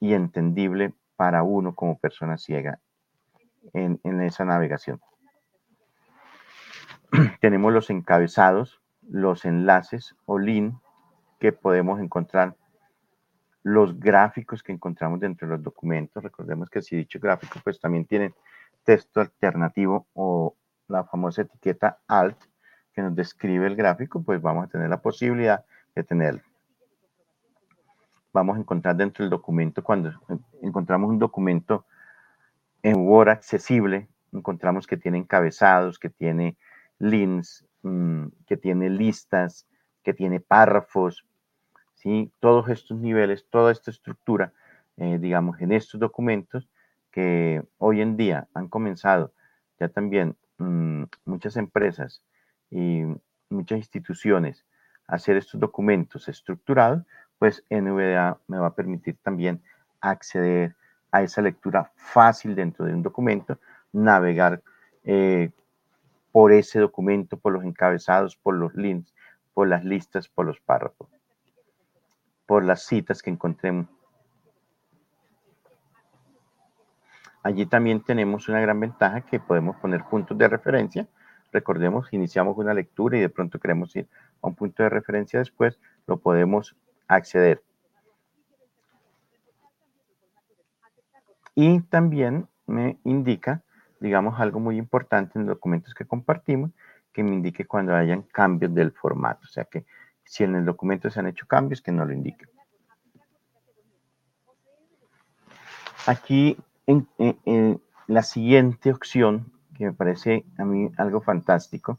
y 0.00 0.14
entendible 0.14 0.92
para 1.16 1.42
uno 1.42 1.74
como 1.74 1.98
persona 1.98 2.36
ciega 2.36 2.78
en, 3.72 4.00
en 4.04 4.20
esa 4.22 4.44
navegación. 4.44 5.00
Tenemos 7.40 7.72
los 7.72 7.90
encabezados, 7.90 8.80
los 9.08 9.44
enlaces 9.44 10.14
o 10.26 10.38
link 10.38 10.74
que 11.38 11.52
podemos 11.52 12.00
encontrar, 12.00 12.54
los 13.62 13.98
gráficos 13.98 14.62
que 14.62 14.72
encontramos 14.72 15.20
dentro 15.20 15.48
de 15.48 15.54
los 15.54 15.62
documentos. 15.62 16.22
Recordemos 16.22 16.70
que 16.70 16.82
si 16.82 16.96
dicho 16.96 17.18
gráfico 17.20 17.60
pues 17.64 17.80
también 17.80 18.04
tiene 18.04 18.34
texto 18.86 19.20
alternativo 19.20 20.06
o 20.14 20.56
la 20.88 21.04
famosa 21.04 21.42
etiqueta 21.42 21.98
alt 22.08 22.38
que 22.94 23.02
nos 23.02 23.14
describe 23.14 23.66
el 23.66 23.76
gráfico, 23.76 24.22
pues 24.22 24.40
vamos 24.40 24.64
a 24.64 24.68
tener 24.68 24.88
la 24.88 25.02
posibilidad 25.02 25.66
de 25.94 26.04
tenerlo 26.04 26.40
vamos 28.36 28.58
a 28.58 28.60
encontrar 28.60 28.94
dentro 28.94 29.24
del 29.24 29.30
documento, 29.30 29.82
cuando 29.82 30.12
encontramos 30.60 31.08
un 31.08 31.18
documento 31.18 31.86
en 32.82 32.96
Word 33.08 33.30
accesible, 33.30 34.08
encontramos 34.30 34.86
que 34.86 34.98
tiene 34.98 35.16
encabezados, 35.16 35.98
que 35.98 36.10
tiene 36.10 36.58
links, 36.98 37.64
mm, 37.82 38.26
que 38.46 38.58
tiene 38.58 38.90
listas, 38.90 39.66
que 40.02 40.12
tiene 40.12 40.38
párrafos, 40.40 41.24
¿sí? 41.94 42.30
todos 42.38 42.68
estos 42.68 42.98
niveles, 42.98 43.46
toda 43.48 43.72
esta 43.72 43.90
estructura, 43.90 44.52
eh, 44.98 45.16
digamos, 45.18 45.58
en 45.62 45.72
estos 45.72 45.98
documentos 45.98 46.68
que 47.16 47.62
hoy 47.78 48.02
en 48.02 48.18
día 48.18 48.46
han 48.52 48.68
comenzado 48.68 49.32
ya 49.80 49.88
también 49.88 50.36
mm, 50.58 51.04
muchas 51.24 51.56
empresas 51.56 52.22
y 52.70 53.04
muchas 53.48 53.78
instituciones 53.78 54.66
a 55.08 55.14
hacer 55.14 55.38
estos 55.38 55.58
documentos 55.58 56.28
estructurados, 56.28 57.04
pues 57.38 57.64
NVDA 57.70 58.38
me 58.48 58.58
va 58.58 58.66
a 58.66 58.74
permitir 58.74 59.16
también 59.22 59.62
acceder 60.02 60.76
a 61.10 61.22
esa 61.22 61.40
lectura 61.40 61.90
fácil 61.96 62.54
dentro 62.54 62.84
de 62.84 62.92
un 62.92 63.02
documento, 63.02 63.58
navegar 63.94 64.60
eh, 65.02 65.52
por 66.32 66.52
ese 66.52 66.80
documento, 66.80 67.38
por 67.38 67.54
los 67.54 67.64
encabezados, 67.64 68.36
por 68.36 68.56
los 68.56 68.74
links, 68.74 69.14
por 69.54 69.68
las 69.68 69.86
listas, 69.86 70.28
por 70.28 70.44
los 70.44 70.60
párrafos, 70.60 71.08
por 72.44 72.62
las 72.62 72.84
citas 72.84 73.22
que 73.22 73.30
encontremos. 73.30 73.86
Allí 77.46 77.64
también 77.64 78.00
tenemos 78.00 78.48
una 78.48 78.58
gran 78.60 78.80
ventaja 78.80 79.20
que 79.20 79.38
podemos 79.38 79.76
poner 79.76 80.02
puntos 80.02 80.36
de 80.36 80.48
referencia. 80.48 81.06
Recordemos, 81.52 82.12
iniciamos 82.12 82.58
una 82.58 82.74
lectura 82.74 83.16
y 83.16 83.20
de 83.20 83.28
pronto 83.28 83.60
queremos 83.60 83.94
ir 83.94 84.08
a 84.42 84.48
un 84.48 84.56
punto 84.56 84.82
de 84.82 84.88
referencia 84.88 85.38
después, 85.38 85.78
lo 86.08 86.16
podemos 86.16 86.74
acceder. 87.06 87.62
Y 91.54 91.82
también 91.82 92.48
me 92.66 92.98
indica, 93.04 93.62
digamos, 94.00 94.40
algo 94.40 94.58
muy 94.58 94.76
importante 94.76 95.38
en 95.38 95.46
los 95.46 95.54
documentos 95.54 95.94
que 95.94 96.04
compartimos, 96.04 96.72
que 97.12 97.22
me 97.22 97.32
indique 97.32 97.64
cuando 97.64 97.94
hayan 97.94 98.22
cambios 98.22 98.74
del 98.74 98.90
formato. 98.90 99.42
O 99.44 99.48
sea 99.48 99.66
que 99.66 99.86
si 100.24 100.42
en 100.42 100.56
el 100.56 100.64
documento 100.64 101.10
se 101.10 101.20
han 101.20 101.28
hecho 101.28 101.46
cambios, 101.46 101.80
que 101.80 101.92
no 101.92 102.04
lo 102.04 102.12
indique. 102.12 102.46
Aquí, 106.08 106.56
la 108.06 108.22
siguiente 108.22 108.92
opción, 108.92 109.52
que 109.76 109.86
me 109.86 109.92
parece 109.92 110.44
a 110.58 110.64
mí 110.64 110.90
algo 110.96 111.20
fantástico, 111.20 111.98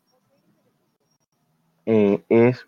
eh, 1.86 2.24
es 2.30 2.68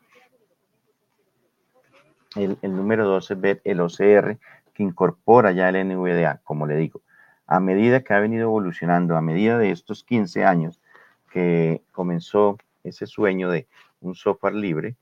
el, 2.36 2.58
número 2.62 3.06
12 3.08 3.38
es 3.44 3.62
el 3.64 3.82
OCR 3.82 4.38
que 4.74 4.84
incorpora 4.84 5.52
ya 5.52 5.70
el 5.70 5.88
NVDA, 5.88 6.42
como 6.44 6.68
le 6.68 6.76
digo. 6.78 7.02
A 7.48 7.60
medida 7.60 8.02
que 8.02 8.14
ha 8.14 8.20
venido 8.20 8.44
evolucionando, 8.44 9.18
a 9.18 9.22
medida 9.22 9.58
de 9.58 9.72
estos 9.72 10.04
15 10.04 10.46
años 10.46 10.80
que 11.32 11.82
comenzó 11.92 12.58
ese 12.84 13.08
sueño 13.08 13.50
de 13.50 13.68
un 14.02 14.16
software 14.16 14.56
libre 14.56 14.96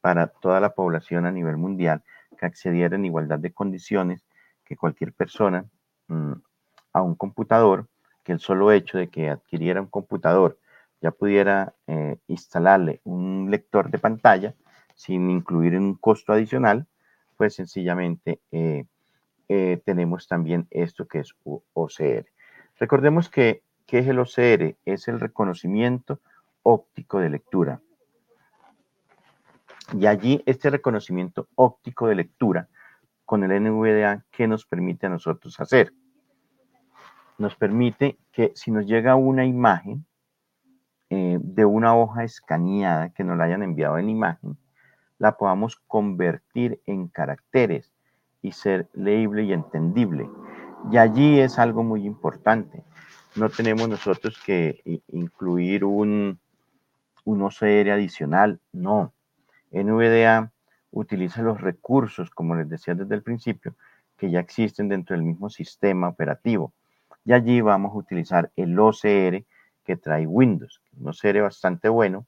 para 0.00 0.28
toda 0.28 0.60
la 0.60 0.74
población 0.74 1.26
a 1.26 1.32
nivel 1.32 1.56
mundial, 1.56 2.02
que 2.38 2.46
accediera 2.46 2.96
en 2.96 3.04
igualdad 3.04 3.38
de 3.38 3.52
condiciones 3.52 4.24
que 4.64 4.76
cualquier 4.76 5.12
persona 5.12 5.64
mm, 6.06 6.32
a 6.92 7.02
un 7.02 7.14
computador, 7.14 7.86
que 8.24 8.32
el 8.32 8.40
solo 8.40 8.72
hecho 8.72 8.98
de 8.98 9.08
que 9.08 9.30
adquiriera 9.30 9.80
un 9.80 9.88
computador 9.88 10.58
ya 11.00 11.10
pudiera 11.10 11.74
eh, 11.86 12.16
instalarle 12.26 13.00
un 13.04 13.48
lector 13.50 13.90
de 13.90 13.98
pantalla, 13.98 14.54
sin 14.94 15.30
incluir 15.30 15.76
un 15.78 15.94
costo 15.94 16.32
adicional, 16.32 16.86
pues 17.36 17.54
sencillamente 17.54 18.40
eh, 18.50 18.84
eh, 19.48 19.80
tenemos 19.84 20.26
también 20.26 20.66
esto 20.70 21.06
que 21.06 21.20
es 21.20 21.34
OCR. 21.72 22.26
Recordemos 22.78 23.30
que, 23.30 23.62
¿qué 23.86 24.00
es 24.00 24.08
el 24.08 24.18
OCR? 24.18 24.76
Es 24.84 25.08
el 25.08 25.20
reconocimiento 25.20 26.20
óptico 26.62 27.20
de 27.20 27.30
lectura. 27.30 27.80
Y 29.96 30.06
allí 30.06 30.42
este 30.44 30.68
reconocimiento 30.68 31.48
óptico 31.54 32.08
de 32.08 32.16
lectura 32.16 32.68
con 33.24 33.44
el 33.44 33.62
NVDA, 33.62 34.24
¿qué 34.30 34.48
nos 34.48 34.66
permite 34.66 35.06
a 35.06 35.10
nosotros 35.10 35.58
hacer? 35.60 35.92
Nos 37.38 37.54
permite 37.54 38.18
que 38.32 38.52
si 38.54 38.70
nos 38.70 38.86
llega 38.86 39.14
una 39.14 39.46
imagen 39.46 40.04
eh, 41.10 41.38
de 41.40 41.64
una 41.64 41.96
hoja 41.96 42.24
escaneada 42.24 43.10
que 43.10 43.24
nos 43.24 43.38
la 43.38 43.44
hayan 43.44 43.62
enviado 43.62 43.96
en 43.98 44.10
imagen, 44.10 44.58
la 45.18 45.36
podamos 45.36 45.76
convertir 45.86 46.80
en 46.86 47.08
caracteres 47.08 47.92
y 48.42 48.52
ser 48.52 48.88
leíble 48.92 49.44
y 49.44 49.52
entendible. 49.52 50.28
Y 50.90 50.96
allí 50.98 51.40
es 51.40 51.58
algo 51.58 51.82
muy 51.82 52.04
importante. 52.06 52.84
No 53.36 53.48
tenemos 53.48 53.88
nosotros 53.88 54.40
que 54.44 54.82
incluir 55.08 55.84
un, 55.84 56.38
un 57.24 57.42
OCR 57.42 57.90
adicional, 57.90 58.60
no. 58.72 59.12
NVDA 59.70 60.50
utiliza 60.90 61.42
los 61.42 61.60
recursos, 61.60 62.30
como 62.30 62.54
les 62.54 62.68
decía 62.68 62.94
desde 62.94 63.14
el 63.14 63.22
principio, 63.22 63.74
que 64.16 64.30
ya 64.30 64.40
existen 64.40 64.88
dentro 64.88 65.14
del 65.14 65.24
mismo 65.24 65.50
sistema 65.50 66.08
operativo. 66.08 66.72
Y 67.28 67.34
allí 67.34 67.60
vamos 67.60 67.92
a 67.92 67.98
utilizar 67.98 68.50
el 68.56 68.78
OCR 68.80 69.44
que 69.84 69.96
trae 69.96 70.26
Windows, 70.26 70.80
un 70.96 71.08
OCR 71.08 71.42
bastante 71.42 71.90
bueno 71.90 72.26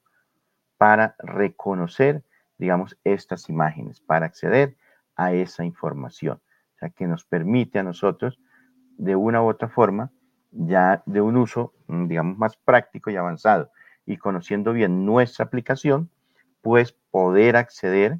para 0.76 1.14
reconocer 1.18 2.22
digamos, 2.58 2.98
estas 3.02 3.48
imágenes 3.48 3.98
para 4.00 4.26
acceder 4.26 4.76
a 5.16 5.32
esa 5.32 5.64
información. 5.64 6.42
O 6.74 6.78
sea, 6.78 6.90
que 6.90 7.06
nos 7.06 7.24
permite 7.24 7.78
a 7.78 7.82
nosotros, 7.82 8.38
de 8.98 9.16
una 9.16 9.42
u 9.42 9.48
otra 9.48 9.70
forma, 9.70 10.12
ya 10.50 11.02
de 11.06 11.22
un 11.22 11.38
uso, 11.38 11.72
mm, 11.86 12.06
digamos, 12.06 12.36
más 12.36 12.58
práctico 12.58 13.10
y 13.10 13.16
avanzado, 13.16 13.70
y 14.04 14.18
conociendo 14.18 14.74
bien 14.74 15.06
nuestra 15.06 15.46
aplicación, 15.46 16.10
pues 16.60 16.92
poder 17.10 17.56
acceder 17.56 18.18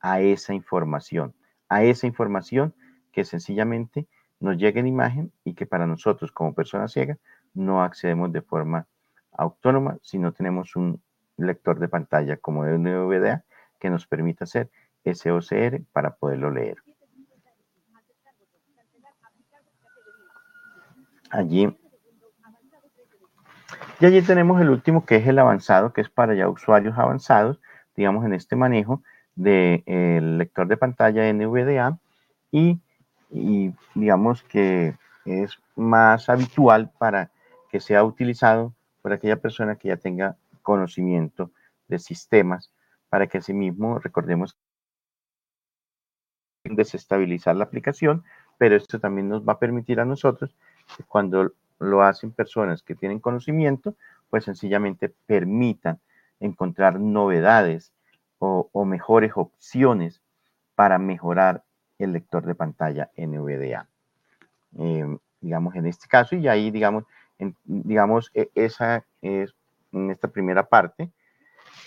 a 0.00 0.20
esa 0.20 0.52
información, 0.52 1.34
a 1.70 1.82
esa 1.82 2.06
información 2.06 2.74
que 3.12 3.24
sencillamente 3.24 4.06
nos 4.40 4.56
llega 4.56 4.80
en 4.80 4.86
imagen 4.86 5.32
y 5.44 5.54
que 5.54 5.66
para 5.66 5.86
nosotros 5.86 6.32
como 6.32 6.54
personas 6.54 6.92
ciegas 6.92 7.18
no 7.54 7.82
accedemos 7.82 8.32
de 8.32 8.42
forma 8.42 8.86
autónoma 9.32 9.98
si 10.02 10.18
no 10.18 10.32
tenemos 10.32 10.76
un 10.76 11.00
lector 11.36 11.78
de 11.78 11.88
pantalla 11.88 12.36
como 12.36 12.64
de 12.64 12.78
NVDA 12.78 13.44
que 13.78 13.90
nos 13.90 14.06
permita 14.06 14.44
hacer 14.44 14.70
ese 15.04 15.30
OCR 15.30 15.82
para 15.92 16.14
poderlo 16.14 16.50
leer. 16.50 16.78
Allí. 21.30 21.76
Y 24.00 24.06
allí 24.06 24.22
tenemos 24.22 24.60
el 24.60 24.70
último 24.70 25.04
que 25.04 25.16
es 25.16 25.26
el 25.26 25.38
avanzado, 25.38 25.92
que 25.92 26.00
es 26.00 26.08
para 26.08 26.34
ya 26.34 26.48
usuarios 26.48 26.96
avanzados, 26.96 27.60
digamos 27.96 28.24
en 28.24 28.32
este 28.32 28.56
manejo 28.56 29.02
del 29.34 30.38
lector 30.38 30.66
de 30.66 30.76
pantalla 30.76 31.32
NVDA 31.32 31.98
y, 32.50 32.80
y 33.30 33.72
digamos 33.94 34.42
que 34.44 34.96
es 35.24 35.58
más 35.76 36.28
habitual 36.28 36.90
para 36.98 37.30
que 37.70 37.80
sea 37.80 38.04
utilizado 38.04 38.74
por 39.02 39.12
aquella 39.12 39.36
persona 39.36 39.76
que 39.76 39.88
ya 39.88 39.96
tenga 39.96 40.36
conocimiento 40.62 41.50
de 41.88 41.98
sistemas, 41.98 42.70
para 43.08 43.26
que 43.26 43.38
asimismo, 43.38 43.98
recordemos, 43.98 44.56
desestabilizar 46.64 47.56
la 47.56 47.64
aplicación, 47.64 48.24
pero 48.58 48.76
esto 48.76 48.98
también 48.98 49.28
nos 49.28 49.46
va 49.46 49.54
a 49.54 49.58
permitir 49.58 50.00
a 50.00 50.04
nosotros 50.04 50.54
cuando 51.06 51.52
lo 51.78 52.02
hacen 52.02 52.32
personas 52.32 52.82
que 52.82 52.94
tienen 52.94 53.20
conocimiento, 53.20 53.94
pues 54.30 54.44
sencillamente 54.44 55.08
permitan 55.26 56.00
encontrar 56.40 57.00
novedades 57.00 57.92
o, 58.40 58.84
mejores 58.84 59.32
opciones 59.34 60.22
para 60.74 60.98
mejorar 60.98 61.64
el 61.98 62.12
lector 62.12 62.44
de 62.44 62.54
pantalla 62.54 63.10
NVDA. 63.16 63.88
Eh, 64.78 65.16
digamos, 65.40 65.74
en 65.74 65.86
este 65.86 66.08
caso, 66.08 66.36
y 66.36 66.48
ahí, 66.48 66.70
digamos, 66.70 67.04
digamos, 67.64 68.30
e, 68.34 68.50
esa 68.54 69.04
es 69.22 69.54
en 69.92 70.10
esta 70.10 70.28
primera 70.28 70.68
parte 70.68 71.10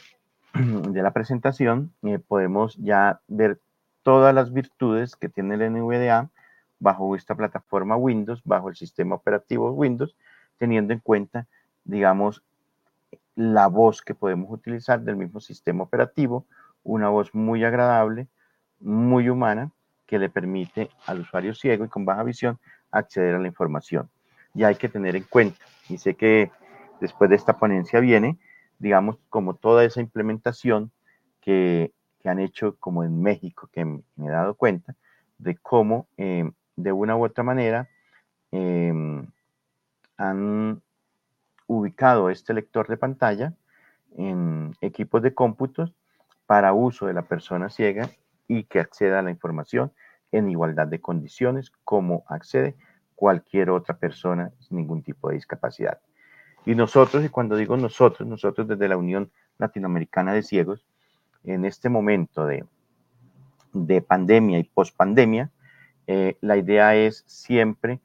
de 0.53 1.01
la 1.01 1.11
presentación, 1.11 1.93
eh, 2.03 2.19
podemos 2.19 2.75
ya 2.77 3.21
ver 3.27 3.59
todas 4.03 4.33
las 4.33 4.51
virtudes 4.51 5.15
que 5.15 5.29
tiene 5.29 5.55
el 5.55 5.71
NVDA 5.71 6.29
bajo 6.79 7.15
esta 7.15 7.35
plataforma 7.35 7.95
Windows, 7.95 8.41
bajo 8.43 8.69
el 8.69 8.75
sistema 8.75 9.15
operativo 9.15 9.71
Windows, 9.71 10.15
teniendo 10.57 10.93
en 10.93 10.99
cuenta, 10.99 11.47
digamos, 11.83 12.43
la 13.35 13.67
voz 13.67 14.01
que 14.01 14.15
podemos 14.15 14.49
utilizar 14.51 15.01
del 15.01 15.15
mismo 15.15 15.39
sistema 15.39 15.83
operativo, 15.83 16.45
una 16.83 17.09
voz 17.09 17.33
muy 17.35 17.63
agradable, 17.63 18.27
muy 18.79 19.29
humana, 19.29 19.71
que 20.11 20.19
le 20.19 20.29
permite 20.29 20.89
al 21.05 21.21
usuario 21.21 21.55
ciego 21.55 21.85
y 21.85 21.87
con 21.87 22.03
baja 22.03 22.23
visión 22.23 22.59
acceder 22.91 23.33
a 23.35 23.39
la 23.39 23.47
información. 23.47 24.09
Y 24.53 24.65
hay 24.65 24.75
que 24.75 24.89
tener 24.89 25.15
en 25.15 25.23
cuenta, 25.23 25.63
y 25.87 25.99
sé 25.99 26.15
que 26.15 26.51
después 26.99 27.29
de 27.29 27.37
esta 27.37 27.57
ponencia 27.57 28.01
viene, 28.01 28.37
digamos, 28.77 29.15
como 29.29 29.53
toda 29.55 29.85
esa 29.85 30.01
implementación 30.01 30.91
que, 31.39 31.93
han 32.25 32.39
hecho 32.39 32.75
como 32.77 33.05
en 33.05 33.21
México, 33.21 33.69
que 33.71 33.85
me, 33.85 34.01
he 34.17 34.29
dado 34.29 34.53
cuenta 34.55 34.95
de 35.37 35.55
cómo 35.55 36.07
eh, 36.17 36.51
de 36.75 36.91
una 36.91 37.15
u 37.15 37.23
otra 37.23 37.43
manera 37.45 37.87
em, 38.51 39.25
han 40.17 40.81
ubicado 41.67 42.29
este 42.29 42.53
lector 42.53 42.87
de 42.89 42.97
pantalla 42.97 43.53
en 44.17 44.75
equipos 44.81 45.21
de 45.23 45.33
cómputos 45.33 45.93
para 46.45 46.73
uso 46.73 47.07
de 47.07 47.13
la 47.13 47.23
persona 47.23 47.69
ciega 47.69 48.09
y 48.51 48.65
que 48.65 48.81
acceda 48.81 49.19
a 49.19 49.21
la 49.21 49.31
información 49.31 49.93
en 50.33 50.49
igualdad 50.49 50.85
de 50.87 50.99
condiciones 50.99 51.71
como 51.85 52.25
accede 52.27 52.75
cualquier 53.15 53.69
otra 53.69 53.95
persona 53.95 54.51
sin 54.59 54.75
ningún 54.75 55.03
tipo 55.03 55.29
de 55.29 55.35
discapacidad. 55.35 56.01
Y 56.65 56.75
nosotros, 56.75 57.23
y 57.23 57.29
cuando 57.29 57.55
digo 57.55 57.77
nosotros, 57.77 58.27
nosotros 58.27 58.67
desde 58.67 58.89
la 58.89 58.97
Unión 58.97 59.31
Latinoamericana 59.57 60.33
de 60.33 60.43
Ciegos, 60.43 60.85
en 61.45 61.63
este 61.63 61.87
momento 61.87 62.45
de, 62.45 62.65
de 63.71 64.01
pandemia 64.01 64.59
y 64.59 64.65
pospandemia, 64.65 65.49
eh, 66.07 66.35
la 66.41 66.57
idea 66.57 66.93
es 66.95 67.23
siempre 67.27 68.01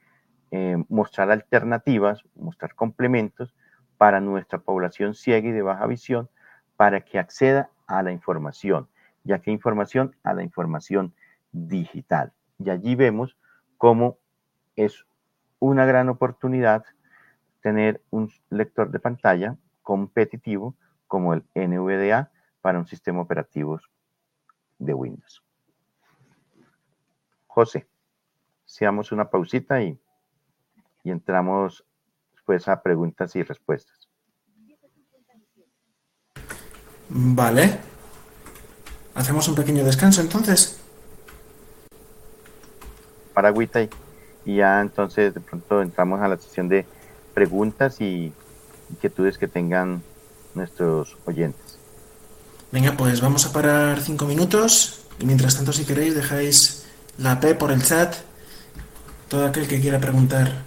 eh, 0.52 0.76
mostrar 0.88 1.32
alternativas, 1.32 2.22
mostrar 2.36 2.76
complementos 2.76 3.52
para 3.98 4.20
nuestra 4.20 4.60
población 4.60 5.16
ciega 5.16 5.48
y 5.48 5.52
de 5.52 5.62
baja 5.62 5.86
visión 5.86 6.28
para 6.76 7.00
que 7.00 7.18
acceda 7.18 7.68
a 7.88 8.04
la 8.04 8.12
información, 8.12 8.88
ya 9.26 9.40
que 9.40 9.50
información 9.50 10.14
a 10.22 10.34
la 10.34 10.42
información 10.42 11.14
digital. 11.52 12.32
Y 12.58 12.70
allí 12.70 12.94
vemos 12.94 13.36
cómo 13.76 14.18
es 14.76 15.06
una 15.58 15.84
gran 15.84 16.08
oportunidad 16.08 16.84
tener 17.60 18.02
un 18.10 18.30
lector 18.50 18.90
de 18.90 19.00
pantalla 19.00 19.56
competitivo 19.82 20.76
como 21.06 21.34
el 21.34 21.44
NVDA 21.54 22.30
para 22.60 22.78
un 22.78 22.86
sistema 22.86 23.20
operativo 23.20 23.80
de 24.78 24.94
Windows. 24.94 25.42
José 27.46 27.86
hagamos 28.80 29.12
una 29.12 29.30
pausita 29.30 29.82
y, 29.82 29.98
entramos 31.04 31.84
después 32.34 32.66
a 32.66 32.82
preguntas 32.82 33.36
y 33.36 33.42
respuestas. 33.44 34.08
Vale. 37.08 37.95
Hacemos 39.16 39.48
un 39.48 39.54
pequeño 39.54 39.82
descanso 39.82 40.20
entonces. 40.20 40.76
Para 43.32 43.48
agüita 43.48 43.82
y, 43.82 43.88
y 44.44 44.56
ya 44.56 44.80
entonces 44.80 45.34
de 45.34 45.40
pronto 45.40 45.82
entramos 45.82 46.20
a 46.20 46.28
la 46.28 46.36
sesión 46.36 46.68
de 46.68 46.86
preguntas 47.34 48.00
y 48.00 48.32
inquietudes 48.90 49.38
que 49.38 49.48
tengan 49.48 50.02
nuestros 50.54 51.16
oyentes. 51.24 51.78
Venga, 52.70 52.92
pues 52.96 53.20
vamos 53.20 53.46
a 53.46 53.52
parar 53.52 54.00
cinco 54.00 54.26
minutos 54.26 55.00
y 55.18 55.24
mientras 55.24 55.56
tanto 55.56 55.72
si 55.72 55.84
queréis 55.84 56.14
dejáis 56.14 56.84
la 57.16 57.40
P 57.40 57.54
por 57.54 57.72
el 57.72 57.82
chat 57.82 58.14
todo 59.28 59.46
aquel 59.46 59.66
que 59.66 59.80
quiera 59.80 59.98
preguntar 59.98 60.62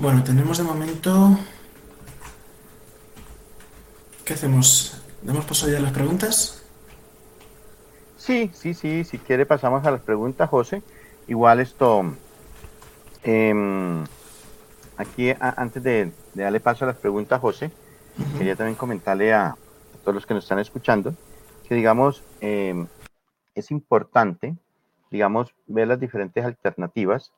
Bueno, 0.00 0.22
tenemos 0.22 0.56
de 0.58 0.62
momento... 0.62 1.36
¿Qué 4.24 4.34
hacemos? 4.34 5.02
¿Damos 5.22 5.44
paso 5.44 5.68
ya 5.68 5.78
a 5.78 5.80
las 5.80 5.90
preguntas? 5.90 6.64
Sí, 8.16 8.48
sí, 8.54 8.74
sí, 8.74 9.02
si 9.02 9.18
quiere 9.18 9.44
pasamos 9.44 9.84
a 9.84 9.90
las 9.90 10.00
preguntas, 10.00 10.48
José. 10.48 10.84
Igual 11.26 11.58
esto... 11.58 12.14
Em, 13.24 14.04
aquí 14.96 15.34
antes 15.40 15.82
de, 15.82 16.12
darle 16.32 16.60
paso 16.60 16.84
a 16.84 16.88
las 16.88 16.96
preguntas, 16.96 17.40
José, 17.40 17.72
quería 18.38 18.54
también 18.54 18.76
comentarle 18.76 19.34
a, 19.34 19.56
todos 20.04 20.14
los 20.14 20.26
que 20.26 20.34
nos 20.34 20.44
están 20.44 20.60
escuchando 20.60 21.12
que, 21.68 21.74
digamos, 21.74 22.22
em, 22.40 22.86
es 23.56 23.72
importante, 23.72 24.54
digamos, 25.10 25.52
ver 25.66 25.88
las 25.88 25.98
diferentes 25.98 26.44
alternativas 26.44 27.32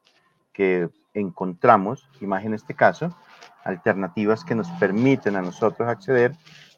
que 0.53 0.91
encontramos, 1.15 2.09
más 2.21 2.45
en 2.45 2.55
este 2.55 2.75
caso, 2.75 3.17
alternativas 3.65 4.45
que 4.45 4.55
nos 4.55 4.69
permiten 4.73 5.37
a 5.37 5.43
nosotros 5.43 5.89
acceder 5.89 6.37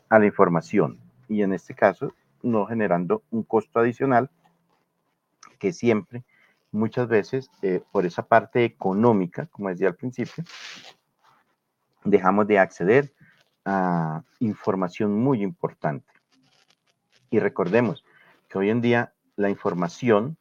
a 0.09 0.19
la 0.19 0.27
información 0.27 0.99
y 1.29 1.43
en 1.43 1.53
este 1.53 1.75
caso 1.75 2.13
no 2.43 2.67
generando 2.67 3.23
un 3.31 3.43
costo 3.45 3.81
adicional 3.81 4.31
que 5.59 5.73
siempre, 5.73 6.25
muchas 6.73 7.07
veces, 7.07 7.51
eh, 7.63 7.81
por 7.93 8.05
esa 8.05 8.25
parte 8.27 8.65
económica, 8.65 9.47
como 9.47 9.69
decía 9.69 9.89
al 9.89 9.95
principio, 9.95 10.43
dejamos 12.05 12.47
de 12.49 12.59
acceder 12.59 13.13
a 13.65 14.23
información 14.41 15.15
muy 15.15 15.43
importante. 15.43 16.13
Y 17.31 17.39
recordemos 17.39 18.05
que 18.49 18.59
hoy 18.59 18.71
en 18.71 18.81
día 18.81 19.13
la 19.37 19.51
información 19.51 20.37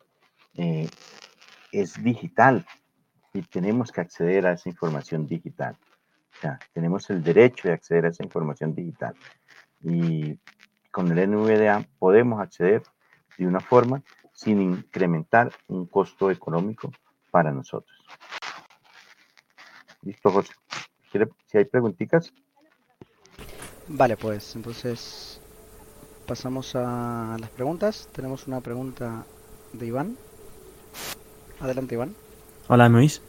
eh, 0.56 0.90
es 1.72 2.04
digital 2.04 2.66
y 3.34 3.42
tenemos 3.44 3.92
que 3.92 4.02
acceder 4.02 4.46
a 4.46 4.54
esa 4.54 4.70
información 4.70 5.26
digital. 5.28 5.78
Tenemos 6.74 7.10
el 7.10 7.24
derecho 7.24 7.68
de 7.68 7.74
acceder 7.74 8.06
a 8.06 8.10
esa 8.10 8.24
información 8.24 8.74
digital. 8.74 9.16
Y 9.82 10.38
con 10.92 11.18
el 11.18 11.30
NVDA 11.30 11.88
podemos 12.00 12.42
acceder 12.42 12.84
de 13.38 13.48
una 13.48 13.60
forma 13.60 14.04
sin 14.34 14.62
incrementar 14.62 15.52
un 15.68 15.86
costo 15.86 16.32
económico 16.32 16.92
para 17.30 17.52
nosotros. 17.52 17.98
Listo, 20.02 20.32
José. 20.32 20.54
Si 21.48 21.58
hay 21.58 21.66
preguntitas. 21.66 22.34
Vale, 23.88 24.18
pues 24.18 24.56
entonces 24.56 25.42
pasamos 26.26 26.76
a 26.76 27.38
las 27.40 27.50
preguntas. 27.50 28.10
Tenemos 28.14 28.48
una 28.48 28.62
pregunta 28.62 29.26
de 29.74 29.86
Iván. 29.86 30.18
Adelante, 31.60 31.96
Iván. 31.96 32.16
Hola, 32.74 32.88
¿me 32.88 33.00
oís? 33.00 33.22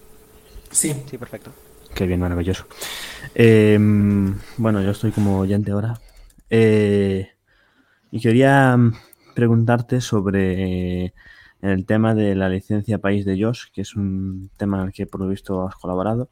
Sí. 0.70 0.94
Sí, 1.10 1.18
perfecto. 1.18 1.50
Qué 1.96 2.06
bien, 2.06 2.20
maravilloso. 2.20 2.64
Em, 3.34 4.38
bueno, 4.56 4.80
yo 4.82 4.92
estoy 4.92 5.10
como 5.10 5.40
oyente 5.40 5.72
ahora. 5.72 6.00
Eh, 6.48 7.28
y 8.12 8.20
quería 8.20 8.76
mm, 8.76 8.94
preguntarte 9.34 10.00
sobre 10.00 11.12
el 11.60 11.86
tema 11.86 12.14
de 12.14 12.36
la 12.36 12.48
licencia 12.48 12.98
País 12.98 13.24
de 13.24 13.42
Josh, 13.42 13.64
que 13.72 13.80
es 13.80 13.96
un 13.96 14.48
tema 14.56 14.78
en 14.78 14.86
el 14.86 14.92
que 14.92 15.08
por 15.08 15.20
lo 15.20 15.26
visto 15.26 15.66
has 15.66 15.74
colaborado. 15.74 16.30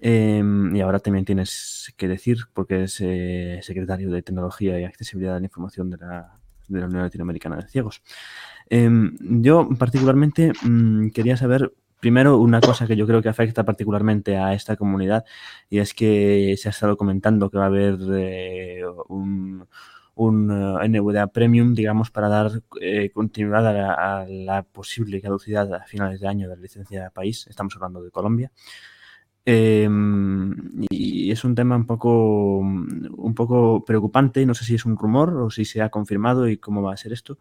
Em, 0.00 0.74
y 0.74 0.80
ahora 0.80 1.00
también 1.00 1.26
tienes 1.26 1.92
que 1.98 2.08
decir, 2.08 2.38
porque 2.54 2.84
es 2.84 3.02
eh, 3.02 3.60
secretario 3.62 4.10
de 4.10 4.22
Tecnología 4.22 4.80
y 4.80 4.84
Accesibilidad 4.84 5.34
de 5.34 5.40
la 5.40 5.46
Información 5.46 5.90
de 5.90 5.98
la, 5.98 6.32
de 6.68 6.80
la 6.80 6.86
Unión 6.86 7.02
Latinoamericana 7.02 7.56
de 7.56 7.68
Ciegos. 7.68 8.02
Em, 8.70 9.14
yo 9.42 9.68
particularmente 9.78 10.52
mm, 10.62 11.10
quería 11.10 11.36
saber 11.36 11.70
primero 12.04 12.36
una 12.36 12.60
cosa 12.60 12.86
que 12.86 12.96
yo 12.96 13.06
creo 13.06 13.22
que 13.22 13.30
afecta 13.30 13.64
particularmente 13.64 14.36
a 14.36 14.52
esta 14.52 14.76
comunidad 14.76 15.24
y 15.70 15.78
es 15.78 15.94
que 15.94 16.54
se 16.58 16.68
ha 16.68 16.70
estado 16.70 16.98
comentando 16.98 17.48
que 17.48 17.56
va 17.56 17.64
a 17.64 17.68
haber 17.68 17.96
eh, 18.12 18.82
un, 19.08 19.66
un 20.14 20.50
eh, 20.50 20.86
NVDA 20.86 21.28
Premium, 21.28 21.72
digamos, 21.74 22.10
para 22.10 22.28
dar 22.28 22.60
eh, 22.78 23.08
continuidad 23.08 23.66
a 23.66 24.26
la, 24.28 24.62
posible 24.64 25.22
caducidad 25.22 25.72
a 25.72 25.86
finales 25.86 26.20
de 26.20 26.28
año 26.28 26.46
de 26.46 26.56
la 26.56 26.60
licencia 26.60 27.04
de 27.04 27.10
país. 27.10 27.46
Estamos 27.48 27.74
hablando 27.76 28.02
de 28.02 28.10
Colombia. 28.10 28.52
Em, 29.46 30.54
y 30.90 31.30
es 31.30 31.42
un 31.42 31.54
tema 31.54 31.74
un 31.76 31.86
poco, 31.86 32.58
un 32.58 33.34
poco 33.34 33.82
preocupante. 33.82 34.44
No 34.44 34.52
sé 34.52 34.66
si 34.66 34.74
es 34.74 34.84
un 34.84 34.98
rumor 34.98 35.34
o 35.38 35.48
si 35.48 35.64
se 35.64 35.80
ha 35.80 35.88
confirmado 35.88 36.48
y 36.48 36.58
cómo 36.58 36.82
va 36.82 36.92
a 36.92 36.98
ser 36.98 37.14
esto. 37.14 37.38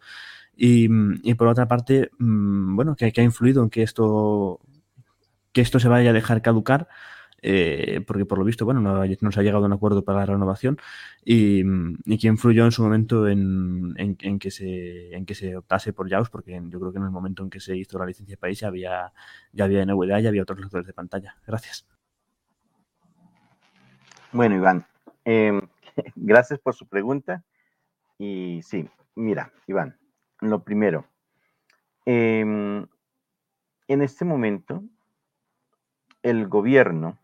Y, 0.56 0.88
por 1.36 1.48
otra 1.48 1.68
parte, 1.68 2.12
mm, 2.20 2.76
bueno, 2.76 2.96
que, 2.96 3.12
que, 3.12 3.22
ha 3.22 3.24
influido 3.24 3.64
en 3.64 3.70
que 3.70 3.84
esto, 3.84 4.60
que 5.52 5.62
esto 5.62 5.80
se 5.80 5.88
vaya 5.90 6.12
a 6.12 6.14
dejar 6.14 6.42
caducar 6.42 6.88
eh, 7.46 8.00
porque 8.08 8.26
por 8.26 8.38
lo 8.38 8.46
visto, 8.46 8.64
bueno, 8.64 8.80
no, 8.80 9.32
se 9.32 9.40
ha 9.40 9.44
llegado 9.44 9.66
a 9.66 9.68
un 9.68 9.74
acuerdo 9.74 10.06
para 10.06 10.20
la 10.20 10.26
renovación 10.28 10.78
y, 11.26 11.62
y 12.06 12.18
que 12.18 12.28
influyó 12.30 12.64
en 12.64 12.72
su 12.72 12.82
momento 12.84 13.28
en, 13.28 14.16
que 14.40 14.50
se, 14.50 15.14
en 15.14 15.26
que 15.26 15.36
se 15.36 15.58
optase 15.58 15.92
por 15.92 16.10
JAWS, 16.10 16.30
porque 16.30 16.54
yo 16.70 16.80
creo 16.80 16.94
que 16.94 17.00
en 17.00 17.04
el 17.04 17.12
momento 17.12 17.44
en 17.44 17.50
que 17.50 17.60
se 17.60 17.76
hizo 17.76 18.00
la 18.00 18.06
licencia 18.06 18.34
de 18.34 18.38
país 18.38 18.62
ya 18.62 18.70
había, 18.70 19.12
ya 19.52 19.66
había 19.66 19.86
NVDA, 19.86 20.22
ya 20.22 20.30
había 20.30 20.44
otros 20.44 20.62
lectores 20.62 20.88
de 20.88 20.94
pantalla. 20.94 21.36
Gracias. 21.46 21.86
Bueno, 24.32 24.56
Iván, 24.56 24.86
em, 25.26 25.62
gracias 26.16 26.60
por 26.60 26.76
su 26.76 26.88
pregunta. 26.88 27.44
Y 28.18 28.62
sí, 28.64 28.88
mira, 29.16 29.52
Iván, 29.68 29.98
lo 30.50 30.64
primero, 30.64 31.06
em, 32.06 32.86
en 33.88 34.02
este 34.02 34.26
momento, 34.26 34.84
el 36.22 36.48
gobierno 36.48 37.20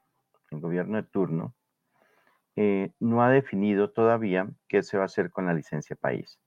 el 0.52 0.60
gobierno 0.60 0.98
de 0.98 1.04
turno, 1.04 1.56
eh, 2.56 2.92
no 3.00 3.24
ha 3.24 3.30
definido 3.30 3.92
todavía 3.92 4.50
qué 4.68 4.84
se 4.84 4.98
va 4.98 5.04
a 5.04 5.06
hacer 5.06 5.32
con 5.32 5.46
la 5.46 5.54
licencia 5.54 5.96
país. 5.96 6.40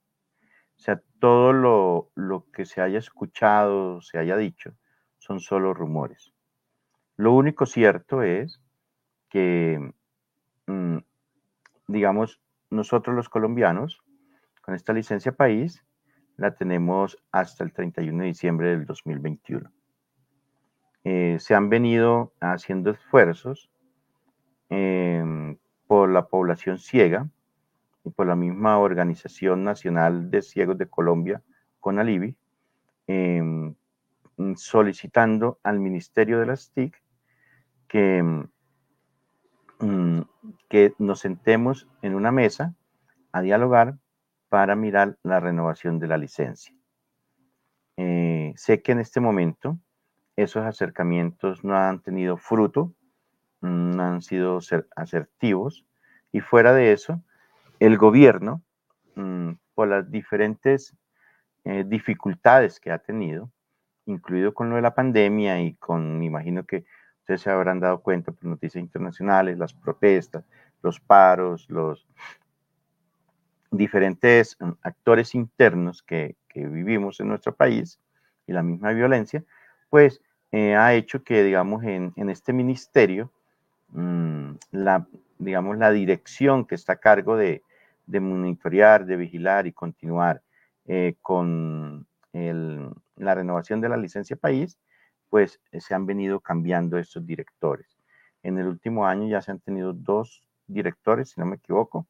O 0.77 0.81
sea, 0.81 1.01
todo 1.21 1.53
lo, 1.53 2.47
que 2.53 2.65
se 2.65 2.81
haya 2.81 2.99
escuchado, 2.99 4.03
se 4.03 4.19
haya 4.19 4.37
dicho, 4.37 4.75
son 5.19 5.41
solo 5.41 5.75
rumores. 5.75 6.33
Lo 7.17 7.33
único 7.33 7.67
cierto 7.67 8.23
es 8.23 8.61
que, 9.29 9.93
mm, 10.67 10.99
digamos, 11.87 12.41
nosotros 12.71 13.15
los 13.15 13.29
colombianos, 13.29 14.03
con 14.61 14.75
esta 14.75 14.93
licencia 14.93 15.33
país, 15.33 15.85
la 16.43 16.55
tenemos 16.55 17.17
hasta 17.33 17.65
el 17.65 17.73
31 17.73 18.21
de 18.23 18.27
diciembre 18.27 18.69
del 18.69 18.85
2021. 18.85 19.71
Eh, 21.05 21.39
se 21.41 21.55
han 21.55 21.69
venido 21.69 22.33
haciendo 22.41 22.91
esfuerzos 22.91 23.73
Em, 24.75 25.59
por 25.87 26.09
la 26.09 26.29
población 26.29 26.79
ciega 26.79 27.29
y 28.05 28.11
por 28.11 28.27
la 28.27 28.37
misma 28.37 28.79
Organización 28.79 29.65
Nacional 29.65 30.31
de 30.31 30.41
Ciegos 30.41 30.79
de 30.79 30.87
Colombia, 30.87 31.43
CONALIBI, 31.81 32.35
em, 33.07 33.75
solicitando 34.57 35.59
al 35.63 35.79
Ministerio 35.79 36.41
de 36.41 36.47
las 36.47 36.71
TIC 36.73 37.03
que, 37.87 38.23
mm, 39.81 40.21
que 40.71 40.95
nos 40.99 41.21
sentemos 41.21 41.87
en 42.01 42.15
una 42.15 42.33
mesa 42.33 42.75
a 43.31 43.43
dialogar 43.43 43.99
para 44.53 44.77
mirar 44.77 45.17
la 45.23 45.41
renovación 45.41 45.99
de 45.99 46.07
la 46.07 46.19
licencia. 46.19 46.77
Eh, 47.97 48.53
sé 48.57 48.83
que 48.83 48.93
en 48.93 48.99
este 49.01 49.21
momento 49.21 49.79
esos 50.37 50.65
acercamientos 50.65 51.65
no 51.65 51.75
han 51.77 52.03
tenido 52.03 52.37
fruto 52.37 52.93
Mm, 53.63 54.01
han 54.01 54.23
sido 54.23 54.59
asertivos 54.97 55.87
y 56.33 56.41
fuera 56.41 56.75
de 56.75 56.93
eso, 56.93 57.23
el 57.79 57.97
gobierno, 57.97 58.63
mm, 59.15 59.53
por 59.75 59.89
las 59.89 60.11
diferentes 60.11 60.97
eh, 61.65 61.85
dificultades 61.87 62.81
que 62.81 62.91
ha 62.91 62.99
tenido, 62.99 63.51
incluido 64.07 64.53
con 64.53 64.69
lo 64.69 64.77
de 64.77 64.83
la 64.83 64.95
pandemia 64.97 65.61
y 65.63 65.75
con, 65.77 66.23
imagino 66.25 66.65
que 66.65 66.85
ustedes 67.21 67.43
se 67.43 67.51
habrán 67.51 67.79
dado 67.79 68.03
cuenta 68.03 68.33
por 68.33 68.47
noticias 68.47 68.83
internacionales, 68.83 69.59
las 69.59 69.75
protestas, 69.75 70.45
los 70.83 70.99
paros, 70.99 71.71
los 71.71 72.09
diferentes 73.73 74.57
mm, 74.61 74.71
actores 74.83 75.35
internos 75.35 76.03
que, 76.03 76.37
vivimos 76.55 77.19
en 77.19 77.29
nuestro 77.29 77.55
país 77.55 77.99
y 78.47 78.53
la 78.53 78.63
misma 78.63 78.93
violencia, 78.93 79.43
pues 79.89 80.21
eh, 80.53 80.77
ha 80.77 80.93
hecho 80.95 81.25
que, 81.25 81.43
digamos, 81.43 81.83
en, 81.83 82.13
en 82.15 82.29
este 82.29 82.53
ministerio 82.53 83.33
Mm, 83.93 84.55
la, 84.71 85.07
digamos, 85.39 85.77
la 85.79 85.91
dirección 85.91 86.65
que 86.67 86.75
está 86.75 86.95
a 86.95 86.97
cargo 86.97 87.37
de, 87.37 87.63
monitorear, 88.07 89.05
de 89.07 89.17
vigilar 89.17 89.67
y 89.67 89.73
continuar 89.73 90.43
eh, 90.87 91.15
con 91.23 92.07
la 92.33 93.35
renovación 93.35 93.81
de 93.81 93.89
la 93.91 93.97
licencia 93.97 94.37
país, 94.37 94.79
pues 95.29 95.61
eh, 95.73 95.81
se 95.81 95.95
han 95.95 96.07
venido 96.07 96.41
cambiando 96.41 96.99
estos 96.99 97.27
directores. 97.27 97.99
En 98.43 98.59
el 98.59 98.67
último 98.67 99.07
año 99.07 99.29
ya 99.29 99.43
se 99.43 99.51
han 99.51 99.61
tenido 99.61 99.93
dos 99.93 100.43
directores, 100.67 101.31
si 101.31 101.41
no 101.41 101.47
me 101.47 101.57
equivoco, 101.57 102.07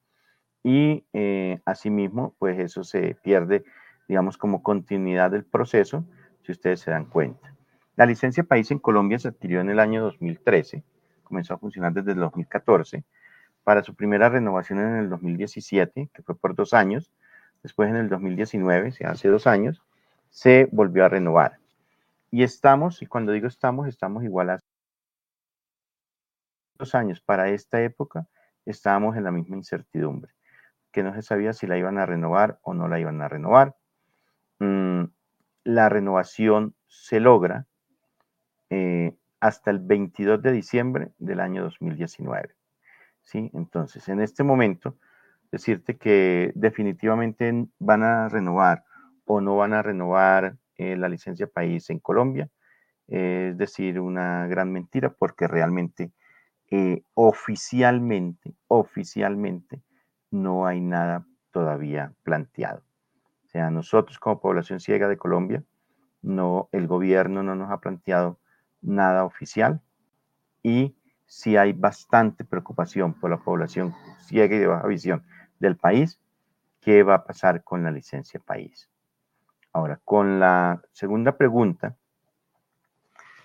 y 0.62 1.04
eh, 1.12 1.60
asimismo, 1.64 2.34
pues 2.38 2.58
eso 2.58 2.84
se 2.84 3.16
pierde, 3.22 3.64
digamos, 4.08 4.38
como 4.38 4.62
continuidad 4.62 5.30
del 5.30 5.44
proceso, 5.44 6.04
si 6.42 6.52
ustedes 6.52 6.80
se 6.80 6.90
dan 6.90 7.06
cuenta. 7.06 7.54
La 7.96 8.06
licencia 8.06 8.44
país 8.44 8.70
en 8.70 8.78
Colombia 8.78 9.18
se 9.18 9.28
adquirió 9.28 9.60
en 9.60 9.70
el 9.70 9.78
año 9.80 10.02
2013 10.02 10.84
comenzó 11.32 11.54
a 11.54 11.58
funcionar 11.58 11.94
desde 11.94 12.12
el 12.12 12.18
2014, 12.18 13.04
para 13.64 13.82
su 13.82 13.94
primera 13.94 14.28
renovación 14.28 14.80
en 14.80 14.96
el 14.96 15.08
2017, 15.08 16.10
que 16.12 16.22
fue 16.22 16.36
por 16.36 16.54
dos 16.54 16.74
años, 16.74 17.10
después 17.62 17.88
en 17.88 17.96
el 17.96 18.10
2019, 18.10 18.88
o 18.88 18.92
sea, 18.92 19.10
hace 19.12 19.28
dos 19.28 19.46
años, 19.46 19.82
se 20.28 20.68
volvió 20.72 21.06
a 21.06 21.08
renovar. 21.08 21.58
Y 22.30 22.42
estamos, 22.42 23.00
y 23.00 23.06
cuando 23.06 23.32
digo 23.32 23.46
estamos, 23.46 23.88
estamos 23.88 24.24
igual 24.24 24.50
a 24.50 24.60
años 26.92 27.20
para 27.20 27.48
esta 27.48 27.80
época 27.80 28.26
estábamos 28.66 29.16
en 29.16 29.24
la 29.24 29.30
misma 29.30 29.56
incertidumbre, 29.56 30.32
que 30.92 31.02
no 31.02 31.14
se 31.14 31.22
sabía 31.22 31.52
si 31.52 31.66
la 31.66 31.78
iban 31.78 31.98
a 31.98 32.06
renovar 32.06 32.58
o 32.62 32.74
no 32.74 32.86
la 32.88 33.00
iban 33.00 33.20
a 33.22 33.28
renovar. 33.28 33.76
Mm, 34.58 35.04
la 35.64 35.88
renovación 35.88 36.74
se 36.86 37.20
logra 37.20 37.66
eh, 38.70 39.16
hasta 39.40 39.70
el 39.70 39.78
22 39.80 40.42
de 40.42 40.52
diciembre 40.52 41.12
del 41.18 41.40
año 41.40 41.62
2019. 41.64 42.54
¿sí? 43.22 43.50
Entonces, 43.54 44.08
en 44.08 44.20
este 44.20 44.44
momento, 44.44 44.96
decirte 45.50 45.96
que 45.96 46.52
definitivamente 46.54 47.66
van 47.78 48.02
a 48.02 48.28
renovar 48.28 48.84
o 49.24 49.40
no 49.40 49.56
van 49.56 49.72
a 49.72 49.82
renovar 49.82 50.56
eh, 50.76 50.96
la 50.96 51.08
licencia 51.08 51.46
país 51.46 51.90
en 51.90 51.98
Colombia, 51.98 52.48
es 53.08 53.56
decir, 53.58 54.00
una 54.00 54.46
gran 54.46 54.72
mentira 54.72 55.10
porque 55.10 55.46
realmente 55.46 56.12
eh, 56.70 57.02
oficialmente, 57.12 58.54
oficialmente 58.68 59.82
no 60.32 60.66
hay 60.66 60.80
nada 60.80 61.24
todavía 61.52 62.12
planteado. 62.24 62.82
O 63.44 63.48
sea, 63.48 63.70
nosotros 63.70 64.18
como 64.18 64.40
población 64.40 64.80
ciega 64.80 65.06
de 65.06 65.18
Colombia, 65.18 65.62
no, 66.22 66.68
el 66.72 66.86
gobierno 66.88 67.42
no 67.42 67.54
nos 67.54 67.70
ha 67.70 67.80
planteado 67.80 68.38
nada 68.80 69.24
oficial 69.24 69.80
y 70.62 70.96
sí 71.26 71.56
hay 71.56 71.72
bastante 71.72 72.44
preocupación 72.44 73.14
por 73.14 73.30
la 73.30 73.36
población 73.38 73.94
ciega 74.20 74.56
y 74.56 74.58
de 74.58 74.66
baja 74.66 74.86
visión 74.86 75.22
del 75.58 75.76
país, 75.76 76.18
qué 76.80 77.02
va 77.02 77.16
a 77.16 77.24
pasar 77.24 77.62
con 77.62 77.84
la 77.84 77.90
licencia 77.90 78.40
país. 78.40 78.88
Ahora, 79.72 80.00
con 80.04 80.40
la 80.40 80.82
segunda 80.92 81.36
pregunta, 81.36 81.96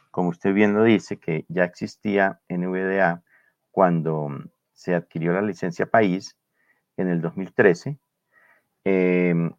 como 0.09 0.29
usted 0.29 0.53
bien 0.53 0.73
lo 0.73 0.83
dice, 0.83 1.17
que 1.17 1.45
ya 1.47 1.63
existía 1.63 2.39
NVDA 2.49 3.23
cuando 3.71 4.29
se 4.73 4.95
adquirió 4.95 5.33
la 5.33 5.41
licencia 5.41 5.85
país 5.85 6.37
en 6.97 7.07
el 7.07 7.21
2013. 7.21 7.97
Em, 8.83 9.51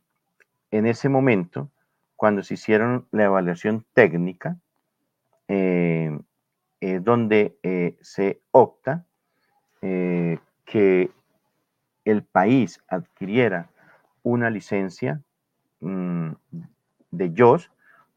en 0.71 0.87
ese 0.87 1.09
momento, 1.09 1.71
cuando 2.17 2.43
se 2.43 2.55
hicieron 2.55 3.07
la 3.11 3.25
evaluación 3.25 3.87
técnica, 3.95 4.57
em, 5.49 6.23
donde 7.01 7.59
eh, 7.63 7.97
se 8.01 8.41
opta 8.51 9.05
eh, 9.83 10.39
que 10.65 11.11
el 12.05 12.23
país 12.23 12.83
adquiriera 12.89 13.71
una 14.23 14.51
licencia 14.51 15.21
mm, 15.81 16.31
de 17.11 17.33
JOS 17.37 17.71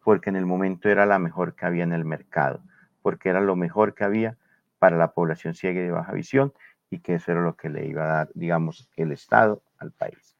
porque 0.03 0.29
en 0.29 0.35
el 0.35 0.45
momento 0.45 0.89
era 0.89 1.05
la 1.05 1.19
mejor 1.19 1.55
que 1.55 1.65
había 1.65 1.83
en 1.83 1.93
el 1.93 2.05
mercado, 2.05 2.61
porque 3.01 3.29
era 3.29 3.39
lo 3.41 3.55
mejor 3.55 3.93
que 3.93 4.03
había 4.03 4.37
para 4.79 4.97
la 4.97 5.11
población 5.11 5.53
ciega 5.53 5.79
y 5.79 5.83
de 5.83 5.91
baja 5.91 6.11
visión 6.13 6.53
y 6.91 6.99
que 6.99 7.15
eso 7.15 7.31
era 7.31 7.41
lo 7.41 7.55
que 7.55 7.69
le 7.69 7.87
iba 7.87 8.03
a 8.03 8.13
dar, 8.17 8.29
digamos, 8.35 8.87
el 8.97 9.11
Estado 9.11 9.63
al 9.79 9.91
país. 9.91 10.37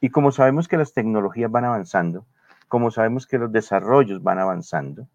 Y 0.00 0.08
como 0.08 0.32
sabemos 0.32 0.68
que 0.68 0.78
las 0.78 0.94
tecnologías 0.94 1.50
van 1.50 1.66
avanzando, 1.66 2.26
como 2.68 2.90
sabemos 2.90 3.26
que 3.26 3.36
los 3.36 3.52
desarrollos 3.52 4.22
van 4.22 4.38
avanzando, 4.38 5.08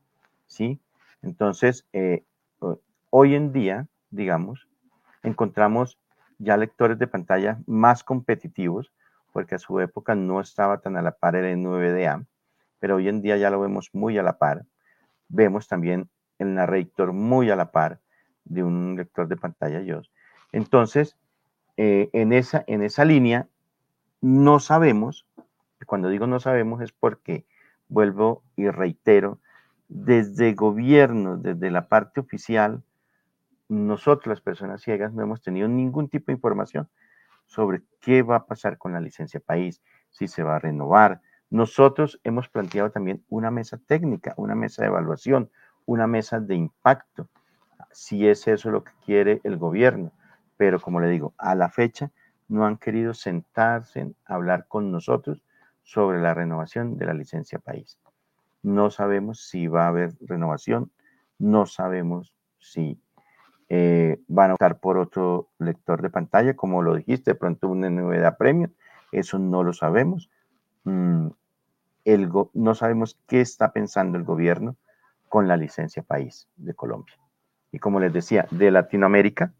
¿sí? 0.45 0.79
Entonces, 1.23 1.87
eh, 1.93 2.23
hoy 3.09 3.33
en 3.33 3.53
día, 3.53 3.87
digamos, 4.11 4.67
encontramos 5.23 5.97
ya 6.37 6.57
lectores 6.57 6.99
de 6.99 7.07
pantalla 7.07 7.57
más 7.65 8.03
competitivos, 8.03 8.91
porque 9.31 9.55
a 9.55 9.59
su 9.59 9.79
época 9.79 10.13
no 10.13 10.41
estaba 10.41 10.79
tan 10.79 10.97
a 10.97 11.01
la 11.01 11.13
par 11.13 11.35
el 11.37 11.61
NVDA, 11.61 12.25
pero 12.79 12.97
hoy 12.97 13.07
en 13.07 13.21
día 13.21 13.37
ya 13.37 13.49
lo 13.49 13.61
vemos 13.61 13.89
muy 13.93 14.17
a 14.17 14.23
la 14.23 14.37
par. 14.37 14.65
Vemos 15.29 15.67
también 15.67 16.09
el 16.37 16.53
narrator 16.53 17.13
muy 17.13 17.49
a 17.49 17.55
la 17.55 17.71
par 17.71 17.99
de 18.43 18.63
un 18.63 18.95
lector 18.97 19.27
de 19.27 19.37
pantalla 19.37 19.81
JOS. 19.81 20.11
Entonces, 20.51 21.17
eh, 21.77 22.09
en, 22.13 22.33
esa, 22.33 22.63
en 22.67 22.83
esa 22.83 23.05
línea, 23.05 23.47
no 24.21 24.59
sabemos, 24.59 25.25
cuando 25.85 26.09
digo 26.09 26.27
no 26.27 26.39
sabemos 26.39 26.81
es 26.81 26.91
porque, 26.91 27.45
vuelvo 27.87 28.43
y 28.55 28.69
reitero, 28.69 29.39
desde 29.87 30.53
gobierno, 30.53 31.37
desde 31.37 31.69
la 31.69 31.87
parte 31.87 32.19
oficial, 32.19 32.83
nosotros 33.67 34.27
las 34.27 34.41
personas 34.41 34.81
ciegas 34.81 35.13
no 35.13 35.23
hemos 35.23 35.41
tenido 35.41 35.67
ningún 35.67 36.09
tipo 36.09 36.27
de 36.27 36.33
información 36.33 36.89
sobre 37.45 37.81
qué 37.99 38.23
va 38.23 38.37
a 38.37 38.45
pasar 38.45 38.77
con 38.77 38.93
la 38.93 38.99
licencia 38.99 39.39
país, 39.39 39.81
si 40.09 40.27
se 40.27 40.43
va 40.43 40.55
a 40.55 40.59
renovar, 40.59 41.21
nosotros 41.49 42.19
hemos 42.23 42.49
planteado 42.49 42.91
también 42.91 43.23
una 43.29 43.51
mesa 43.51 43.77
técnica, 43.77 44.33
una 44.37 44.55
mesa 44.55 44.81
de 44.81 44.87
evaluación, 44.87 45.51
una 45.85 46.07
mesa 46.07 46.39
de 46.39 46.55
impacto, 46.55 47.29
si 47.91 48.27
es 48.27 48.47
eso 48.47 48.71
lo 48.71 48.83
que 48.83 48.91
quiere 49.05 49.41
el 49.43 49.57
gobierno. 49.57 50.11
Pero 50.57 50.79
como 50.79 50.99
le 50.99 51.09
digo, 51.09 51.33
a 51.37 51.55
la 51.55 51.69
fecha 51.69 52.11
no 52.47 52.65
han 52.65 52.77
querido 52.77 53.13
sentarse 53.13 54.13
a 54.25 54.35
hablar 54.35 54.67
con 54.67 54.91
nosotros 54.91 55.41
sobre 55.83 56.21
la 56.21 56.33
renovación 56.33 56.97
de 56.97 57.05
la 57.05 57.13
licencia 57.13 57.59
país. 57.59 57.99
No 58.63 58.89
sabemos 58.89 59.47
si 59.47 59.67
va 59.67 59.85
a 59.85 59.89
haber 59.89 60.13
renovación, 60.21 60.91
no 61.37 61.65
sabemos 61.65 62.33
si 62.57 62.99
eh, 63.69 64.21
van 64.27 64.51
a 64.51 64.53
optar 64.55 64.79
por 64.79 64.97
otro 64.97 65.49
lector 65.59 66.01
de 66.01 66.09
pantalla, 66.09 66.55
como 66.55 66.81
lo 66.81 66.95
dijiste, 66.95 67.31
de 67.31 67.35
pronto 67.35 67.67
una 67.67 67.89
novedad 67.89 68.37
premium, 68.37 68.71
eso 69.11 69.39
no 69.39 69.63
lo 69.63 69.73
sabemos. 69.73 70.29
Mm, 70.83 71.27
no 72.53 72.75
sabemos 72.75 73.19
qué 73.27 73.41
está 73.41 73.71
pensando 73.71 74.17
el 74.17 74.23
gobierno 74.23 74.75
con 75.29 75.47
la 75.47 75.57
licencia 75.57 76.03
país 76.03 76.47
de 76.55 76.73
Colombia. 76.73 77.15
Y 77.71 77.79
como 77.79 77.99
les 77.99 78.13
decía, 78.13 78.47
de 78.51 78.71
Latinoamérica, 78.71 79.53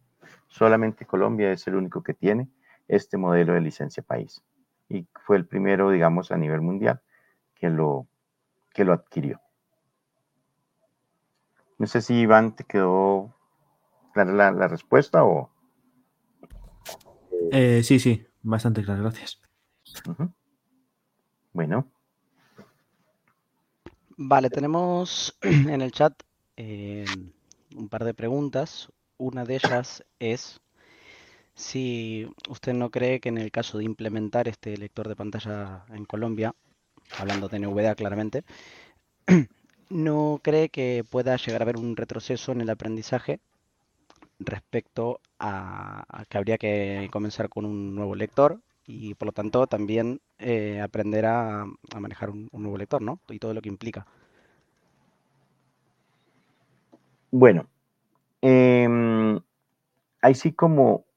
solamente 0.47 1.05
Colombia 1.05 1.51
es 1.51 1.67
el 1.67 1.75
único 1.75 2.03
que 2.03 2.13
tiene 2.13 2.49
este 2.87 3.17
modelo 3.17 3.53
de 3.53 3.61
licencia 3.61 4.03
país. 4.03 4.41
Y 4.89 5.07
fue 5.25 5.37
el 5.37 5.47
primero, 5.47 5.89
digamos, 5.89 6.31
a 6.31 6.37
nivel 6.37 6.61
mundial 6.61 7.01
que 7.55 7.69
lo, 7.69 8.07
que 8.73 8.85
lo 8.85 8.93
adquirió. 8.93 9.41
No 11.77 11.87
sé 11.87 12.01
si 12.01 12.13
Iván 12.13 12.55
te 12.55 12.63
quedó 12.63 13.35
clara 14.13 14.51
la, 14.51 14.67
respuesta 14.67 15.25
o... 15.25 15.51
Eh, 17.51 17.83
sí, 17.83 17.99
sí, 17.99 18.25
bastante 18.41 18.83
clara, 18.83 19.01
gracias. 19.01 19.41
Bueno. 21.51 21.91
Vale, 24.17 24.49
tenemos 24.49 25.37
en 25.41 25.81
el 25.81 25.91
chat 25.91 26.13
eh, 26.55 27.05
un 27.75 27.89
par 27.89 28.05
de 28.05 28.13
preguntas. 28.13 28.89
Una 29.17 29.45
de 29.45 29.55
ellas 29.55 30.03
es 30.19 30.61
si 31.53 32.27
usted 32.49 32.73
no 32.73 32.91
cree 32.91 33.19
que 33.19 33.29
en 33.29 33.37
el 33.37 33.51
caso 33.51 33.77
de 33.77 33.85
implementar 33.85 34.47
este 34.47 34.77
lector 34.77 35.07
de 35.07 35.15
pantalla 35.15 35.85
en 35.89 36.05
Colombia, 36.05 36.53
hablando 37.17 37.47
de 37.47 37.59
NVDA 37.59 37.95
claramente, 37.95 38.43
no 39.89 40.39
cree 40.43 40.69
que 40.69 41.03
pueda 41.09 41.37
llegar 41.37 41.61
a 41.61 41.65
haber 41.65 41.77
un 41.77 41.95
retroceso 41.95 42.51
en 42.51 42.61
el 42.61 42.69
aprendizaje 42.69 43.39
respecto 44.39 45.21
a 45.39 46.25
que 46.29 46.37
habría 46.37 46.57
que 46.57 47.09
comenzar 47.11 47.49
con 47.49 47.65
un 47.65 47.95
nuevo 47.95 48.15
lector 48.15 48.59
y 48.87 49.15
por 49.15 49.27
lo 49.27 49.31
tanto 49.31 49.65
también 49.67 50.21
eh, 50.37 50.81
aprender 50.81 51.25
a, 51.25 51.65
manejar 51.99 52.29
un, 52.29 52.49
nuevo 52.51 52.77
lector, 52.77 53.01
¿no? 53.01 53.19
Y 53.29 53.39
todo 53.39 53.53
lo 53.53 53.61
que 53.61 53.69
implica. 53.69 54.05
Bueno, 57.31 57.67
eh, 58.47 59.39
ahí 60.21 60.35
sí 60.35 60.53
como 60.53 61.07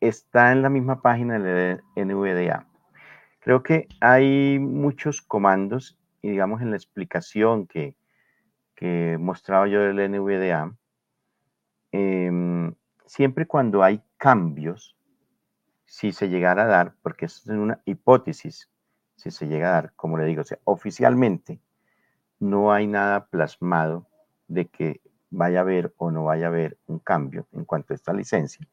está 0.00 0.52
en 0.52 0.62
la 0.62 0.68
misma 0.68 1.02
página 1.02 1.40
de 1.40 1.80
NVDA. 1.96 2.68
Creo 3.40 3.64
que 3.64 3.88
hay 4.00 4.60
muchos 4.60 5.22
comandos 5.22 5.98
y 6.20 6.30
digamos 6.30 6.62
en 6.62 6.70
la 6.70 6.76
explicación 6.76 7.66
que, 7.66 7.96
que 8.76 9.16
mostraba 9.18 9.66
yo 9.66 9.80
del 9.80 10.08
NVDA, 10.08 10.72
em, 11.90 12.72
siempre 13.06 13.48
cuando 13.48 13.82
hay 13.82 14.00
cambios, 14.16 14.96
si 15.84 16.12
se 16.12 16.28
llegara 16.28 16.62
a 16.62 16.66
dar, 16.66 16.94
porque 17.02 17.24
es 17.26 17.44
una 17.48 17.82
hipótesis, 17.86 18.70
si 19.16 19.32
se 19.32 19.48
llega 19.48 19.70
a 19.70 19.72
dar, 19.72 19.92
como 19.96 20.16
le 20.16 20.26
digo, 20.26 20.44
oficialmente 20.62 21.60
no 22.38 22.72
hay 22.72 22.86
nada 22.86 23.26
plasmado 23.26 24.06
de 24.46 24.68
que 24.68 25.00
vaya 25.32 25.58
a 25.58 25.62
haber 25.62 25.92
o 25.96 26.12
no 26.12 26.24
vaya 26.24 26.46
a 26.46 26.48
haber 26.48 26.78
un 26.86 27.00
cambio 27.00 27.46
en 27.52 27.64
cuanto 27.64 27.92
a 27.92 27.96
esta 27.96 28.12
licencia, 28.12 28.64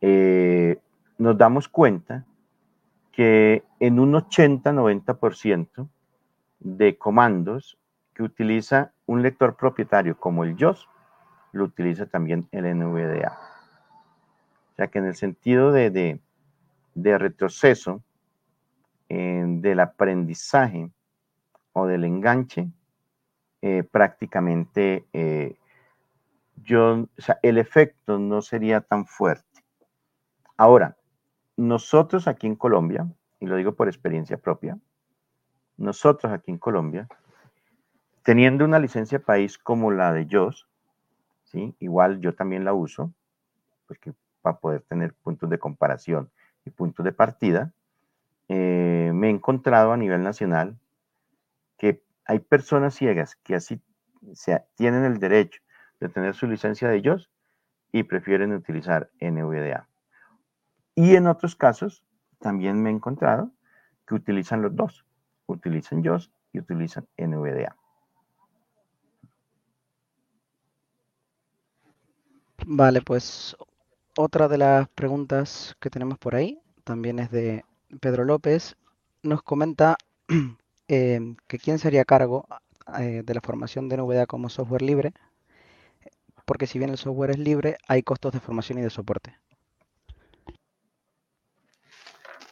eh, 0.00 0.80
nos 1.18 1.38
damos 1.38 1.68
cuenta 1.68 2.24
que 3.12 3.62
en 3.78 4.00
un 4.00 4.14
80-90% 4.14 5.88
de 6.58 6.98
comandos 6.98 7.78
que 8.14 8.24
utiliza 8.24 8.92
un 9.06 9.22
lector 9.22 9.56
propietario 9.56 10.18
como 10.18 10.42
el 10.42 10.56
JOS, 10.56 10.88
lo 11.52 11.64
utiliza 11.64 12.06
también 12.06 12.48
el 12.50 12.76
NVDA 12.76 13.38
sea 14.80 14.88
que 14.88 14.98
en 14.98 15.04
el 15.04 15.14
sentido 15.14 15.72
de, 15.72 16.18
retroceso 16.94 18.02
del 19.10 19.80
aprendizaje 19.80 20.90
o 21.74 21.86
del 21.86 22.04
enganche, 22.04 22.70
eh, 23.62 23.82
prácticamente 23.82 25.06
eh, 25.12 25.56
yo, 26.56 27.08
o 27.18 27.22
sea, 27.22 27.38
el 27.42 27.58
efecto 27.58 28.18
no 28.18 28.42
sería 28.42 28.80
tan 28.80 29.06
fuerte. 29.06 29.64
Ahora, 30.56 30.96
nosotros 31.56 32.26
aquí 32.26 32.46
en 32.46 32.56
Colombia, 32.56 33.06
y 33.38 33.46
lo 33.46 33.56
digo 33.56 33.74
por 33.74 33.88
experiencia 33.88 34.38
propia, 34.38 34.78
nosotros 35.76 36.32
aquí 36.32 36.50
en 36.50 36.58
Colombia, 36.58 37.08
teniendo 38.22 38.64
una 38.64 38.78
licencia 38.78 39.18
país 39.18 39.58
como 39.58 39.90
la 39.90 40.12
de 40.12 40.26
JOS, 40.30 40.68
¿sí? 41.44 41.74
igual 41.80 42.20
yo 42.20 42.34
también 42.34 42.64
la 42.64 42.72
uso, 42.72 43.12
porque 43.86 44.12
para 44.42 44.58
poder 44.58 44.82
tener 44.82 45.14
puntos 45.14 45.48
de 45.50 45.58
comparación 45.58 46.30
y 46.64 46.70
puntos 46.70 47.04
de 47.04 47.12
partida, 47.12 47.72
eh, 48.48 49.10
me 49.14 49.28
he 49.28 49.30
encontrado 49.30 49.92
a 49.92 49.96
nivel 49.96 50.22
nacional 50.22 50.78
que 51.76 52.02
hay 52.30 52.38
personas 52.38 52.94
ciegas 52.94 53.34
que 53.42 53.56
así 53.56 53.80
tienen 54.76 55.04
el 55.04 55.18
derecho 55.18 55.60
de 55.98 56.08
tener 56.08 56.36
su 56.36 56.46
licencia 56.46 56.88
de 56.88 56.96
ellos 56.96 57.28
y 57.90 58.04
prefieren 58.04 58.52
utilizar 58.52 59.10
NVDA. 59.20 59.88
Y 60.94 61.16
en 61.16 61.26
otros 61.26 61.56
casos, 61.56 62.04
también 62.38 62.80
me 62.80 62.90
he 62.90 62.92
encontrado 62.92 63.50
que 64.06 64.14
utilizan 64.14 64.62
los 64.62 64.76
dos, 64.76 65.04
utilizan 65.46 66.04
JOS 66.04 66.30
y 66.52 66.60
utilizan 66.60 67.08
NVDA. 67.18 67.74
Vale, 72.64 73.02
pues 73.02 73.56
otra 74.16 74.46
de 74.46 74.58
las 74.58 74.88
preguntas 74.90 75.76
que 75.80 75.90
tenemos 75.90 76.16
por 76.16 76.36
ahí 76.36 76.62
también 76.84 77.18
es 77.18 77.32
de 77.32 77.64
Pedro 78.00 78.24
López. 78.24 78.76
Nos 79.24 79.42
comenta 79.42 79.96
eh, 80.90 81.36
que 81.46 81.58
quién 81.58 81.78
sería 81.78 82.04
cargo 82.04 82.46
eh, 82.98 83.22
de 83.24 83.34
la 83.34 83.40
formación 83.40 83.88
de 83.88 83.96
NVDA 83.96 84.26
como 84.26 84.48
software 84.48 84.82
libre, 84.82 85.12
porque 86.44 86.66
si 86.66 86.80
bien 86.80 86.90
el 86.90 86.98
software 86.98 87.30
es 87.30 87.38
libre, 87.38 87.76
hay 87.86 88.02
costos 88.02 88.32
de 88.32 88.40
formación 88.40 88.80
y 88.80 88.82
de 88.82 88.90
soporte. 88.90 89.36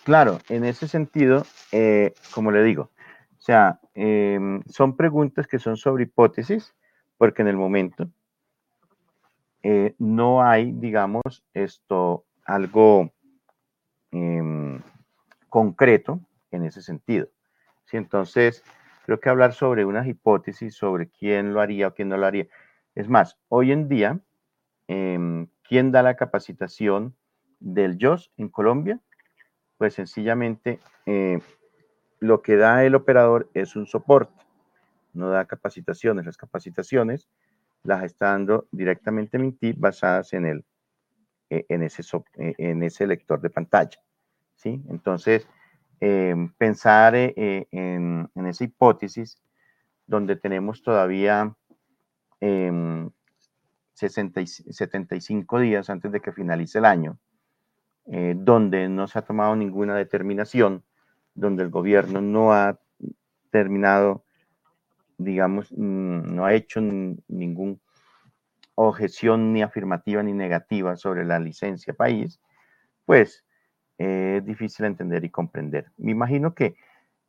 Claro, 0.04 0.38
en 0.48 0.64
ese 0.64 0.86
sentido, 0.86 1.44
eh, 1.72 2.14
como 2.32 2.52
le 2.52 2.62
digo, 2.62 2.90
o 3.36 3.40
sea, 3.40 3.80
em, 3.94 4.62
son 4.70 4.96
preguntas 4.96 5.48
que 5.48 5.58
son 5.58 5.76
sobre 5.76 6.04
hipótesis, 6.04 6.72
porque 7.16 7.42
en 7.42 7.48
el 7.48 7.56
momento 7.56 8.08
eh, 9.64 9.96
no 9.98 10.44
hay, 10.44 10.70
digamos, 10.70 11.44
esto, 11.54 12.24
algo 12.44 13.10
em, 14.12 14.80
concreto 15.48 16.20
en 16.52 16.64
ese 16.64 16.82
sentido. 16.82 17.28
¿Sí? 17.88 17.96
Entonces, 17.96 18.62
creo 19.06 19.20
que 19.20 19.28
hablar 19.28 19.54
sobre 19.54 19.84
unas 19.84 20.06
hipótesis, 20.06 20.74
sobre 20.74 21.08
quién 21.08 21.54
lo 21.54 21.60
haría 21.60 21.88
o 21.88 21.94
quién 21.94 22.08
no 22.08 22.16
lo 22.16 22.26
haría. 22.26 22.46
Es 22.94 23.08
más, 23.08 23.38
hoy 23.48 23.72
en 23.72 23.88
día, 23.88 24.20
em, 24.88 25.48
¿quién 25.62 25.90
da 25.92 26.02
la 26.02 26.16
capacitación 26.16 27.16
del 27.58 27.98
JOS 28.00 28.30
en 28.36 28.48
Colombia? 28.48 29.00
Pues 29.78 29.94
sencillamente 29.94 30.80
eh, 31.06 31.40
lo 32.20 32.42
que 32.42 32.56
da 32.56 32.84
el 32.84 32.94
operador 32.94 33.48
es 33.54 33.76
un 33.76 33.86
soporte, 33.86 34.42
no 35.12 35.30
da 35.30 35.46
capacitaciones. 35.46 36.26
Las 36.26 36.36
capacitaciones 36.36 37.28
las 37.84 38.02
está 38.04 38.32
dando 38.32 38.66
directamente 38.72 39.38
Minty 39.38 39.72
basadas 39.72 40.32
en, 40.32 40.46
el, 40.46 40.64
e, 41.48 41.64
en, 41.68 41.82
ese, 41.82 42.02
e, 42.34 42.54
en 42.58 42.82
ese 42.82 43.06
lector 43.06 43.40
de 43.40 43.50
pantalla. 43.50 43.98
¿sí? 44.56 44.82
Entonces, 44.88 45.48
em, 46.00 46.52
pensar 46.54 47.14
eh, 47.14 47.66
en, 47.70 48.30
en, 48.34 48.46
esa 48.46 48.64
hipótesis 48.64 49.40
donde 50.06 50.36
tenemos 50.36 50.82
todavía 50.82 51.54
60 52.40 54.40
em, 54.40 54.46
75 54.46 55.60
días 55.60 55.90
antes 55.90 56.12
de 56.12 56.20
que 56.20 56.32
finalice 56.32 56.78
el 56.78 56.84
año, 56.84 57.18
eh, 58.06 58.34
donde 58.36 58.88
no 58.88 59.08
se 59.08 59.18
ha 59.18 59.22
tomado 59.22 59.56
ninguna 59.56 59.96
determinación, 59.96 60.84
donde 61.34 61.62
el 61.62 61.70
gobierno 61.70 62.20
no 62.20 62.52
ha 62.52 62.78
terminado 63.50 64.24
digamos, 65.18 65.70
mm, 65.72 66.34
no 66.34 66.46
ha 66.46 66.54
hecho 66.54 66.80
ninguna 66.80 67.76
objeción 68.76 69.52
ni 69.52 69.62
afirmativa 69.62 70.22
ni 70.22 70.32
negativa 70.32 70.96
sobre 70.96 71.24
la 71.24 71.40
licencia 71.40 71.92
país, 71.92 72.40
pues 73.04 73.40
eh, 73.40 73.47
es 73.98 74.44
difícil 74.44 74.86
entender 74.86 75.24
y 75.24 75.30
comprender. 75.30 75.90
Me 75.96 76.12
imagino 76.12 76.54
que 76.54 76.76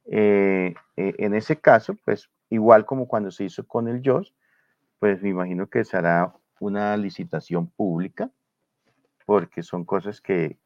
eh, 0.05 0.75
eh, 0.95 1.15
en 1.17 1.33
ese 1.33 1.59
caso, 1.59 1.95
pues 2.05 2.29
igual 2.49 2.85
como 2.85 3.07
cuando 3.07 3.31
se 3.31 3.43
hizo 3.43 3.67
con 3.67 3.87
el 3.87 4.01
JOS, 4.03 4.33
pues 4.99 5.21
me 5.21 5.29
imagino 5.29 5.67
que 5.67 5.83
será 5.83 6.33
una 6.59 6.95
licitación 6.97 7.67
pública, 7.67 8.29
porque 9.25 9.63
son 9.63 9.85
cosas 9.85 10.21
que, 10.21 10.57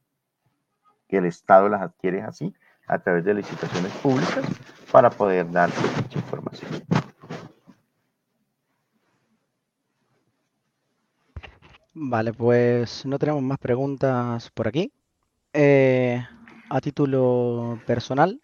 que 1.08 1.18
el 1.18 1.26
Estado 1.26 1.70
las 1.70 1.82
adquiere 1.82 2.22
así, 2.22 2.54
a 2.88 3.00
través 3.00 3.24
de 3.24 3.34
licitaciones 3.34 3.92
públicas, 3.98 4.46
para 4.92 5.10
poder 5.10 5.50
dar 5.52 5.70
dicha 5.70 6.20
información. 6.20 6.72
Vale, 11.94 12.34
pues 12.34 13.06
no 13.06 13.20
tenemos 13.20 13.44
más 13.44 13.60
preguntas 13.60 14.50
por 14.52 14.68
aquí. 14.68 14.92
Eh, 15.54 16.26
a 16.70 16.82
título 16.82 17.80
personal, 17.86 18.42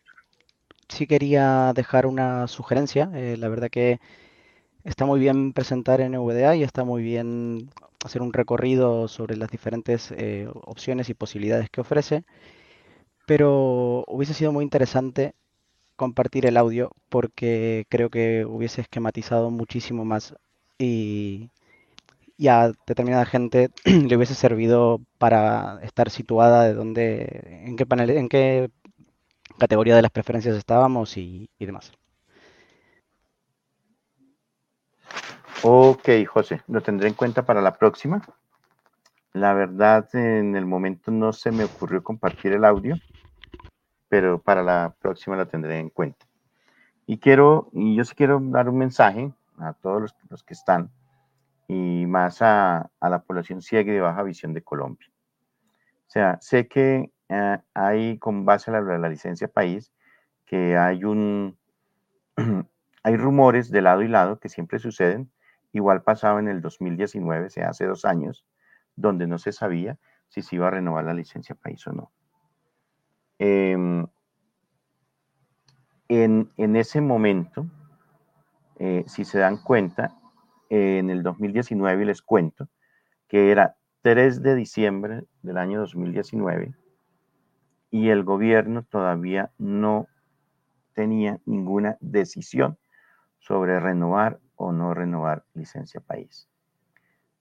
sí 0.90 1.08
quería 1.08 1.74
dejar 1.74 2.06
una 2.08 2.48
sugerencia. 2.48 3.12
Eh, 3.16 3.38
la 3.38 3.50
verdad 3.50 3.70
que 3.70 4.00
está 4.84 5.06
muy 5.06 5.20
bien 5.20 5.54
presentar 5.54 6.02
en 6.02 6.14
VDA 6.16 6.56
y 6.56 6.64
está 6.64 6.84
muy 6.84 7.04
bien 7.04 7.70
hacer 8.06 8.22
un 8.22 8.34
recorrido 8.34 9.08
sobre 9.08 9.38
las 9.38 9.50
diferentes 9.52 10.12
eh, 10.12 10.50
opciones 10.54 11.10
y 11.10 11.14
posibilidades 11.16 11.70
que 11.70 11.82
ofrece, 11.82 12.26
pero 13.26 14.04
hubiese 14.08 14.34
sido 14.34 14.52
muy 14.52 14.64
interesante 14.64 15.34
compartir 15.96 16.46
el 16.46 16.58
audio 16.58 16.92
porque 17.10 17.86
creo 17.90 18.10
que 18.10 18.46
hubiese 18.46 18.82
esquematizado 18.82 19.52
muchísimo 19.52 20.06
más 20.06 20.36
y 20.80 21.50
y 22.40 22.48
a 22.48 22.72
determinada 22.88 23.26
gente 23.26 23.70
le 23.84 24.16
hubiese 24.16 24.34
servido 24.34 25.02
para 25.18 25.80
estar 25.84 26.10
situada 26.10 26.64
de 26.64 26.74
dónde, 26.74 27.66
en 27.66 27.76
qué 27.76 27.86
panel, 27.86 28.12
en 28.12 28.30
qué 28.30 28.72
categoría 29.58 29.98
de 29.98 30.02
las 30.02 30.12
preferencias 30.12 30.56
estábamos 30.56 31.18
y, 31.18 31.50
demás. 31.60 31.92
Ok, 35.64 36.08
José, 36.28 36.62
lo 36.70 36.80
tendré 36.80 37.10
en 37.10 37.14
cuenta 37.14 37.46
para 37.46 37.62
la 37.62 37.74
próxima. 37.74 38.22
La 39.34 39.54
verdad, 39.54 40.08
en 40.16 40.56
el 40.56 40.66
momento 40.66 41.12
no 41.12 41.34
se 41.34 41.52
me 41.52 41.66
ocurrió 41.66 42.02
compartir 42.02 42.54
el 42.54 42.64
audio, 42.64 42.96
pero 44.08 44.42
para 44.42 44.64
la 44.64 44.96
próxima 45.02 45.36
lo 45.36 45.46
tendré 45.46 45.78
en 45.78 45.90
cuenta. 45.90 46.26
Y 47.06 47.18
quiero, 47.18 47.70
y 47.74 47.98
yo 47.98 48.06
sí 48.06 48.16
quiero 48.16 48.40
dar 48.42 48.70
un 48.70 48.78
mensaje 48.78 49.34
a 49.58 49.74
todos 49.74 50.14
los 50.30 50.44
que 50.44 50.54
están 50.54 50.90
y 51.70 51.99
más 52.10 52.42
a, 52.42 52.92
la 53.02 53.22
población 53.22 53.62
ciega 53.62 53.92
y 53.92 53.96
de 53.96 54.02
baja 54.02 54.24
visión 54.24 54.54
de 54.54 54.64
Colombia. 54.64 55.08
O 56.08 56.12
sea, 56.12 56.38
sé 56.42 56.68
que 56.68 57.12
eh, 57.30 57.58
hay, 57.74 58.18
con 58.18 58.46
base 58.46 58.72
a 58.72 58.82
la, 58.82 59.10
licencia 59.10 59.48
país, 59.48 59.94
que 60.46 60.78
hay 60.78 61.04
un, 61.04 61.58
hay 63.04 63.16
rumores 63.16 63.70
de 63.72 63.82
lado 63.82 64.02
y 64.02 64.08
lado 64.08 64.40
que 64.40 64.50
siempre 64.50 64.80
suceden. 64.80 65.32
Igual 65.72 66.02
pasaba 66.02 66.40
en 66.40 66.48
el 66.48 66.62
2019, 66.62 67.46
o 67.46 67.50
sea, 67.50 67.70
hace 67.70 67.86
dos 67.86 68.06
años, 68.06 68.46
donde 68.96 69.28
no 69.28 69.38
se 69.38 69.52
sabía 69.52 69.98
si 70.28 70.42
se 70.42 70.56
iba 70.56 70.68
a 70.68 70.72
renovar 70.72 71.06
la 71.06 71.14
licencia 71.14 71.56
país 71.56 71.86
o 71.88 71.94
no. 71.94 72.12
Em, 73.38 74.06
en, 76.08 76.52
en, 76.58 76.76
ese 76.76 77.02
momento, 77.02 77.68
eh, 78.80 79.04
si 79.08 79.24
se 79.26 79.40
dan 79.40 79.58
cuenta, 79.58 80.19
en 80.70 81.10
el 81.10 81.24
2019 81.24 82.04
y 82.04 82.06
les 82.06 82.22
cuento 82.22 82.70
que 83.28 83.52
era 83.52 83.76
3 84.02 84.42
de 84.42 84.56
diciembre 84.56 85.24
del 85.42 85.58
año 85.58 85.80
2019 85.80 86.74
y 87.92 88.10
el 88.10 88.24
gobierno 88.24 88.84
todavía 88.84 89.52
no 89.58 90.08
tenía 90.94 91.40
ninguna 91.46 91.98
decisión 92.00 92.78
sobre 93.40 93.80
renovar 93.80 94.40
o 94.56 94.72
no 94.72 94.94
renovar 94.94 95.44
licencia 95.54 96.02
país. 96.02 96.48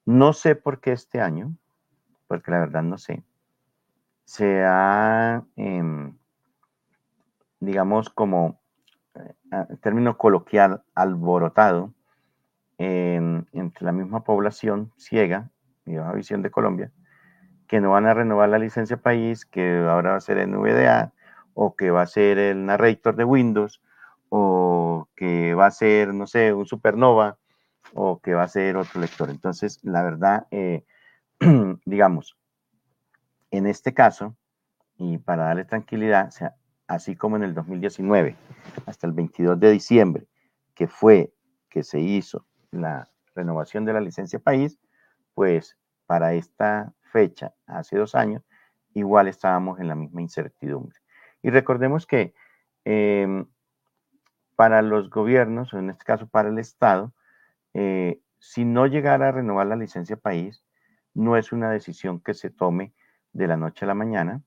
No 0.04 0.32
sé 0.32 0.54
por 0.54 0.80
qué 0.80 0.92
este 0.92 1.20
año, 1.20 1.54
porque 2.28 2.50
la 2.50 2.60
verdad 2.60 2.82
no 2.82 2.98
sé, 2.98 3.24
se 4.24 4.62
ha, 4.64 5.44
em, 5.56 6.16
digamos, 7.60 8.08
como 8.10 8.60
eh, 9.14 9.76
término 9.80 10.16
coloquial, 10.16 10.82
alborotado 10.94 11.92
entre 12.78 13.84
la 13.84 13.92
misma 13.92 14.22
población 14.22 14.92
ciega 14.96 15.50
y 15.84 15.96
baja 15.96 16.12
visión 16.12 16.42
de 16.42 16.50
Colombia, 16.50 16.92
que 17.66 17.80
no 17.80 17.90
van 17.90 18.06
a 18.06 18.14
renovar 18.14 18.48
la 18.48 18.58
licencia 18.58 18.96
país, 18.96 19.44
que 19.44 19.78
ahora 19.78 20.12
va 20.12 20.16
a 20.16 20.20
ser 20.20 20.46
NVDA, 20.46 21.12
o 21.54 21.74
que 21.74 21.90
va 21.90 22.02
a 22.02 22.06
ser 22.06 22.38
el 22.38 22.64
narrator 22.64 23.16
de 23.16 23.24
Windows, 23.24 23.82
o 24.28 25.08
que 25.16 25.54
va 25.54 25.66
a 25.66 25.70
ser, 25.70 26.14
no 26.14 26.26
sé, 26.26 26.52
un 26.54 26.66
supernova, 26.66 27.38
o 27.94 28.20
que 28.20 28.34
va 28.34 28.44
a 28.44 28.48
ser 28.48 28.76
otro 28.76 29.00
lector. 29.00 29.30
Entonces, 29.30 29.80
la 29.82 30.02
verdad, 30.02 30.46
eh, 30.50 30.84
digamos, 31.84 32.36
en 33.50 33.66
este 33.66 33.92
caso, 33.94 34.36
y 34.98 35.18
para 35.18 35.44
darle 35.44 35.64
tranquilidad, 35.64 36.30
sea, 36.30 36.54
así 36.86 37.16
como 37.16 37.36
en 37.36 37.42
el 37.42 37.54
2019, 37.54 38.36
hasta 38.86 39.06
el 39.06 39.12
22 39.12 39.58
de 39.58 39.70
diciembre, 39.70 40.26
que 40.74 40.86
fue 40.86 41.32
que 41.68 41.82
se 41.82 42.00
hizo 42.00 42.46
la 42.70 43.08
renovación 43.34 43.84
de 43.84 43.92
la 43.92 44.00
licencia 44.00 44.38
país, 44.38 44.78
pues 45.34 45.76
para 46.06 46.34
esta 46.34 46.92
fecha, 47.12 47.54
hace 47.66 47.96
dos 47.96 48.14
años, 48.14 48.42
igual 48.94 49.28
estábamos 49.28 49.80
en 49.80 49.88
la 49.88 49.94
misma 49.94 50.22
incertidumbre. 50.22 50.98
Y 51.42 51.50
recordemos 51.50 52.06
que 52.06 52.34
em, 52.84 53.46
para 54.56 54.82
los 54.82 55.10
gobiernos, 55.10 55.72
o 55.72 55.78
en 55.78 55.90
este 55.90 56.04
caso 56.04 56.26
para 56.26 56.48
el 56.48 56.58
Estado, 56.58 57.12
eh, 57.74 58.20
si 58.38 58.64
no 58.64 58.86
llegara 58.86 59.28
a 59.28 59.32
renovar 59.32 59.66
la 59.66 59.76
licencia 59.76 60.16
país, 60.16 60.64
no 61.14 61.36
es 61.36 61.52
una 61.52 61.70
decisión 61.70 62.20
que 62.20 62.34
se 62.34 62.50
tome 62.50 62.92
de 63.32 63.46
la 63.46 63.56
noche 63.56 63.84
a 63.84 63.88
la 63.88 63.94
mañana. 63.94 64.42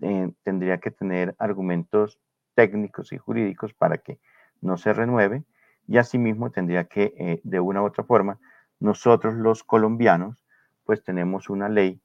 Eh, 0.00 0.32
tendría 0.42 0.78
que 0.78 0.90
tener 0.90 1.34
argumentos 1.38 2.18
técnicos 2.54 3.12
y 3.12 3.18
jurídicos 3.18 3.74
para 3.74 3.98
que 3.98 4.20
no 4.60 4.76
se 4.76 4.92
renueve 4.92 5.44
y 5.88 5.96
asimismo 5.96 6.50
tendría 6.50 6.84
que, 6.84 7.14
eh, 7.18 7.40
de 7.42 7.60
una 7.60 7.82
u 7.82 7.86
otra 7.86 8.04
forma, 8.04 8.38
nosotros 8.78 9.34
los 9.34 9.64
colombianos, 9.64 10.44
pues 10.84 11.02
tenemos 11.02 11.48
una 11.48 11.68
ley 11.68 12.00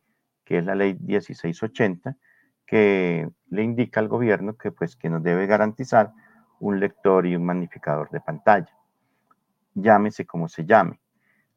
que 0.46 0.58
es 0.58 0.66
la 0.66 0.74
ley 0.74 0.98
1680, 1.00 2.18
que 2.66 3.30
le 3.50 3.64
indica 3.64 4.00
al 4.00 4.08
gobierno 4.08 4.58
que 4.58 4.72
pues 4.72 4.96
que 4.96 5.10
nos 5.10 5.22
debe 5.22 5.46
garantizar 5.48 6.12
un 6.60 6.80
lector 6.80 7.28
y 7.28 7.36
un 7.36 7.46
magnificador 7.46 8.10
de 8.10 8.22
pantalla. 8.22 8.74
Llámese 9.76 10.26
como 10.26 10.48
se 10.48 10.66
llame. 10.66 11.00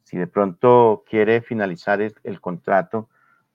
Si 0.03 0.17
de 0.17 0.27
pronto 0.27 1.05
quiere 1.09 1.41
finalizar 1.43 2.01
el, 2.01 2.41
contrato 2.41 3.09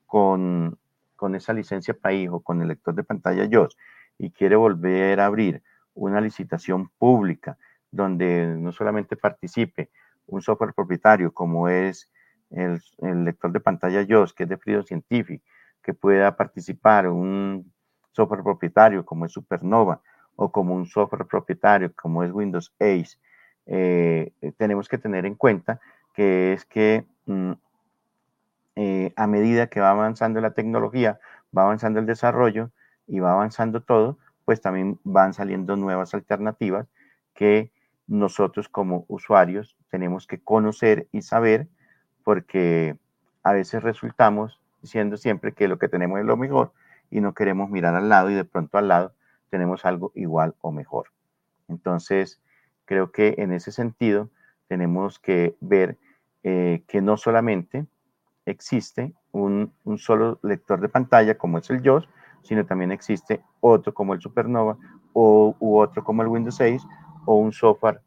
con, 0.06 0.78
con, 1.16 1.36
esa 1.36 1.54
licencia 1.54 1.94
país 1.94 2.30
o 2.32 2.40
con 2.42 2.62
el 2.62 2.70
lector 2.70 2.94
de 2.94 3.04
pantalla 3.04 3.46
YOS 3.46 3.78
y 4.18 4.32
quiere 4.32 4.56
volver 4.56 5.20
a 5.20 5.26
abrir 5.26 5.62
una 5.94 6.20
licitación 6.20 6.90
pública 6.98 7.58
donde 7.92 8.48
no 8.58 8.72
solamente 8.72 9.16
participe 9.16 9.90
un 10.28 10.42
software 10.42 10.74
propietario 10.74 11.34
como 11.34 11.68
es 11.68 12.10
el, 12.50 12.82
lector 13.24 13.52
de 13.52 13.60
pantalla 13.60 14.06
JOS, 14.08 14.34
que 14.34 14.44
es 14.44 14.50
de 14.50 14.58
Freedom 14.58 14.84
Scientific, 14.84 15.42
que 15.82 15.94
pueda 15.94 16.36
participar 16.36 17.08
un 17.08 17.72
software 18.12 18.44
propietario 18.44 19.06
como 19.06 19.26
es 19.26 19.32
Supernova 19.32 20.02
o 20.36 20.52
como 20.52 20.74
un 20.74 20.86
software 20.86 21.26
propietario 21.26 21.94
como 21.96 22.24
es 22.24 22.32
Windows 22.32 22.74
Ace, 22.80 23.18
eh, 23.66 24.32
tenemos 24.58 24.90
que 24.90 24.98
tener 24.98 25.26
en 25.26 25.36
cuenta 25.36 25.80
que 26.14 26.54
es 26.54 26.66
que 26.66 27.06
mm, 27.26 27.52
eh, 28.76 29.14
a 29.16 29.28
medida 29.28 29.68
que 29.68 29.80
va 29.80 29.92
avanzando 29.92 30.42
la 30.42 30.52
tecnología, 30.52 31.20
va 31.56 31.64
avanzando 31.64 32.00
el 32.00 32.06
desarrollo 32.06 32.72
y 33.08 33.20
va 33.20 33.34
avanzando 33.34 33.82
todo, 33.82 34.18
pues 34.46 34.62
también 34.62 35.00
van 35.04 35.34
saliendo 35.34 35.76
nuevas 35.76 36.14
alternativas 36.14 36.88
que 37.34 37.72
nosotros 38.08 38.68
como 38.70 39.06
usuarios 39.08 39.78
tenemos 39.90 40.28
que 40.28 40.40
conocer 40.40 41.08
y 41.12 41.22
saber 41.22 41.68
porque 42.24 42.98
a 43.44 43.54
veces 43.54 43.84
resultamos 43.84 44.60
diciendo 44.82 45.18
siempre 45.18 45.54
que 45.54 45.68
lo 45.68 45.78
que 45.78 45.88
tenemos 45.88 46.20
es 46.20 46.26
lo 46.26 46.38
mejor 46.38 46.74
y 47.10 47.22
no 47.22 47.34
queremos 47.34 47.70
mirar 47.70 47.96
al 47.96 48.10
lado 48.10 48.30
y 48.30 48.36
de 48.36 48.46
pronto 48.46 48.78
al 48.78 48.88
lado 48.88 49.14
tenemos 49.50 49.86
algo 49.86 50.12
igual 50.16 50.56
o 50.62 50.72
mejor. 50.72 51.08
Entonces, 51.68 52.42
creo 52.86 53.12
que 53.12 53.36
en 53.38 53.52
ese 53.52 53.72
sentido 53.72 54.30
tenemos 54.68 55.20
que 55.20 55.56
ver 55.60 55.98
eh, 56.44 56.84
que 56.88 57.02
no 57.02 57.18
solamente 57.18 57.86
existe 58.46 59.14
un, 59.32 59.74
solo 59.98 60.40
lector 60.42 60.82
de 60.82 60.90
pantalla 60.90 61.38
como 61.38 61.58
es 61.58 61.70
el 61.70 61.84
JOS, 61.84 62.08
sino 62.44 62.66
también 62.66 62.92
existe 62.92 63.42
otro 63.60 63.94
como 63.94 64.14
el 64.14 64.22
Supernova 64.22 64.78
o, 65.14 65.56
u 65.60 65.80
otro 65.80 66.04
como 66.04 66.22
el 66.22 66.30
Windows 66.30 66.56
6 66.56 66.82
o 67.26 67.36
un 67.36 67.52
software 67.52 68.02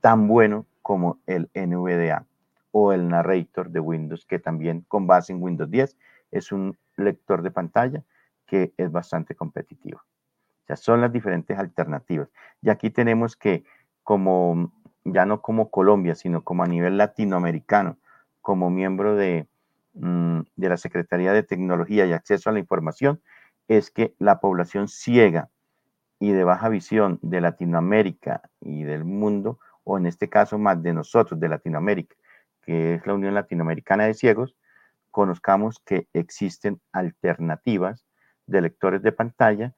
tan 0.00 0.28
bueno 0.28 0.66
como 0.82 1.20
el 1.26 1.50
NVDA 1.54 2.26
o 2.72 2.92
el 2.92 3.08
narrator 3.08 3.70
de 3.70 3.80
Windows, 3.80 4.26
que 4.26 4.38
también 4.38 4.84
con 4.88 5.06
base 5.06 5.32
en 5.32 5.42
Windows 5.42 5.70
10 5.70 5.96
es 6.30 6.52
un 6.52 6.76
lector 6.96 7.42
de 7.42 7.50
pantalla 7.50 8.02
que 8.46 8.72
es 8.76 8.90
bastante 8.90 9.34
competitivo. 9.34 9.98
O 9.98 10.66
sea, 10.66 10.76
son 10.76 11.00
las 11.00 11.12
diferentes 11.12 11.58
alternativas. 11.58 12.28
Y 12.60 12.70
aquí 12.70 12.90
tenemos 12.90 13.36
que, 13.36 13.64
como 14.02 14.72
ya 15.04 15.26
no 15.26 15.42
como 15.42 15.70
Colombia, 15.70 16.14
sino 16.14 16.42
como 16.42 16.62
a 16.62 16.66
nivel 16.66 16.96
latinoamericano, 16.96 17.98
como 18.40 18.70
miembro 18.70 19.14
de, 19.16 19.46
mm, 19.94 20.40
de 20.56 20.68
la 20.68 20.76
Secretaría 20.76 21.32
de 21.32 21.42
Tecnología 21.42 22.06
y 22.06 22.12
Acceso 22.12 22.50
a 22.50 22.52
la 22.52 22.58
Información, 22.58 23.20
es 23.68 23.90
que 23.90 24.14
la 24.18 24.40
población 24.40 24.88
ciega 24.88 25.50
y 26.22 26.30
de 26.30 26.44
baja 26.44 26.68
visión 26.68 27.18
de 27.20 27.40
Latinoamérica 27.40 28.42
y 28.60 28.84
del 28.84 29.02
mundo, 29.02 29.58
o 29.82 29.98
en 29.98 30.06
este 30.06 30.28
caso 30.28 30.56
más 30.56 30.80
de 30.80 30.92
nosotros, 30.92 31.40
de 31.40 31.48
Latinoamérica, 31.48 32.14
que 32.60 32.94
es 32.94 33.04
la 33.08 33.14
Unión 33.14 33.34
Latinoamericana 33.34 34.04
de 34.04 34.14
Ciegos, 34.14 34.54
conozcamos 35.10 35.80
que 35.80 36.06
existen 36.12 36.80
alternativas 36.92 38.06
de 38.46 38.60
lectores 38.60 39.02
de 39.02 39.10
pantalla 39.10 39.74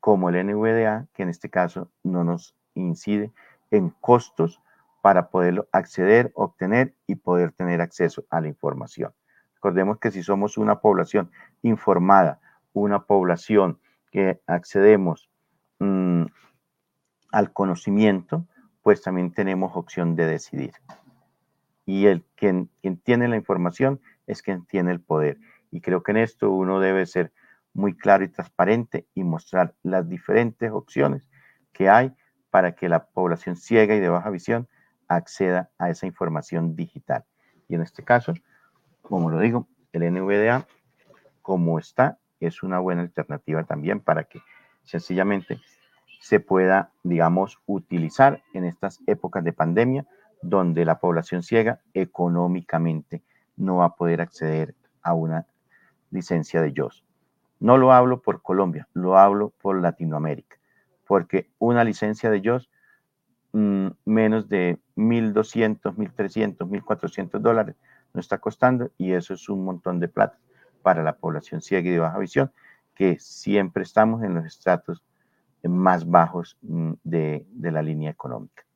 como 0.00 0.28
el 0.28 0.44
NVDA, 0.44 1.06
que 1.14 1.22
en 1.22 1.28
este 1.28 1.50
caso 1.50 1.88
no 2.02 2.24
nos 2.24 2.56
incide 2.74 3.30
en 3.70 3.90
costos 3.90 4.60
para 5.02 5.28
poderlo 5.28 5.68
acceder, 5.70 6.32
obtener 6.34 6.94
y 7.06 7.14
poder 7.14 7.52
tener 7.52 7.80
acceso 7.80 8.24
a 8.28 8.40
la 8.40 8.48
información. 8.48 9.12
Recordemos 9.54 10.00
que 10.00 10.10
si 10.10 10.24
somos 10.24 10.58
una 10.58 10.80
población 10.80 11.30
informada, 11.62 12.40
una 12.72 13.04
población 13.04 13.78
que 14.10 14.40
accedemos 14.48 15.30
mm, 15.78 16.24
al 17.32 17.52
conocimiento, 17.52 18.46
pues 18.82 19.02
también 19.02 19.32
tenemos 19.32 19.76
opción 19.76 20.16
de 20.16 20.26
decidir 20.26 20.72
y 21.86 22.06
el 22.06 22.24
quien, 22.34 22.68
quien 22.82 22.98
tiene 22.98 23.28
la 23.28 23.36
información 23.36 24.00
es 24.26 24.42
quien 24.42 24.66
tiene 24.66 24.90
el 24.90 25.00
poder. 25.00 25.38
Y 25.70 25.80
creo 25.80 26.02
que 26.02 26.10
en 26.10 26.18
esto 26.18 26.50
uno 26.50 26.80
debe 26.80 27.06
ser 27.06 27.32
muy 27.72 27.96
claro 27.96 28.24
y 28.24 28.28
transparente 28.28 29.06
y 29.14 29.22
mostrar 29.22 29.74
las 29.82 30.08
diferentes 30.08 30.70
opciones 30.72 31.30
que 31.72 31.88
hay 31.88 32.12
para 32.50 32.74
que 32.74 32.88
la 32.88 33.06
población 33.06 33.56
ciega 33.56 33.94
y 33.94 34.00
de 34.00 34.08
baja 34.08 34.30
visión 34.30 34.68
acceda 35.08 35.70
a 35.78 35.88
esa 35.90 36.06
información 36.06 36.74
digital. 36.74 37.24
Y 37.68 37.76
en 37.76 37.82
este 37.82 38.02
caso, 38.02 38.34
como 39.02 39.30
lo 39.30 39.38
digo, 39.38 39.68
el 39.92 40.12
NVDA, 40.12 40.66
como 41.42 41.78
está, 41.78 42.18
es 42.40 42.62
una 42.62 42.80
buena 42.80 43.02
alternativa 43.02 43.62
también 43.64 44.00
para 44.00 44.24
que 44.24 44.40
sencillamente 44.86 45.60
se 46.20 46.40
pueda, 46.40 46.90
digamos, 47.02 47.60
utilizar 47.66 48.42
en 48.54 48.64
estas 48.64 49.00
épocas 49.06 49.44
de 49.44 49.52
pandemia 49.52 50.06
donde 50.42 50.84
la 50.84 50.98
población 50.98 51.42
ciega 51.42 51.80
económicamente 51.94 53.22
no 53.56 53.76
va 53.76 53.86
a 53.86 53.94
poder 53.96 54.20
acceder 54.20 54.74
a 55.02 55.14
una 55.14 55.46
licencia 56.10 56.62
de 56.62 56.72
JOS. 56.74 57.04
No 57.60 57.78
lo 57.78 57.92
hablo 57.92 58.22
por 58.22 58.42
Colombia, 58.42 58.88
lo 58.92 59.16
hablo 59.18 59.52
por 59.60 59.80
Latinoamérica, 59.80 60.56
porque 61.06 61.48
una 61.58 61.84
licencia 61.84 62.30
de 62.30 62.42
JOS 62.44 62.70
mm, 63.52 63.88
menos 64.04 64.48
de 64.48 64.78
1.200, 64.96 65.94
1.300, 65.94 66.56
1.400 66.58 67.38
dólares 67.40 67.76
no 68.12 68.20
está 68.20 68.38
costando 68.38 68.90
y 68.98 69.12
eso 69.12 69.34
es 69.34 69.48
un 69.48 69.64
montón 69.64 70.00
de 70.00 70.08
plata 70.08 70.38
para 70.82 71.02
la 71.02 71.16
población 71.16 71.60
ciega 71.60 71.88
y 71.88 71.92
de 71.92 71.98
baja 71.98 72.18
visión, 72.18 72.52
que 72.96 73.18
siempre 73.20 73.84
estamos 73.84 74.22
en 74.24 74.34
los 74.34 74.44
estratos 74.44 75.02
más 75.62 76.08
bajos 76.08 76.56
mm, 76.62 76.92
de 77.04 77.70
la 77.72 77.82
línea 77.82 78.10
económica. 78.10 78.66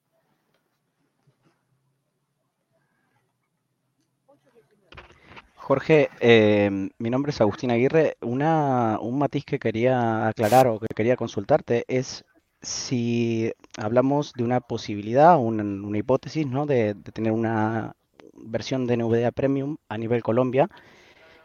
Jorge, 5.71 6.11
em, 6.19 6.91
mi 6.99 7.11
nombre 7.11 7.31
es 7.31 7.41
Agustín 7.41 7.71
Aguirre. 7.71 8.17
Una, 8.23 8.99
un 9.01 9.21
matiz 9.21 9.45
que 9.45 9.61
quería 9.61 10.27
aclarar 10.27 10.67
o 10.67 10.81
que 10.81 10.89
quería 10.97 11.15
consultarte 11.15 11.85
es 11.87 12.25
si 12.61 13.53
hablamos 13.79 14.33
de 14.33 14.43
una 14.43 14.59
posibilidad, 14.59 15.39
una, 15.39 15.63
una 15.63 15.97
hipótesis, 15.97 16.45
¿no? 16.45 16.67
De, 16.67 16.97
tener 17.15 17.31
una 17.31 17.95
versión 18.35 18.89
de 18.89 18.97
NVDA 18.97 19.31
Premium 19.31 19.77
a 19.89 19.97
nivel 19.97 20.25
Colombia. 20.25 20.69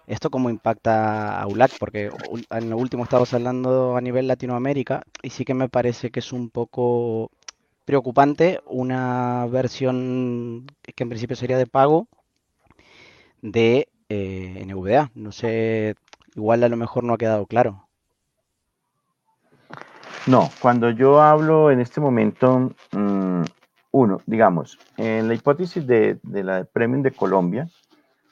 ¿Esto 0.07 0.29
cómo 0.29 0.51
impacta 0.51 1.41
a 1.41 1.47
ULAC? 1.47 1.71
Porque 1.79 2.11
en 2.51 2.69
lo 2.69 2.77
último 2.77 3.03
estamos 3.03 3.33
hablando 3.33 3.97
a 3.97 4.01
nivel 4.01 4.27
Latinoamérica 4.27 5.03
y 5.23 5.31
sí 5.31 5.45
que 5.45 5.55
me 5.55 5.67
parece 5.67 6.11
que 6.11 6.19
es 6.19 6.31
un 6.31 6.51
poco 6.51 7.31
preocupante 7.85 8.61
una 8.67 9.47
versión 9.47 10.67
que 10.83 11.03
en 11.03 11.09
principio 11.09 11.35
sería 11.35 11.57
de 11.57 11.65
pago 11.65 12.07
de 13.41 13.87
eh, 14.09 14.63
NVDA. 14.67 15.11
No 15.15 15.31
sé, 15.31 15.95
igual 16.35 16.63
a 16.63 16.69
lo 16.69 16.77
mejor 16.77 17.03
no 17.03 17.13
ha 17.13 17.17
quedado 17.17 17.47
claro. 17.47 17.87
No, 20.27 20.49
cuando 20.59 20.89
yo 20.91 21.21
hablo 21.21 21.71
en 21.71 21.79
este 21.79 22.01
momento, 22.01 22.71
mm, 22.91 23.43
uno, 23.91 24.21
digamos, 24.25 24.77
en 24.97 25.27
la 25.27 25.35
hipótesis 25.35 25.85
de, 25.85 26.19
de 26.23 26.43
la 26.43 26.63
Premium 26.65 27.03
de 27.03 27.11
Colombia, 27.11 27.69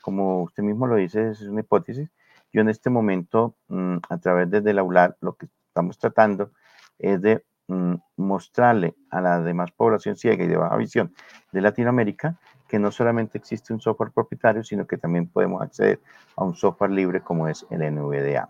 como 0.03 0.43
usted 0.43 0.63
mismo 0.63 0.85
lo 0.85 0.97
dice, 0.97 1.29
es 1.29 1.41
una 1.43 1.61
hipótesis. 1.61 2.09
Yo 2.51 2.59
en 2.59 2.67
este 2.67 2.89
momento, 2.89 3.55
mm, 3.69 3.97
a 4.09 4.17
través 4.17 4.51
de, 4.51 4.73
la 4.73 4.83
ULAR, 4.83 5.15
lo 5.21 5.37
que 5.37 5.47
estamos 5.69 5.97
tratando 5.97 6.51
es 6.99 7.21
de 7.21 7.45
mm, 7.69 7.95
mostrarle 8.17 8.95
a 9.09 9.21
la 9.21 9.41
demás 9.41 9.71
población 9.71 10.17
ciega 10.17 10.43
y 10.43 10.47
de 10.47 10.57
baja 10.57 10.75
visión 10.75 11.13
de 11.53 11.61
Latinoamérica 11.61 12.37
que 12.67 12.79
no 12.79 12.91
solamente 12.91 13.37
existe 13.37 13.71
un 13.71 13.79
software 13.79 14.11
propietario, 14.11 14.61
sino 14.61 14.85
que 14.85 14.97
también 14.97 15.27
podemos 15.27 15.61
acceder 15.61 16.01
a 16.35 16.43
un 16.43 16.53
software 16.53 16.91
libre 16.91 17.21
como 17.21 17.47
es 17.47 17.65
el 17.69 17.79
NVDA. 17.79 18.49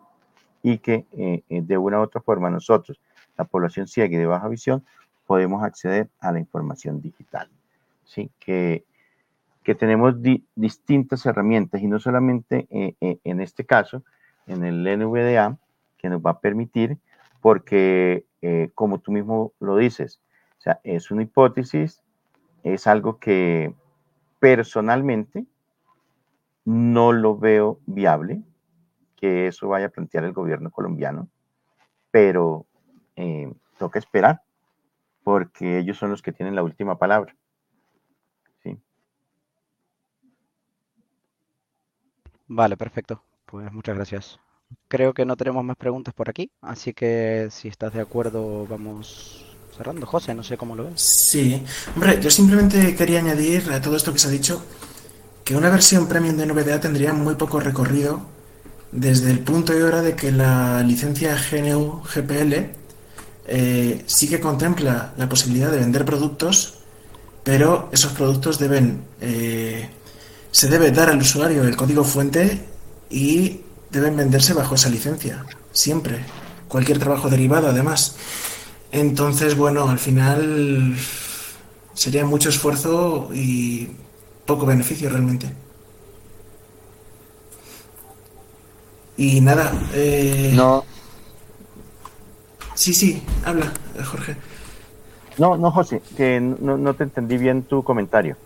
Y 0.64 0.80
que 0.80 1.06
eh, 1.12 1.44
eh, 1.50 1.62
de 1.62 1.78
una 1.78 2.00
u 2.00 2.02
otra 2.02 2.20
forma 2.20 2.50
nosotros, 2.50 3.00
la 3.38 3.46
población 3.46 3.88
ciega 3.88 4.16
y 4.16 4.18
de 4.18 4.26
baja 4.26 4.48
visión, 4.48 4.84
podemos 5.28 5.64
acceder 5.64 6.10
a 6.20 6.32
la 6.32 6.40
información 6.40 7.00
digital. 7.00 7.48
¿sí? 8.06 8.32
Que, 8.40 8.86
que 9.64 9.76
tenemos 9.76 10.16
distintas 10.56 11.26
herramientas 11.26 11.82
y 11.82 11.88
no 11.88 12.00
solamente 12.00 12.68
eh, 12.70 13.20
en 13.24 13.42
este 13.42 13.66
caso, 13.66 14.04
en 14.48 14.64
el 14.64 14.84
NVDA, 14.84 15.58
que 15.98 16.10
nos 16.10 16.22
va 16.22 16.32
a 16.32 16.40
permitir, 16.40 16.98
porque 17.42 18.26
como 18.76 19.00
tú 19.00 19.14
mismo 19.14 19.54
lo 19.62 19.78
dices, 19.78 20.20
es 20.84 21.12
una 21.12 21.24
hipótesis, 21.24 22.02
es 22.64 22.88
algo 22.88 23.20
que 23.20 23.74
personalmente 24.40 25.46
no 26.66 27.12
lo 27.12 27.38
veo 27.38 27.80
viable 27.86 28.42
que 29.24 29.48
eso 29.48 29.70
vaya 29.70 29.86
a 29.86 29.90
plantear 29.90 30.26
el 30.26 30.34
gobierno 30.34 30.70
colombiano, 30.70 31.30
pero 32.12 32.66
eh, 33.16 33.54
toca 33.78 34.00
esperar 34.00 34.42
porque 35.24 35.78
ellos 35.78 35.98
son 35.98 36.10
los 36.10 36.22
que 36.22 36.34
tienen 36.34 36.56
la 36.56 36.64
última 36.64 36.98
palabra. 36.98 37.34
Vale, 42.56 42.78
perfecto. 42.78 43.24
Pues 43.48 43.72
muchas 43.72 43.96
gracias. 43.96 44.40
Creo 44.88 45.14
que 45.14 45.26
no 45.26 45.36
tenemos 45.36 45.64
más 45.64 45.76
preguntas 45.76 46.14
por 46.14 46.30
aquí, 46.30 46.52
así 46.62 46.94
que 46.94 47.48
si 47.50 47.68
estás 47.68 47.94
de 47.94 48.02
acuerdo 48.02 48.68
vamos 48.68 49.44
cerrando. 49.76 50.06
José, 50.06 50.36
no 50.36 50.44
sé 50.44 50.56
cómo 50.56 50.76
lo 50.76 50.86
ves. 50.86 51.02
Sí, 51.02 51.64
hombre, 51.96 52.22
yo 52.22 52.30
simplemente 52.30 52.96
quería 52.96 53.20
añadir 53.20 53.72
a 53.72 53.82
todo 53.82 53.96
esto 53.96 54.14
que 54.14 54.20
se 54.20 54.28
ha 54.28 54.32
dicho 54.32 54.64
que 55.44 55.56
una 55.56 55.72
versión 55.72 56.08
premium 56.08 56.38
de 56.38 56.46
NVDA 56.46 56.80
tendría 56.80 57.12
muy 57.12 57.36
poco 57.36 57.60
recorrido 57.60 58.22
desde 58.92 59.32
el 59.32 59.40
punto 59.40 59.78
y 59.78 59.82
hora 59.82 60.04
de 60.04 60.16
que 60.16 60.32
la 60.32 60.84
licencia 60.84 61.36
GNU 61.36 62.04
GPL 62.04 62.54
eh, 63.48 64.04
sí 64.06 64.30
que 64.30 64.40
contempla 64.40 65.14
la 65.18 65.28
posibilidad 65.28 65.72
de 65.72 65.80
vender 65.80 66.06
productos, 66.06 66.80
pero 67.44 67.90
esos 67.92 68.14
productos 68.14 68.60
deben 68.60 69.04
eh, 69.22 69.90
se 70.54 70.70
debe 70.70 70.92
dar 70.92 71.10
al 71.10 71.18
usuario 71.18 71.64
el 71.64 71.76
código 71.76 72.04
fuente 72.04 72.64
y 73.10 73.62
deben 73.90 74.16
venderse 74.16 74.54
bajo 74.54 74.76
esa 74.76 74.88
licencia, 74.88 75.44
siempre. 75.72 76.20
Cualquier 76.68 77.00
trabajo 77.00 77.28
derivado, 77.28 77.70
además. 77.70 78.16
Entonces, 78.92 79.58
bueno, 79.58 79.90
al 79.90 79.98
final 79.98 80.96
sería 81.96 82.24
mucho 82.24 82.50
esfuerzo 82.50 83.30
y 83.34 83.90
poco 84.46 84.68
beneficio 84.68 85.10
realmente. 85.10 85.52
Y 89.18 89.42
nada. 89.42 89.74
Eh... 89.96 90.52
No. 90.54 90.86
Sí, 92.76 92.94
sí, 92.94 93.24
habla, 93.44 93.74
Jorge. 94.06 94.38
No, 95.40 95.58
no, 95.58 95.72
José, 95.72 96.04
que 96.16 96.40
no, 96.40 96.94
te 96.94 97.06
entendí 97.06 97.38
bien 97.38 97.64
tu 97.64 97.84
comentario. 97.84 98.38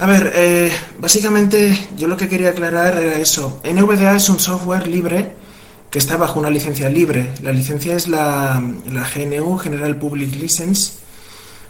A 0.00 0.06
ver, 0.06 0.32
eh, 0.34 0.72
básicamente 0.98 1.78
yo 1.94 2.08
lo 2.08 2.16
que 2.16 2.26
quería 2.26 2.50
aclarar 2.50 2.96
era 2.96 3.18
eso. 3.18 3.60
NVDA 3.64 4.16
es 4.16 4.30
un 4.30 4.40
software 4.40 4.88
libre 4.88 5.34
que 5.90 5.98
está 5.98 6.16
bajo 6.16 6.40
una 6.40 6.48
licencia 6.48 6.88
libre. 6.88 7.32
La 7.42 7.52
licencia 7.52 7.94
es 7.94 8.08
la, 8.08 8.62
GNU, 9.14 9.58
General 9.58 9.94
Public 9.98 10.36
License. 10.36 10.94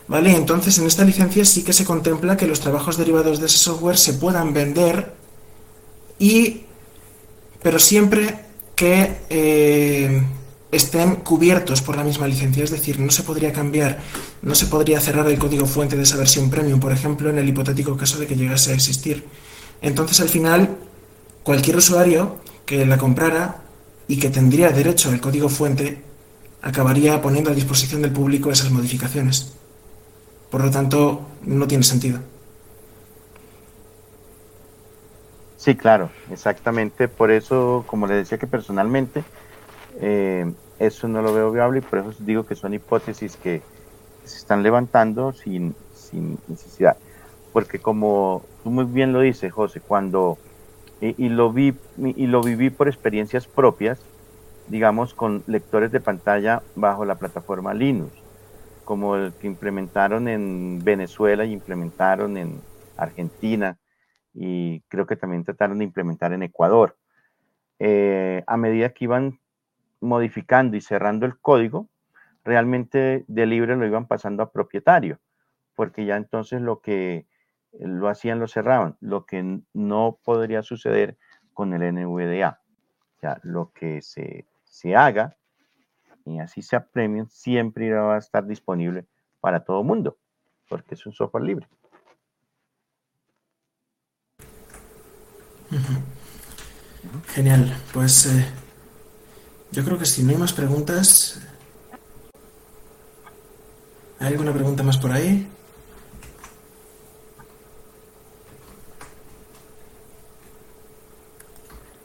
¿Vale? 0.07 0.31
Entonces, 0.37 0.79
en 0.79 0.87
esta 0.87 1.05
licencia 1.05 1.45
sí 1.45 1.65
que 1.65 1.73
se 1.73 1.85
contempla 1.85 2.37
que 2.37 2.47
los 2.47 2.61
trabajos 2.61 2.97
derivados 2.97 3.41
de 3.41 3.47
ese 3.47 3.59
software 3.59 3.99
se 3.99 4.15
puedan 4.15 4.53
vender 4.53 5.13
y 6.21 6.63
pero 7.65 7.81
siempre 7.81 8.45
que 8.77 9.17
eh, 9.29 10.23
estén 10.73 11.17
cubiertos 11.17 11.83
por 11.83 11.97
la 11.97 12.05
misma 12.05 12.29
licencia. 12.29 12.65
Es 12.65 12.71
decir, 12.71 13.01
no 13.01 13.11
se 13.11 13.23
podría 13.23 13.53
cambiar, 13.53 13.99
no 14.43 14.55
se 14.55 14.67
podría 14.67 15.01
cerrar 15.01 15.27
el 15.29 15.39
código 15.39 15.67
fuente 15.67 15.97
de 15.97 16.03
esa 16.03 16.17
versión 16.17 16.51
premium, 16.51 16.81
por 16.81 16.93
ejemplo, 16.93 17.31
en 17.31 17.39
el 17.39 17.49
hipotético 17.49 17.97
caso 17.97 18.19
de 18.19 18.27
que 18.27 18.37
llegase 18.37 18.73
a 18.73 18.75
existir. 18.75 19.27
Entonces, 19.83 20.21
al 20.21 20.29
final, 20.29 20.77
cualquier 21.43 21.77
usuario 21.77 22.37
que 22.67 22.87
la 22.87 22.99
comprara 22.99 23.63
y 24.07 24.19
que 24.19 24.31
tendría 24.31 24.71
derecho 24.71 25.11
al 25.11 25.21
código 25.21 25.49
fuente, 25.49 26.03
acabaría 26.63 27.21
poniendo 27.23 27.51
a 27.51 27.55
disposición 27.55 28.03
del 28.03 28.13
público 28.13 28.51
esas 28.51 28.71
modificaciones. 28.71 29.55
Por 30.51 30.65
lo 30.65 30.71
tanto, 30.71 31.27
no 31.43 31.67
tiene 31.67 31.85
sentido. 31.85 32.21
Sí, 35.57 35.75
claro, 35.77 36.11
exactamente. 36.31 37.07
Por 37.07 37.31
eso, 37.31 37.85
como 37.87 38.07
le 38.07 38.15
decía 38.15 38.39
que 38.39 38.47
personalmente, 38.47 39.25
eh, 40.01 40.51
eso 40.79 41.09
no 41.09 41.23
lo 41.23 41.35
veo 41.35 41.53
viable 41.53 41.79
y 41.79 41.83
por 41.83 41.99
eso 41.99 42.15
digo 42.21 42.45
que 42.45 42.55
son 42.55 42.75
hipótesis 42.75 43.37
que 43.37 43.63
se 44.25 44.39
están 44.39 44.63
levantando 44.63 45.33
sin, 45.33 45.75
sin 45.95 46.39
necesidad. 46.49 46.97
Porque 47.53 47.79
como 47.79 48.43
tú 48.63 48.71
muy 48.71 48.85
bien 48.85 49.13
lo 49.13 49.21
dices, 49.21 49.53
José, 49.53 49.81
cuando 49.81 50.39
y, 51.01 51.29
lo 51.29 51.53
vi 51.53 51.75
y 51.97 52.27
lo 52.27 52.43
viví 52.43 52.71
por 52.71 52.89
experiencias 52.89 53.47
propias, 53.47 54.01
digamos, 54.69 55.15
con 55.15 55.43
lectores 55.47 55.93
de 55.93 56.01
pantalla 56.01 56.63
bajo 56.77 57.05
la 57.05 57.17
plataforma 57.17 57.75
Linux, 57.75 58.13
como 58.85 59.17
el 59.17 59.33
que 59.33 59.47
implementaron 59.47 60.29
en 60.29 60.81
Venezuela 60.85 61.45
y 61.45 61.53
implementaron 61.53 62.37
en 62.37 62.61
Argentina, 62.97 63.79
y 64.33 64.81
creo 64.89 65.07
que 65.07 65.17
también 65.17 65.45
trataron 65.45 65.79
de 65.79 65.85
implementar 65.85 66.33
en 66.33 66.43
Ecuador. 66.43 66.97
Eh, 67.79 68.45
a 68.47 68.57
medida 68.57 68.91
que 68.91 69.05
iban 69.05 69.40
modificando 70.01 70.77
y 70.77 70.81
cerrando 70.81 71.27
el 71.27 71.39
código, 71.39 71.89
realmente 72.45 73.25
de 73.29 73.47
libre 73.47 73.77
lo 73.77 73.87
iban 73.87 74.07
pasando 74.07 74.43
a 74.43 74.51
propietario, 74.51 75.19
porque 75.75 76.05
ya 76.05 76.17
entonces 76.17 76.61
lo 76.61 76.81
que 76.81 77.27
lo 77.79 78.09
hacían, 78.09 78.41
lo 78.41 78.49
cerraban, 78.49 78.97
lo 79.01 79.27
que 79.27 79.61
no 79.73 80.19
podría 80.25 80.63
suceder 80.63 81.17
con 81.53 81.73
el 81.75 81.95
NVDA. 81.95 82.61
O 83.17 83.21
sea, 83.21 83.39
lo 83.43 83.73
que 83.73 84.03
se, 84.03 84.47
se 84.65 84.97
haga, 84.97 85.37
y 86.25 86.39
así 86.39 86.63
sea 86.63 86.87
premium, 86.87 87.29
siempre 87.29 87.93
va 87.93 88.17
a 88.17 88.19
estar 88.19 88.47
disponible 88.47 89.07
para 89.41 89.65
todo 89.65 89.83
mundo, 89.85 90.19
porque 90.69 90.95
es 90.95 91.07
un 91.07 91.13
software 91.13 91.45
libre. 91.45 91.69
Genial, 97.29 97.73
pues 97.93 98.27
eh, 98.27 98.45
yo 99.73 99.85
creo 99.85 99.99
que 99.99 100.07
si 100.07 100.23
no 100.23 100.31
hay 100.31 100.37
más 100.37 100.53
preguntas, 100.53 101.39
¿hay 104.19 104.29
alguna 104.29 104.53
pregunta 104.53 104.83
más 104.83 104.97
por 104.99 105.13
ahí? 105.13 105.49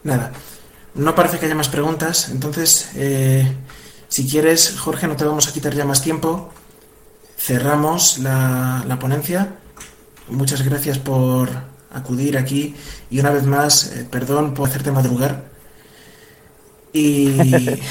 Nada. 0.04 0.32
No 0.94 1.16
parece 1.16 1.40
que 1.40 1.48
haya 1.48 1.56
más 1.56 1.68
preguntas. 1.68 2.30
Entonces, 2.30 2.92
eh, 2.96 3.52
si 4.08 4.28
quieres, 4.30 4.78
Jorge, 4.80 5.08
no 5.08 5.16
te 5.16 5.26
vamos 5.26 5.48
a 5.48 5.52
quitar 5.52 5.74
ya 5.74 5.84
más 5.84 6.02
tiempo. 6.02 6.52
Cerramos 7.38 8.20
la, 8.20 8.98
ponencia. 9.00 9.56
Muchas 10.30 10.64
gracias 10.64 11.00
por 11.00 11.50
acudir 11.92 12.38
aquí. 12.38 12.76
Y 13.10 13.20
una 13.20 13.32
vez 13.32 13.46
más, 13.46 13.92
eh, 13.92 14.08
perdón 14.10 14.54
por 14.54 14.70
hacerte 14.70 14.92
madrugar. 14.92 15.55
Y, 16.96 17.28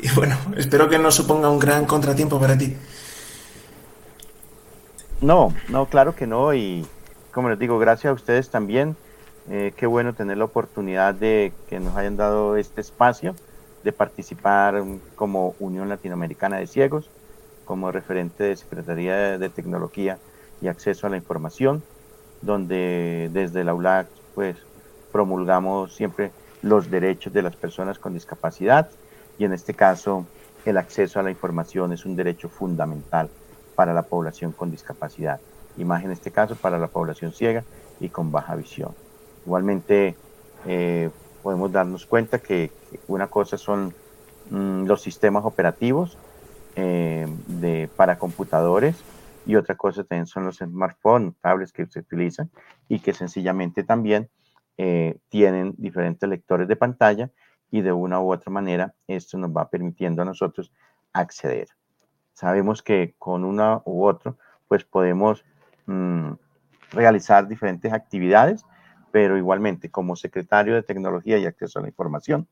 y 0.00 0.08
bueno, 0.14 0.36
espero 0.58 0.90
que 0.90 0.98
no 0.98 1.10
suponga 1.10 1.48
un 1.48 1.58
gran 1.58 1.86
contratiempo 1.86 2.38
para 2.38 2.58
ti. 2.58 2.76
No, 5.22 5.54
no, 5.70 5.86
claro 5.86 6.14
que 6.14 6.26
no. 6.26 6.52
Y 6.52 6.86
como 7.32 7.48
les 7.48 7.58
digo, 7.58 7.78
gracias 7.78 8.10
a 8.10 8.14
ustedes 8.14 8.50
también 8.50 8.96
eh, 9.48 9.72
qué 9.78 9.86
bueno 9.86 10.12
tener 10.12 10.36
la 10.36 10.44
oportunidad 10.44 11.14
de 11.14 11.54
que 11.70 11.80
nos 11.80 11.96
hayan 11.96 12.18
dado 12.18 12.56
este 12.56 12.82
espacio 12.82 13.34
de 13.82 13.92
participar 13.92 14.82
como 15.16 15.54
Unión 15.58 15.88
Latinoamericana 15.88 16.58
de 16.58 16.66
Ciegos, 16.66 17.08
como 17.64 17.92
referente 17.92 18.44
de 18.44 18.56
Secretaría 18.56 19.38
de 19.38 19.48
Tecnología 19.48 20.18
y 20.60 20.68
Acceso 20.68 21.06
a 21.06 21.10
la 21.10 21.16
Información, 21.16 21.82
donde 22.42 23.30
desde 23.32 23.64
la 23.64 23.72
ULAC 23.72 24.06
pues 24.34 24.56
promulgamos 25.12 25.94
siempre 25.94 26.30
los 26.64 26.90
derechos 26.90 27.32
de 27.32 27.42
las 27.42 27.56
personas 27.56 27.98
con 27.98 28.14
discapacidad 28.14 28.88
y 29.38 29.44
en 29.44 29.52
este 29.52 29.74
caso 29.74 30.26
el 30.64 30.78
acceso 30.78 31.20
a 31.20 31.22
la 31.22 31.30
información 31.30 31.92
es 31.92 32.06
un 32.06 32.16
derecho 32.16 32.48
fundamental 32.48 33.28
para 33.74 33.92
la 33.92 34.02
población 34.02 34.52
con 34.52 34.70
discapacidad, 34.70 35.40
y 35.76 35.84
más 35.84 36.04
en 36.04 36.10
este 36.10 36.30
caso 36.30 36.56
para 36.56 36.78
la 36.78 36.86
población 36.86 37.32
ciega 37.32 37.64
y 38.00 38.08
con 38.08 38.32
baja 38.32 38.54
visión. 38.54 38.94
Igualmente, 39.44 40.14
eh, 40.66 41.10
podemos 41.42 41.70
darnos 41.70 42.06
cuenta 42.06 42.38
que 42.38 42.70
una 43.08 43.26
cosa 43.26 43.58
son 43.58 43.92
mm, 44.50 44.86
los 44.86 45.02
sistemas 45.02 45.44
operativos 45.44 46.16
eh, 46.76 47.28
para 47.94 48.18
computadores 48.18 48.96
y 49.44 49.56
otra 49.56 49.74
cosa 49.74 50.02
también 50.04 50.26
son 50.26 50.46
los 50.46 50.56
smartphones, 50.56 51.34
tablets 51.42 51.72
que 51.72 51.84
se 51.86 51.98
utilizan 51.98 52.48
y 52.88 53.00
que 53.00 53.12
sencillamente 53.12 53.82
también 53.82 54.30
eh, 54.76 55.18
tienen 55.28 55.74
diferentes 55.76 56.28
lectores 56.28 56.68
de 56.68 56.76
pantalla 56.76 57.30
y 57.70 57.80
de 57.80 57.92
una 57.92 58.20
u 58.20 58.32
otra 58.32 58.50
manera 58.50 58.94
esto 59.06 59.38
nos 59.38 59.50
va 59.50 59.68
permitiendo 59.70 60.22
a 60.22 60.24
nosotros 60.24 60.72
acceder. 61.12 61.68
Sabemos 62.32 62.82
que 62.82 63.14
con 63.18 63.44
una 63.44 63.82
u 63.84 64.04
otro 64.04 64.38
pues 64.68 64.84
podemos 64.84 65.44
mm, 65.86 66.32
realizar 66.90 67.46
diferentes 67.46 67.92
actividades, 67.92 68.64
pero 69.12 69.36
igualmente 69.36 69.90
como 69.90 70.16
secretario 70.16 70.74
de 70.74 70.82
Tecnología 70.82 71.38
y 71.38 71.46
Acceso 71.46 71.78
a 71.78 71.82
la 71.82 71.88
Información, 71.88 72.48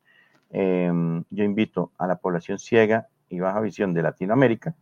em, 0.50 1.24
yo 1.30 1.44
invito 1.44 1.92
a 1.98 2.06
la 2.06 2.16
población 2.16 2.58
ciega 2.58 3.08
y 3.28 3.40
baja 3.40 3.60
visión 3.60 3.94
de 3.94 4.02
Latinoamérica 4.02 4.76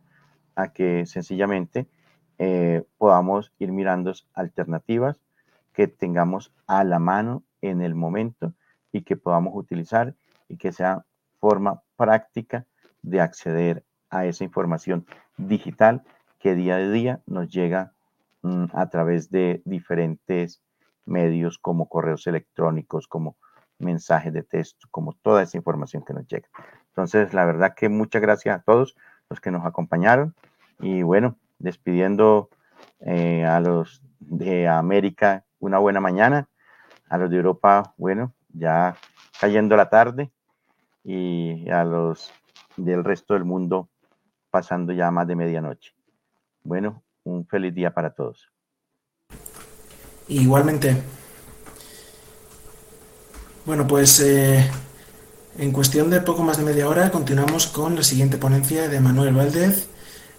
a 0.55 0.73
que 0.73 1.05
sencillamente 1.05 1.87
eh, 2.37 2.83
podamos 2.97 3.51
ir 3.59 3.71
mirando 3.71 4.13
alternativas 4.33 5.21
que 5.73 5.87
tengamos 5.87 6.53
a 6.67 6.83
la 6.83 6.99
mano 6.99 7.43
en 7.61 7.81
el 7.81 7.95
momento 7.95 8.53
y 8.91 9.01
que 9.03 9.15
podamos 9.15 9.53
utilizar 9.55 10.15
y 10.47 10.57
que 10.57 10.71
sea 10.71 11.05
forma 11.39 11.81
práctica 11.95 12.65
de 13.01 13.21
acceder 13.21 13.83
a 14.09 14.25
esa 14.25 14.43
información 14.43 15.05
digital 15.37 16.03
que 16.39 16.55
día 16.55 16.75
a 16.75 16.89
día 16.89 17.21
nos 17.25 17.49
llega 17.49 17.93
mm, 18.41 18.65
a 18.73 18.89
través 18.89 19.29
de 19.31 19.61
diferentes 19.65 20.61
medios 21.05 21.57
como 21.57 21.87
correos 21.87 22.27
electrónicos, 22.27 23.07
como 23.07 23.37
mensajes 23.79 24.33
de 24.33 24.43
texto, 24.43 24.87
como 24.91 25.13
toda 25.13 25.43
esa 25.43 25.57
información 25.57 26.03
que 26.03 26.13
nos 26.13 26.27
llega. 26.27 26.47
Entonces, 26.89 27.33
la 27.33 27.45
verdad 27.45 27.73
que 27.75 27.89
muchas 27.89 28.21
gracias 28.21 28.55
a 28.55 28.61
todos 28.61 28.95
los 29.29 29.39
que 29.39 29.51
nos 29.51 29.65
acompañaron 29.65 30.35
y 30.79 31.03
bueno, 31.03 31.37
despidiendo 31.57 32.49
eh, 32.99 33.45
a 33.45 33.59
los 33.59 34.01
de 34.19 34.67
América 34.67 35.45
una 35.61 35.77
buena 35.77 36.01
mañana, 36.01 36.49
a 37.07 37.17
los 37.17 37.29
de 37.29 37.37
Europa, 37.37 37.93
bueno, 37.97 38.33
ya 38.53 38.97
cayendo 39.39 39.77
la 39.77 39.89
tarde 39.89 40.29
y 41.03 41.69
a 41.69 41.83
los 41.83 42.31
del 42.75 43.03
resto 43.03 43.33
del 43.33 43.45
mundo 43.45 43.87
pasando 44.49 44.91
ya 44.91 45.09
más 45.11 45.27
de 45.27 45.35
medianoche. 45.35 45.93
Bueno, 46.63 47.01
un 47.23 47.45
feliz 47.47 47.73
día 47.73 47.93
para 47.93 48.11
todos. 48.11 48.51
Igualmente. 50.27 51.01
Bueno, 53.65 53.87
pues 53.87 54.19
eh, 54.19 54.69
en 55.57 55.71
cuestión 55.71 56.09
de 56.09 56.21
poco 56.21 56.43
más 56.43 56.57
de 56.57 56.63
media 56.63 56.87
hora 56.87 57.11
continuamos 57.11 57.67
con 57.67 57.95
la 57.95 58.03
siguiente 58.03 58.37
ponencia 58.37 58.89
de 58.89 58.99
Manuel 58.99 59.35
Valdez, 59.35 59.87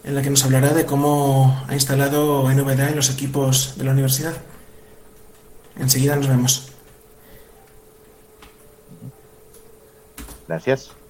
en 0.05 0.15
la 0.15 0.23
que 0.23 0.31
nos 0.31 0.44
hablará 0.44 0.73
de 0.74 0.85
cómo 0.86 1.65
ha 1.69 1.74
instalado 1.74 2.51
NVDA 2.51 2.90
en 2.90 2.97
los 2.97 3.11
equipos 3.11 3.77
de 3.78 3.85
la 3.85 3.93
universidad. 3.93 4.35
Enseguida 5.82 6.14
nos 6.14 6.28
vemos. 6.28 6.68
Gracias. 10.46 11.02